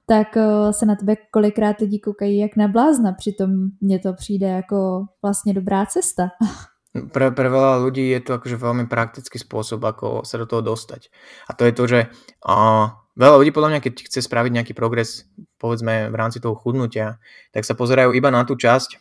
tak 0.05 0.38
eh, 0.38 0.74
se 0.74 0.86
na 0.86 0.95
tebe 0.95 1.15
kolikrát 1.32 1.80
lidi 1.80 1.99
koukají 1.99 2.38
jak 2.38 2.55
na 2.55 2.67
blázna, 2.67 3.11
přitom 3.11 3.49
mně 3.82 3.99
to 3.99 4.13
přijde 4.13 4.47
jako 4.47 5.05
vlastně 5.22 5.53
dobrá 5.53 5.86
cesta. 5.86 6.30
Pre, 6.91 7.32
pre 7.32 7.47
veľa 7.47 7.80
ľudí 7.80 8.03
je 8.11 8.19
to 8.19 8.36
akože 8.36 8.59
veľmi 8.59 8.91
praktický 8.91 9.39
spôsob, 9.39 9.80
ako 9.80 10.28
sa 10.28 10.36
do 10.36 10.43
toho 10.43 10.59
dostať. 10.59 11.07
A 11.47 11.55
to 11.55 11.63
je 11.63 11.72
to, 11.72 11.84
že 11.88 11.99
uh, 12.43 12.91
veľa 13.16 13.36
ľudí 13.41 13.51
podľa 13.51 13.70
mňa, 13.76 13.80
keď 13.84 13.93
chce 14.07 14.20
spraviť 14.24 14.51
nejaký 14.55 14.74
progres, 14.76 15.28
povedzme 15.59 16.12
v 16.12 16.16
rámci 16.16 16.39
toho 16.39 16.55
chudnutia, 16.55 17.20
tak 17.51 17.68
sa 17.68 17.76
pozerajú 17.76 18.16
iba 18.16 18.30
na 18.32 18.43
tú 18.47 18.55
časť, 18.55 18.97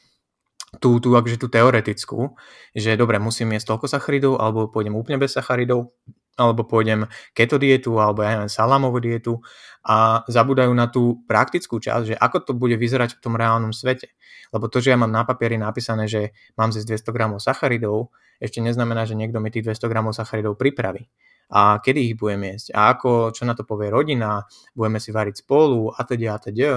tú, 0.79 1.03
tú, 1.03 1.19
akože 1.19 1.41
tú 1.41 1.51
teoretickú, 1.51 2.39
že 2.77 2.95
dobre, 2.95 3.19
musím 3.19 3.51
jesť 3.59 3.75
toľko 3.75 3.87
sacharidov, 3.91 4.33
alebo 4.39 4.71
pôjdem 4.71 4.95
úplne 4.95 5.19
bez 5.19 5.35
sacharidov, 5.35 5.91
alebo 6.39 6.63
pôjdem 6.63 7.11
keto 7.35 7.59
dietu, 7.59 7.99
alebo 7.99 8.23
ja 8.23 8.39
neviem, 8.39 8.53
salamovú 8.53 9.03
dietu 9.03 9.43
a 9.83 10.23
zabúdajú 10.31 10.71
na 10.71 10.87
tú 10.87 11.27
praktickú 11.27 11.83
časť, 11.83 12.15
že 12.15 12.17
ako 12.17 12.39
to 12.47 12.53
bude 12.55 12.79
vyzerať 12.79 13.19
v 13.19 13.23
tom 13.23 13.35
reálnom 13.35 13.75
svete. 13.75 14.15
Lebo 14.55 14.71
to, 14.71 14.79
že 14.79 14.95
ja 14.95 14.99
mám 14.99 15.11
na 15.11 15.27
papieri 15.27 15.59
napísané, 15.59 16.07
že 16.07 16.31
mám 16.55 16.71
zjesť 16.71 17.03
200 17.03 17.17
gramov 17.17 17.39
sacharidov, 17.43 18.15
ešte 18.41 18.63
neznamená, 18.63 19.05
že 19.05 19.19
niekto 19.19 19.43
mi 19.43 19.53
tých 19.53 19.69
200 19.69 19.91
gramov 19.91 20.17
sacharidov 20.17 20.57
pripraví 20.57 21.11
a 21.51 21.83
kedy 21.83 22.15
ich 22.15 22.17
budeme 22.17 22.55
jesť 22.55 22.79
a 22.79 22.95
ako, 22.95 23.35
čo 23.35 23.43
na 23.43 23.59
to 23.59 23.67
povie 23.67 23.91
rodina, 23.91 24.47
budeme 24.73 25.03
si 25.03 25.11
variť 25.11 25.43
spolu 25.43 25.91
a 25.91 26.01
teda 26.07 26.29
a 26.35 26.39
teda. 26.39 26.73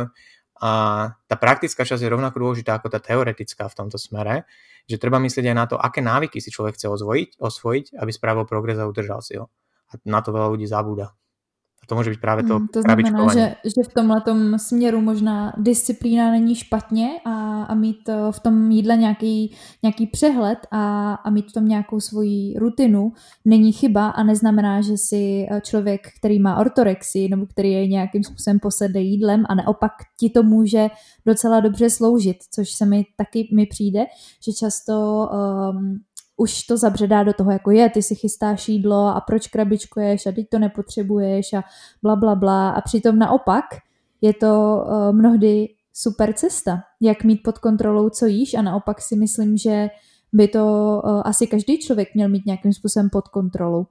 A 0.63 0.71
tá 1.27 1.35
praktická 1.35 1.83
časť 1.83 2.01
je 2.01 2.13
rovnako 2.13 2.39
dôležitá 2.39 2.79
ako 2.79 2.87
tá 2.87 2.97
teoretická 3.03 3.67
v 3.67 3.77
tomto 3.77 3.99
smere, 3.99 4.47
že 4.87 4.95
treba 4.95 5.19
myslieť 5.19 5.45
aj 5.51 5.57
na 5.57 5.65
to, 5.67 5.75
aké 5.75 5.99
návyky 5.99 6.39
si 6.39 6.49
človek 6.49 6.79
chce 6.79 6.87
osvojiť, 6.87 7.29
osvojiť 7.37 7.85
aby 7.99 8.11
spravil 8.11 8.47
progres 8.47 8.79
a 8.79 8.87
udržal 8.87 9.19
si 9.21 9.37
ho. 9.37 9.51
A 9.91 9.99
na 10.07 10.23
to 10.23 10.31
veľa 10.31 10.47
ľudí 10.55 10.65
zabúda. 10.65 11.11
A 11.83 11.85
to 11.87 11.95
může 11.95 12.09
být 12.09 12.21
právě 12.21 12.43
to 12.43 12.59
mm, 12.59 12.67
To 12.67 12.81
znamená, 12.81 13.33
že, 13.33 13.55
že 13.63 13.89
v 13.89 13.93
tomhle 13.93 14.21
směru 14.59 15.01
možná 15.01 15.53
disciplína 15.57 16.31
není 16.31 16.55
špatně 16.55 17.09
a, 17.25 17.63
a 17.63 17.75
mít 17.75 18.09
eh, 18.09 18.31
v 18.31 18.39
tom 18.39 18.71
jídle 18.71 18.97
nějaký, 18.97 19.55
nějaký 19.83 20.07
přehled 20.07 20.59
a, 20.71 21.13
a 21.13 21.29
mít 21.29 21.49
v 21.49 21.53
tom 21.53 21.65
nějakou 21.65 21.99
svoji 21.99 22.59
rutinu 22.59 23.13
není 23.45 23.71
chyba 23.71 24.09
a 24.09 24.23
neznamená, 24.23 24.81
že 24.81 24.93
si 24.97 25.47
eh, 25.51 25.61
člověk, 25.61 26.07
který 26.17 26.39
má 26.39 26.57
ortorexii 26.57 27.29
nebo 27.29 27.45
který 27.45 27.71
je 27.71 27.87
nějakým 27.87 28.23
způsobem 28.23 28.59
posedlý 28.59 29.11
jídlem 29.11 29.43
a 29.49 29.55
naopak 29.55 29.91
ti 30.19 30.29
to 30.29 30.43
může 30.43 30.87
docela 31.25 31.59
dobře 31.59 31.89
sloužit, 31.89 32.37
což 32.51 32.71
se 32.71 32.85
mi 32.85 33.05
taky 33.17 33.49
mi 33.53 33.65
přijde, 33.65 34.05
že 34.45 34.53
často 34.53 35.29
um, 35.73 35.99
už 36.37 36.63
to 36.63 36.77
zabředá 36.77 37.23
do 37.23 37.33
toho, 37.33 37.51
jako 37.51 37.71
je, 37.71 37.89
ty 37.89 38.01
si 38.01 38.15
chystáš 38.15 38.69
jídlo 38.69 39.07
a 39.07 39.21
proč 39.21 39.47
krabičkuješ 39.47 40.25
a 40.25 40.31
teď 40.31 40.49
to 40.49 40.59
nepotřebuješ 40.59 41.53
a 41.53 41.63
bla, 42.03 42.15
bla, 42.15 42.35
bla. 42.35 42.69
A 42.69 42.81
přitom 42.81 43.19
naopak 43.19 43.65
je 44.21 44.33
to 44.33 44.83
uh, 44.87 45.15
mnohdy 45.15 45.69
super 45.93 46.33
cesta, 46.33 46.79
jak 47.01 47.23
mít 47.23 47.43
pod 47.43 47.57
kontrolou, 47.57 48.09
co 48.09 48.25
jíš 48.25 48.53
a 48.53 48.61
naopak 48.61 49.01
si 49.01 49.15
myslím, 49.15 49.57
že 49.57 49.89
by 50.33 50.47
to 50.47 50.65
uh, 51.05 51.21
asi 51.25 51.47
každý 51.47 51.79
člověk 51.79 52.15
měl 52.15 52.29
mít 52.29 52.45
nějakým 52.45 52.73
způsobem 52.73 53.09
pod 53.09 53.27
kontrolou. 53.27 53.85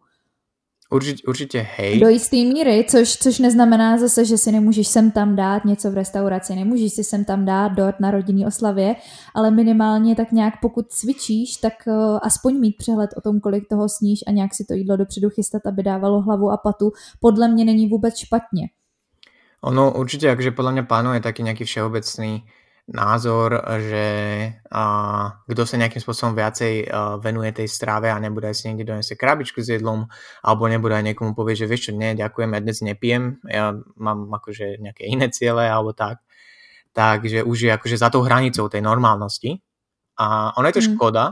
Určitě, 0.93 1.22
určitě 1.26 1.66
hej. 1.76 2.01
Do 2.01 2.09
jisté 2.09 2.36
míry, 2.36 2.84
což, 2.88 3.16
což 3.16 3.38
neznamená 3.38 3.99
zase, 3.99 4.24
že 4.24 4.38
si 4.38 4.53
nemůžeš 4.53 4.88
sem 4.88 5.11
tam 5.11 5.36
dát 5.36 5.64
něco 5.64 5.90
v 5.90 5.95
restauraci, 5.95 6.55
nemůžeš 6.55 6.93
si 6.93 7.05
sem 7.05 7.24
tam 7.24 7.45
dát 7.45 7.68
dort 7.68 8.01
na 8.01 8.11
rodinný 8.11 8.47
oslavě, 8.47 8.95
ale 9.34 9.51
minimálně 9.51 10.16
tak 10.16 10.32
nějak 10.32 10.55
pokud 10.62 10.93
cvičíš, 10.93 11.57
tak 11.57 11.72
uh, 11.86 12.18
aspoň 12.22 12.61
mít 12.61 12.76
přehled 12.76 13.11
o 13.16 13.20
tom, 13.20 13.40
kolik 13.40 13.68
toho 13.68 13.88
sníš 13.88 14.20
a 14.26 14.30
nějak 14.30 14.55
si 14.55 14.64
to 14.64 14.74
jídlo 14.74 14.97
dopředu 14.97 15.30
chystat, 15.30 15.66
aby 15.66 15.82
dávalo 15.82 16.20
hlavu 16.20 16.51
a 16.51 16.57
patu, 16.57 16.93
podle 17.20 17.49
mě 17.49 17.64
není 17.64 17.88
vůbec 17.88 18.16
špatně. 18.16 18.68
Ono 19.62 19.95
určite, 19.95 20.26
akože 20.26 20.59
podľa 20.59 20.74
mňa 20.74 20.84
panuje 20.90 21.22
taký 21.22 21.47
nejaký 21.47 21.62
všeobecný 21.62 22.43
názor, 22.93 23.57
že 23.80 24.07
a, 24.68 24.82
kto 25.49 25.62
sa 25.64 25.80
nejakým 25.80 25.99
spôsobom 26.05 26.36
viacej 26.36 26.86
a, 26.86 27.16
venuje 27.16 27.51
tej 27.57 27.68
strave 27.72 28.12
a 28.12 28.20
nebude 28.20 28.53
si 28.53 28.68
niekde 28.68 28.93
donese 28.93 29.16
krabičku 29.16 29.64
s 29.64 29.72
jedlom, 29.72 30.07
alebo 30.45 30.68
nebude 30.68 31.01
aj 31.01 31.05
niekomu 31.12 31.32
povie, 31.32 31.57
že 31.57 31.64
vieš 31.64 31.88
čo, 31.88 31.93
nie, 31.97 32.12
ďakujem, 32.12 32.53
ja 32.53 32.61
dnes 32.61 32.78
nepijem, 32.84 33.40
ja 33.49 33.72
mám 33.97 34.28
akože 34.36 34.78
nejaké 34.78 35.09
iné 35.09 35.32
ciele 35.32 35.64
alebo 35.64 35.97
tak, 35.97 36.20
takže 36.93 37.49
už 37.49 37.59
je 37.59 37.70
akože 37.72 37.97
za 37.97 38.12
tou 38.12 38.20
hranicou 38.22 38.68
tej 38.68 38.84
normálnosti 38.84 39.57
a 40.20 40.53
ono 40.61 40.68
je 40.68 40.76
to 40.76 40.82
mm. 40.84 40.88
škoda, 40.93 41.24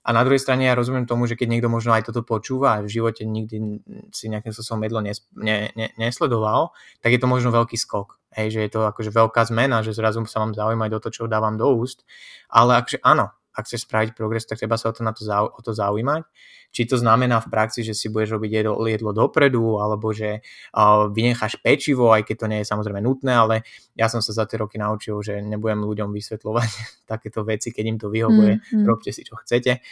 a 0.00 0.08
na 0.16 0.24
druhej 0.24 0.40
strane 0.40 0.64
ja 0.64 0.72
rozumiem 0.72 1.04
tomu, 1.04 1.28
že 1.28 1.36
keď 1.36 1.48
niekto 1.52 1.68
možno 1.68 1.92
aj 1.92 2.08
toto 2.08 2.24
počúva 2.24 2.80
a 2.80 2.84
v 2.84 2.88
živote 2.88 3.28
nikdy 3.28 3.84
si 4.16 4.32
nejakým 4.32 4.48
spôsobom 4.48 4.80
jedlo 4.88 5.04
nes, 5.04 5.20
ne, 5.36 5.68
ne, 5.76 5.92
nesledoval, 6.00 6.72
tak 7.04 7.12
je 7.12 7.20
to 7.20 7.28
možno 7.28 7.52
veľký 7.52 7.76
skok. 7.76 8.16
Hej, 8.30 8.56
že 8.56 8.60
je 8.64 8.70
to 8.70 8.80
akože 8.86 9.10
veľká 9.10 9.42
zmena, 9.50 9.82
že 9.82 9.90
zrazu 9.90 10.22
sa 10.24 10.40
mám 10.40 10.54
zaujímať 10.54 10.90
o 10.96 11.02
to, 11.02 11.08
čo 11.10 11.26
dávam 11.26 11.58
do 11.58 11.66
úst. 11.74 12.06
Ale 12.46 12.78
akože 12.78 13.02
áno, 13.02 13.34
ak 13.60 13.68
chceš 13.68 13.84
spraviť 13.84 14.16
progres, 14.16 14.48
tak 14.48 14.56
treba 14.56 14.80
sa 14.80 14.88
o 14.88 14.94
to, 14.96 15.04
na 15.04 15.12
to, 15.12 15.28
o 15.28 15.60
to 15.60 15.76
zaujímať. 15.76 16.24
Či 16.70 16.86
to 16.86 16.96
znamená 16.96 17.42
v 17.42 17.50
praxi, 17.50 17.82
že 17.82 17.98
si 17.98 18.08
budeš 18.08 18.38
robiť 18.38 18.50
jedlo, 18.62 18.78
jedlo 18.86 19.10
dopredu, 19.12 19.82
alebo 19.82 20.14
že 20.14 20.40
uh, 20.40 21.10
vynecháš 21.10 21.58
pečivo, 21.58 22.14
aj 22.14 22.24
keď 22.24 22.36
to 22.38 22.46
nie 22.46 22.58
je 22.62 22.70
samozrejme 22.70 23.02
nutné, 23.02 23.34
ale 23.34 23.66
ja 23.98 24.06
som 24.06 24.22
sa 24.22 24.30
za 24.32 24.46
tie 24.46 24.62
roky 24.62 24.78
naučil, 24.78 25.18
že 25.20 25.42
nebudem 25.42 25.82
ľuďom 25.82 26.14
vysvetľovať 26.14 26.70
takéto 27.10 27.44
veci, 27.44 27.74
keď 27.74 27.84
im 27.84 27.98
to 27.98 28.08
vyhovuje, 28.08 28.52
mm, 28.56 28.64
mm. 28.80 28.84
robte 28.86 29.10
si 29.10 29.26
čo 29.26 29.36
chcete. 29.36 29.82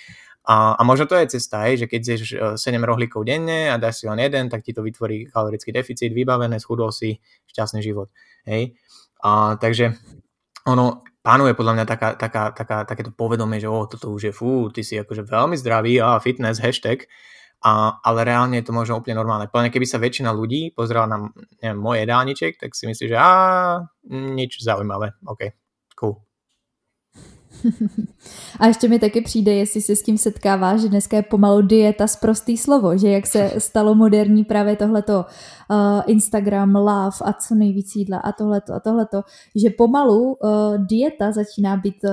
A, 0.49 0.79
a 0.79 0.83
možno 0.87 1.05
to 1.05 1.19
je 1.21 1.37
cesta, 1.37 1.69
hej, 1.69 1.85
že 1.85 1.87
keď 1.93 2.01
zješ 2.01 2.23
7 2.57 2.81
rohlíkov 2.81 3.21
denne 3.29 3.69
a 3.69 3.77
dáš 3.77 4.01
si 4.01 4.05
len 4.09 4.17
jeden, 4.17 4.49
tak 4.49 4.65
ti 4.65 4.73
to 4.73 4.81
vytvorí 4.81 5.29
kalorický 5.29 5.77
deficit, 5.77 6.09
vybavené, 6.09 6.57
schudol 6.57 6.89
si, 6.89 7.21
šťastný 7.53 7.85
život. 7.85 8.09
Hej. 8.49 8.73
A, 9.21 9.61
takže 9.61 9.93
ono, 10.65 11.05
panuje 11.23 11.53
podľa 11.55 11.75
mňa 11.79 11.85
taká, 11.85 12.09
taká, 12.15 12.43
taká, 12.55 12.77
takéto 12.87 13.11
povedomie, 13.13 13.59
že 13.59 13.69
oh, 13.71 13.87
toto 13.91 14.13
už 14.15 14.31
je 14.31 14.33
fú, 14.33 14.71
ty 14.71 14.87
si 14.87 14.97
akože 14.97 15.27
veľmi 15.27 15.57
zdravý 15.59 15.99
a 15.99 16.23
fitness, 16.23 16.63
hashtag, 16.65 17.09
a, 17.65 17.99
ale 18.05 18.23
reálne 18.23 18.63
je 18.63 18.67
to 18.71 18.77
možno 18.77 19.03
úplne 19.03 19.19
normálne. 19.19 19.51
Plne 19.51 19.75
keby 19.75 19.87
sa 19.89 19.99
väčšina 19.99 20.31
ľudí 20.31 20.71
pozrela 20.77 21.11
na 21.11 21.27
neviem, 21.59 21.79
môj 21.79 22.07
jedálniček, 22.07 22.63
tak 22.63 22.79
si 22.79 22.87
myslí, 22.87 23.11
že 23.11 23.17
a 23.19 23.31
nič 24.13 24.63
zaujímavé, 24.63 25.19
OK, 25.27 25.59
cool. 25.99 26.28
A 28.61 28.67
ještě 28.67 28.89
mi 28.89 28.99
taky 28.99 29.21
přijde, 29.21 29.55
jestli 29.55 29.81
se 29.81 29.97
s 29.97 30.03
tím 30.03 30.19
setkává, 30.19 30.77
že 30.77 30.89
dneska 30.89 31.17
je 31.17 31.23
pomalu 31.23 31.63
dieta 31.63 32.07
z 32.07 32.17
prostý 32.17 32.57
slovo, 32.57 32.99
že 32.99 33.09
jak 33.09 33.27
se 33.27 33.51
stalo 33.59 33.95
moderní 33.95 34.45
právě 34.45 34.77
tohleto 34.77 35.25
uh, 35.71 36.03
Instagram, 36.07 36.75
love 36.75 37.17
a 37.25 37.33
co 37.33 37.55
nejvíc 37.55 37.97
jídla 37.97 38.19
a 38.19 38.33
tohleto 38.33 38.75
a 38.75 38.81
tohleto, 38.81 39.23
že 39.57 39.71
pomalu 39.71 40.33
uh, 40.33 40.87
dieta 40.87 41.33
začíná 41.33 41.77
být 41.77 42.05
uh, 42.05 42.11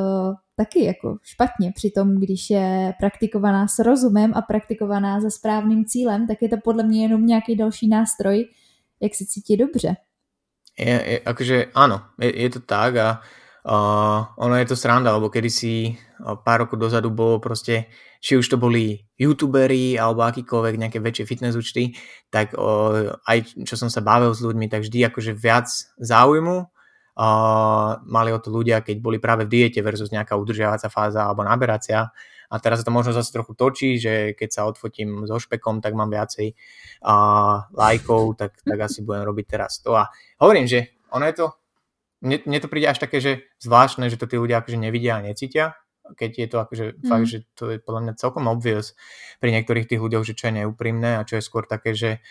taky 0.55 0.85
jako 0.85 1.17
špatně. 1.23 1.71
Přitom, 1.75 2.15
když 2.15 2.49
je 2.49 2.93
praktikovaná 2.99 3.67
s 3.67 3.79
rozumem 3.79 4.31
a 4.35 4.41
praktikovaná 4.41 5.21
za 5.21 5.29
správným 5.29 5.85
cílem, 5.85 6.27
tak 6.27 6.41
je 6.41 6.49
to 6.49 6.55
podle 6.63 6.83
mě 6.83 7.01
jenom 7.01 7.25
nějaký 7.25 7.55
další 7.55 7.87
nástroj, 7.87 8.45
jak 9.01 9.15
se 9.15 9.25
cítit 9.25 9.57
dobře. 9.57 9.95
Je, 10.79 11.03
je, 11.07 11.17
akože 11.23 11.71
áno, 11.71 12.03
je, 12.19 12.35
je 12.35 12.49
to 12.51 12.59
tak 12.59 12.99
a 12.99 13.23
Uh, 13.65 14.29
ono 14.37 14.61
je 14.61 14.69
to 14.69 14.77
sranda, 14.77 15.09
lebo 15.09 15.33
kedysi 15.33 15.97
uh, 16.21 16.37
pár 16.37 16.69
rokov 16.69 16.77
dozadu 16.77 17.09
bolo 17.09 17.41
proste, 17.41 17.89
či 18.21 18.37
už 18.37 18.45
to 18.45 18.61
boli 18.61 19.01
youtuberi 19.17 19.97
alebo 19.97 20.21
akýkoľvek 20.21 20.75
nejaké 20.77 21.01
väčšie 21.01 21.25
fitness 21.25 21.57
účty, 21.57 21.97
tak 22.29 22.53
uh, 22.53 23.17
aj 23.25 23.57
čo 23.65 23.73
som 23.73 23.89
sa 23.89 24.05
bavil 24.05 24.37
s 24.37 24.45
ľuďmi, 24.45 24.69
tak 24.69 24.85
vždy 24.85 25.09
akože 25.09 25.33
viac 25.33 25.65
záujmu 25.97 26.57
uh, 26.61 27.89
mali 28.05 28.29
o 28.29 28.37
to 28.37 28.53
ľudia, 28.53 28.85
keď 28.85 29.01
boli 29.01 29.17
práve 29.17 29.49
v 29.49 29.57
diete 29.57 29.81
versus 29.81 30.13
nejaká 30.13 30.37
udržiavacia 30.37 30.93
fáza 30.93 31.25
alebo 31.25 31.41
naberacia. 31.41 32.13
A 32.45 32.61
teraz 32.61 32.85
sa 32.85 32.85
to 32.85 32.93
možno 32.93 33.17
zase 33.17 33.33
trochu 33.33 33.57
točí, 33.57 33.97
že 33.97 34.37
keď 34.37 34.49
sa 34.53 34.69
odfotím 34.69 35.25
so 35.25 35.41
špekom, 35.41 35.81
tak 35.81 35.97
mám 35.97 36.13
viacej 36.13 36.53
uh, 37.01 37.65
lajkov, 37.73 38.37
tak, 38.37 38.61
tak 38.61 38.77
asi 38.77 39.01
budem 39.01 39.25
robiť 39.25 39.45
teraz 39.57 39.81
to. 39.81 39.97
A 39.97 40.05
hovorím, 40.37 40.69
že 40.69 41.01
ono 41.09 41.25
je 41.25 41.41
to 41.41 41.64
mne, 42.25 42.41
mne 42.43 42.59
to 42.59 42.67
príde 42.67 42.89
až 42.89 42.97
také, 42.97 43.21
že 43.21 43.45
zvláštne, 43.61 44.09
že 44.09 44.17
to 44.17 44.25
tí 44.25 44.41
ľudia 44.41 44.65
akože 44.65 44.81
nevidia 44.81 45.21
a 45.21 45.23
necítia, 45.23 45.77
keď 46.13 46.31
je 46.33 46.47
to 46.49 46.57
akože 46.61 46.85
mm. 46.97 47.07
fakt, 47.09 47.25
že 47.29 47.37
to 47.53 47.73
je 47.73 47.77
podľa 47.77 48.01
mňa 48.09 48.13
celkom 48.17 48.45
obvious 48.49 48.93
pri 49.41 49.53
niektorých 49.53 49.89
tých 49.89 50.01
ľuďoch, 50.01 50.25
že 50.25 50.37
čo 50.37 50.49
je 50.49 50.61
neúprimné 50.61 51.17
a 51.17 51.25
čo 51.25 51.37
je 51.37 51.43
skôr 51.45 51.65
také, 51.65 51.97
že 51.97 52.21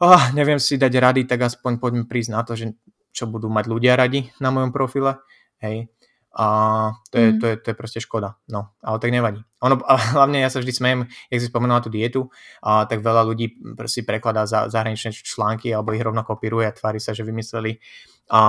oh, 0.00 0.22
neviem 0.32 0.56
si 0.56 0.80
dať 0.80 0.92
rady, 0.96 1.22
tak 1.28 1.44
aspoň 1.44 1.80
poďme 1.80 2.04
prísť 2.08 2.30
na 2.32 2.40
to, 2.44 2.56
že 2.56 2.76
čo 3.12 3.28
budú 3.28 3.52
mať 3.52 3.68
ľudia 3.68 3.92
radi 3.96 4.32
na 4.40 4.48
mojom 4.48 4.72
profile, 4.72 5.20
hej. 5.60 5.92
A 6.32 6.46
to 7.12 7.20
je, 7.20 7.28
mm. 7.28 7.38
to, 7.40 7.44
je, 7.44 7.54
to 7.60 7.66
je 7.68 7.76
proste 7.76 8.00
škoda. 8.00 8.40
No, 8.48 8.72
ale 8.80 8.96
tak 8.96 9.12
nevadí. 9.12 9.44
Ono, 9.60 9.84
a 9.84 10.00
hlavne 10.16 10.40
ja 10.40 10.48
sa 10.48 10.64
vždy 10.64 10.72
smejem, 10.72 11.00
jak 11.28 11.40
si 11.44 11.52
spomenula 11.52 11.84
tú 11.84 11.92
dietu, 11.92 12.32
a 12.64 12.88
tak 12.88 13.04
veľa 13.04 13.28
ľudí 13.28 13.52
si 13.84 14.00
prekladá 14.00 14.48
za, 14.48 14.72
zahraničné 14.72 15.12
články 15.12 15.68
alebo 15.76 15.92
ich 15.92 16.00
rovno 16.00 16.24
kopíruje 16.24 16.64
a 16.64 16.72
tvári 16.72 17.04
sa, 17.04 17.12
že 17.12 17.20
vymysleli 17.20 17.76
a 18.32 18.40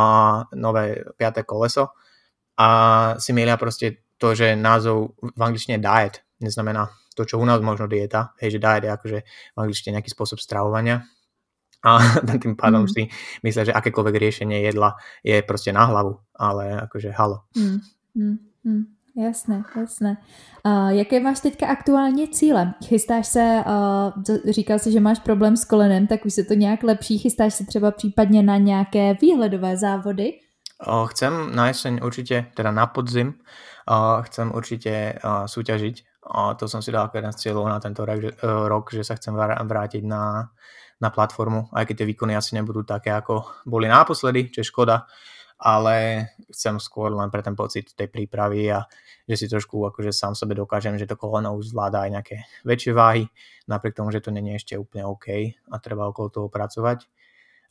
nové 0.56 1.04
piaté 1.20 1.44
koleso 1.44 1.92
a 2.56 2.68
si 3.20 3.36
milia 3.36 3.60
proste 3.60 4.08
to, 4.16 4.32
že 4.32 4.56
názov 4.56 5.20
v 5.20 5.42
angličtine 5.44 5.84
diet 5.84 6.24
neznamená 6.40 6.88
to, 7.14 7.28
čo 7.28 7.38
u 7.38 7.46
nás 7.46 7.62
možno 7.62 7.86
dieta, 7.86 8.34
hej, 8.40 8.58
že 8.58 8.64
diet 8.64 8.84
je 8.88 8.92
akože 8.92 9.20
v 9.54 9.58
angličtine 9.60 10.00
nejaký 10.00 10.10
spôsob 10.10 10.40
stravovania 10.40 11.04
a 11.84 12.00
tým 12.44 12.56
pádom 12.56 12.88
mm. 12.88 12.90
si 12.90 13.02
myslia, 13.44 13.70
že 13.70 13.74
akékoľvek 13.76 14.16
riešenie 14.16 14.64
jedla 14.64 14.96
je 15.22 15.44
proste 15.44 15.76
na 15.76 15.84
hlavu, 15.84 16.16
ale 16.32 16.80
akože 16.88 17.12
halo. 17.12 17.44
Mm. 17.60 17.80
Mm. 18.16 18.38
Mm. 18.64 18.84
Jasné, 19.14 19.62
jasné. 19.78 20.18
Uh, 20.66 20.90
jaké 20.90 21.20
máš 21.20 21.40
teďka 21.40 21.68
aktuálně 21.68 22.28
cíle? 22.28 22.74
Chystáš 22.86 23.28
se, 23.28 23.64
uh, 23.66 24.24
říkal 24.50 24.80
jsi, 24.80 24.92
že 24.92 25.00
máš 25.00 25.20
problém 25.20 25.58
s 25.58 25.66
kolenem, 25.66 26.08
tak 26.08 26.26
už 26.26 26.34
se 26.34 26.44
to 26.44 26.54
nějak 26.54 26.84
lepší. 26.84 27.18
Chystáš 27.18 27.54
se 27.54 27.66
třeba 27.66 27.92
případně 27.92 28.44
na 28.44 28.58
nějaké 28.58 29.14
výhledové 29.22 29.78
závody? 29.78 30.34
Uh, 30.88 31.08
chcem 31.08 31.56
na 31.56 31.68
jeseň 31.68 32.00
určite, 32.04 32.46
teda 32.54 32.72
na 32.72 32.88
podzim, 32.88 33.34
uh, 33.92 34.22
chcem 34.22 34.52
určite 34.56 35.14
uh, 35.24 35.46
súťažiť. 35.46 35.96
Uh, 36.24 36.58
to 36.58 36.66
som 36.68 36.82
si 36.82 36.92
dal 36.92 37.12
jeden 37.14 37.32
z 37.32 37.38
cieľov 37.38 37.70
na 37.70 37.80
tento 37.80 38.06
rok, 38.06 38.18
že, 38.18 38.32
uh, 38.34 38.66
rok, 38.66 38.90
že 38.92 39.06
sa 39.06 39.14
chcem 39.16 39.38
vrátiť 39.64 40.04
na, 40.04 40.50
na 41.00 41.10
platformu, 41.14 41.70
aj 41.70 41.86
keď 41.86 41.96
tie 42.02 42.10
výkony 42.10 42.34
asi 42.34 42.58
nebudú 42.58 42.82
také, 42.82 43.14
ako 43.14 43.62
boli 43.70 43.86
naposledy, 43.86 44.50
čo 44.50 44.66
je 44.66 44.72
škoda 44.74 45.06
ale 45.64 46.28
chcem 46.52 46.76
skôr 46.76 47.16
len 47.16 47.32
pre 47.32 47.40
ten 47.40 47.56
pocit 47.56 47.96
tej 47.96 48.12
prípravy 48.12 48.68
a 48.68 48.84
že 49.24 49.36
si 49.40 49.46
trošku 49.48 49.80
akože 49.88 50.12
sám 50.12 50.36
sebe 50.36 50.52
dokážem, 50.52 51.00
že 51.00 51.08
to 51.08 51.16
koleno 51.16 51.56
už 51.56 51.72
zvláda 51.72 52.04
aj 52.04 52.12
nejaké 52.12 52.38
väčšie 52.68 52.92
váhy, 52.92 53.24
napriek 53.72 53.96
tomu, 53.96 54.12
že 54.12 54.20
to 54.20 54.36
není 54.36 54.52
ešte 54.52 54.76
úplne 54.76 55.08
OK 55.08 55.56
a 55.72 55.76
treba 55.80 56.12
okolo 56.12 56.28
toho 56.28 56.48
pracovať. 56.52 57.08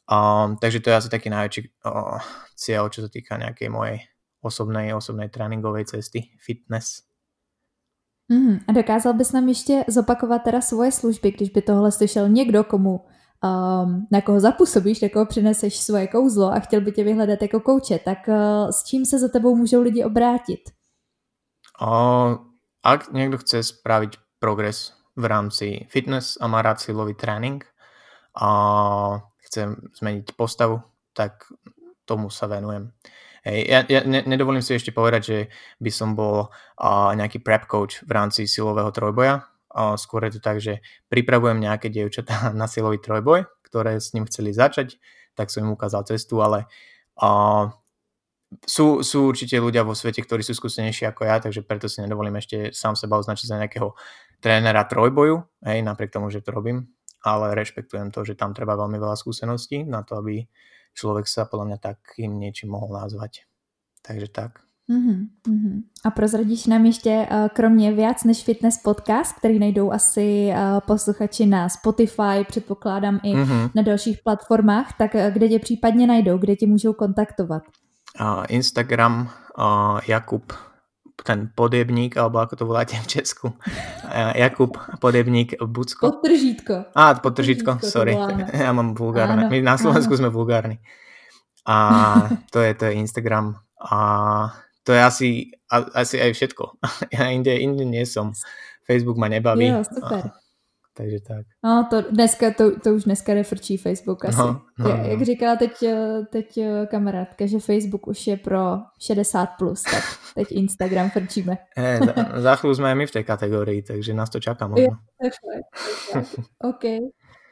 Um, 0.09 0.57
takže 0.57 0.81
to 0.81 0.91
je 0.91 0.97
asi 0.97 1.09
taký 1.13 1.29
najväčší 1.29 1.61
uh, 1.85 2.19
cieľ, 2.57 2.89
čo 2.89 3.05
sa 3.05 3.11
týka 3.13 3.37
nejakej 3.37 3.69
mojej 3.69 4.09
osobnej, 4.41 4.91
osobnej 4.97 5.29
tréninkovej 5.29 5.93
cesty, 5.93 6.33
fitness. 6.41 7.05
Mm, 8.29 8.59
a 8.69 8.73
dokázal 8.73 9.15
bys 9.15 9.33
nám 9.33 9.49
ještě 9.49 9.85
zopakovat 9.89 10.43
teda 10.43 10.61
svoje 10.61 10.93
služby, 10.93 11.31
když 11.31 11.51
by 11.51 11.63
tohle 11.63 11.93
slyšel 11.93 12.29
někdo, 12.29 12.65
komu 12.65 13.05
um, 13.43 14.07
na 14.11 14.21
koho 14.21 14.41
zapůsobíš, 14.41 15.01
na 15.01 15.09
koho 15.09 15.27
přineseš 15.27 15.77
svoje 15.77 16.07
kouzlo 16.07 16.53
a 16.53 16.61
chtěl 16.61 16.81
by 16.81 16.93
tě 16.93 17.05
vyhledat 17.05 17.43
jako 17.43 17.61
kouče, 17.61 17.99
tak 17.99 18.19
uh, 18.29 18.71
s 18.71 18.85
čím 18.85 19.05
se 19.07 19.19
za 19.19 19.29
tebou 19.29 19.57
můžou 19.57 19.83
lidi 19.83 20.05
obrátit? 20.05 20.61
Uh, 21.83 22.39
ak 22.83 23.11
niekto 23.15 23.39
chce 23.43 23.63
spraviť 23.63 24.19
progres 24.39 24.95
v 25.15 25.25
rámci 25.25 25.87
fitness 25.91 26.39
a 26.41 26.47
má 26.47 26.63
rád 26.63 26.83
silový 26.83 27.15
tréning 27.15 27.63
a 28.35 28.51
chce 29.47 29.77
zmeniť 29.99 30.35
postavu, 30.35 30.83
tak 31.15 31.47
tomu 32.07 32.31
sa 32.31 32.47
venujem. 32.47 32.91
Hej, 33.43 33.59
ja, 33.67 33.79
ja 33.91 34.01
ne, 34.07 34.23
nedovolím 34.23 34.63
si 34.63 34.75
ešte 34.75 34.95
povedať, 34.95 35.23
že 35.23 35.39
by 35.83 35.91
som 35.91 36.15
bol 36.15 36.47
uh, 36.47 37.11
nejaký 37.15 37.43
prep 37.43 37.67
coach 37.67 38.07
v 38.07 38.11
rámci 38.15 38.47
silového 38.47 38.95
trojboja, 38.95 39.43
Skôr 39.97 40.29
je 40.29 40.37
to 40.37 40.41
tak, 40.41 40.61
že 40.61 40.85
pripravujem 41.09 41.59
nejaké 41.61 41.89
dievčatá 41.89 42.51
na 42.61 42.69
silový 42.69 43.01
trojboj, 43.01 43.49
ktoré 43.65 43.97
s 43.99 44.13
ním 44.13 44.29
chceli 44.29 44.53
začať, 44.53 45.01
tak 45.33 45.49
som 45.49 45.65
im 45.65 45.73
ukázal 45.73 46.05
cestu, 46.05 46.45
ale 46.45 46.69
uh, 47.21 47.73
sú, 48.69 49.01
sú 49.01 49.33
určite 49.33 49.57
ľudia 49.57 49.81
vo 49.81 49.97
svete, 49.97 50.21
ktorí 50.21 50.45
sú 50.45 50.53
skúsenejší 50.53 51.09
ako 51.09 51.25
ja, 51.25 51.41
takže 51.41 51.65
preto 51.65 51.89
si 51.89 52.05
nedovolím 52.05 52.37
ešte 52.37 52.77
sám 52.77 53.01
seba 53.01 53.17
označiť 53.17 53.47
za 53.49 53.57
nejakého 53.57 53.97
trénera 54.45 54.85
trojboju, 54.85 55.41
hej, 55.65 55.81
napriek 55.81 56.13
tomu, 56.13 56.29
že 56.29 56.45
to 56.45 56.53
robím. 56.53 56.93
ale 57.23 57.55
rešpektujem 57.55 58.11
to, 58.11 58.27
že 58.27 58.35
tam 58.35 58.51
treba 58.51 58.75
veľmi 58.75 58.99
veľa 58.99 59.15
skúseností 59.15 59.87
na 59.87 60.03
to, 60.03 60.19
aby 60.19 60.43
človek 60.99 61.31
sa 61.31 61.47
podľa 61.47 61.71
mňa 61.71 61.79
takým 61.79 62.35
niečím 62.35 62.75
mohol 62.75 62.99
nazvať. 62.99 63.47
Takže 64.03 64.27
tak. 64.27 64.72
Mm-hmm. 64.91 65.83
A 66.05 66.11
prozradíš 66.11 66.67
nám 66.67 66.87
ještě 66.87 67.27
uh, 67.31 67.49
kromě 67.49 67.93
Viac 67.93 68.25
než 68.25 68.45
fitness 68.45 68.79
podcast, 68.83 69.37
který 69.39 69.59
najdou 69.59 69.93
asi 69.93 70.51
uh, 70.51 70.81
posluchači 70.87 71.47
na 71.47 71.69
Spotify, 71.69 72.45
předpokládám 72.49 73.21
i 73.23 73.35
mm-hmm. 73.35 73.71
na 73.75 73.83
dalších 73.83 74.19
platformách, 74.25 74.93
tak 74.99 75.15
uh, 75.15 75.21
kde 75.21 75.49
tě 75.49 75.59
případně 75.59 76.07
najdou, 76.07 76.39
kde 76.39 76.57
tě 76.57 76.67
můžou 76.67 76.93
kontaktovat? 76.93 77.63
Instagram 78.49 79.31
Jakub 80.09 80.53
ten 81.23 81.51
podebník, 81.55 82.19
alebo 82.19 82.43
ako 82.43 82.55
to 82.57 82.65
voláte 82.67 82.99
v 82.99 83.07
Česku. 83.07 83.53
Jakub 84.35 84.79
podebník 84.99 85.55
Bucko. 85.63 86.11
Podtržítko. 86.11 86.75
Á, 86.95 87.15
podtržítko, 87.15 87.79
sorry. 87.83 88.19
Ja 88.53 88.73
mám 88.75 88.95
vulgárne. 88.95 89.49
My 89.49 89.63
na 89.63 89.79
Slovensku 89.79 90.19
áno. 90.19 90.21
sme 90.27 90.29
vulgárni. 90.35 90.83
A 91.63 91.77
to 92.53 92.61
je, 92.61 92.75
to 92.75 92.91
je 92.91 92.99
Instagram. 92.99 93.55
A 93.79 93.99
to 94.83 94.93
je 94.93 95.01
asi, 95.05 95.29
asi 95.95 96.17
aj 96.21 96.33
všetko. 96.33 96.65
Ja 97.17 97.31
inde, 97.31 97.55
inde 97.57 97.85
nie 97.85 98.07
som. 98.07 98.33
Facebook 98.87 99.17
ma 99.17 99.29
nebaví. 99.29 99.67
Jo, 99.67 99.85
super. 99.85 100.27
A, 100.27 100.35
takže 100.99 101.19
tak. 101.21 101.47
No, 101.65 101.87
to 101.91 102.03
dneska, 102.11 102.51
to, 102.51 102.81
to 102.81 102.95
už 102.95 103.05
dneska 103.05 103.35
nefrčí 103.35 103.77
Facebook 103.77 104.25
asi. 104.25 104.39
No, 104.39 104.61
no, 104.79 104.89
no. 104.89 105.05
Jak 105.05 105.23
říkala 105.23 105.57
teď, 105.57 105.85
teď 106.31 106.59
kamarádka, 106.91 107.47
že 107.47 107.59
Facebook 107.59 108.07
už 108.07 108.27
je 108.27 108.37
pro 108.37 108.79
60+, 109.01 109.47
plus, 109.59 109.83
tak 109.83 110.05
teď 110.35 110.47
Instagram 110.51 111.11
frčíme. 111.11 111.59
Hey, 111.77 111.99
za, 111.99 112.13
za 112.41 112.53
chvíľu 112.57 112.75
sme 112.75 112.87
aj 112.91 112.97
my 112.99 113.05
v 113.07 113.15
tej 113.15 113.25
kategórii, 113.25 113.81
takže 113.83 114.15
nás 114.15 114.31
to 114.31 114.41
čaká 114.41 114.67
možno. 114.67 114.99
OK. 116.65 116.85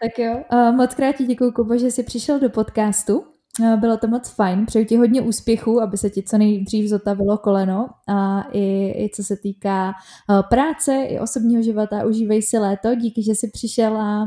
Tak 0.01 0.19
jo, 0.19 0.45
moc 0.73 0.95
krát 0.95 1.17
ti 1.17 1.25
děkuji, 1.25 1.53
Kubo, 1.53 1.79
že 1.79 1.91
jsi 1.91 2.03
přišel 2.03 2.41
do 2.41 2.51
podcastu. 2.51 3.40
Bylo 3.59 3.97
to 3.97 4.07
moc 4.09 4.31
fajn, 4.31 4.67
přeju 4.67 4.85
ti 4.85 4.97
hodně 4.97 5.21
úspěchů, 5.23 5.81
aby 5.83 5.97
se 5.97 6.11
ti 6.11 6.23
co 6.23 6.39
nejdřív 6.39 6.89
zotavilo 6.89 7.39
koleno 7.39 7.89
a 8.09 8.43
i, 8.53 8.95
i 9.05 9.11
co 9.15 9.23
se 9.25 9.37
týká 9.37 9.93
eh, 9.93 10.43
práce, 10.51 11.03
i 11.03 11.19
osobního 11.19 11.63
života, 11.63 12.05
užívej 12.07 12.43
si 12.43 12.59
léto, 12.59 12.95
díky, 12.95 13.23
že 13.23 13.35
jsi 13.35 13.51
přišel 13.53 13.97
a 13.97 14.25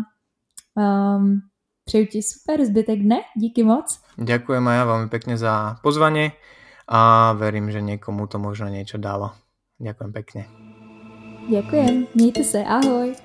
um, 0.76 1.39
přeju 1.86 2.05
ti 2.05 2.21
super 2.24 2.65
zbytek 2.65 2.99
dne, 2.99 3.19
díky 3.38 3.63
moc. 3.63 3.99
Ďakujem 4.17 4.63
aj 4.69 4.76
ja 4.78 4.84
veľmi 4.86 5.07
pekne 5.09 5.36
za 5.41 5.82
pozvanie 5.82 6.38
a 6.86 7.34
verím, 7.34 7.74
že 7.74 7.82
niekomu 7.82 8.30
to 8.30 8.38
možno 8.38 8.69
niečo 8.69 9.01
dalo. 9.01 9.34
Ďakujem 9.82 10.11
pekne. 10.13 10.41
Ďakujem, 11.49 12.07
mějte 12.15 12.43
se, 12.43 12.63
ahoj. 12.63 13.15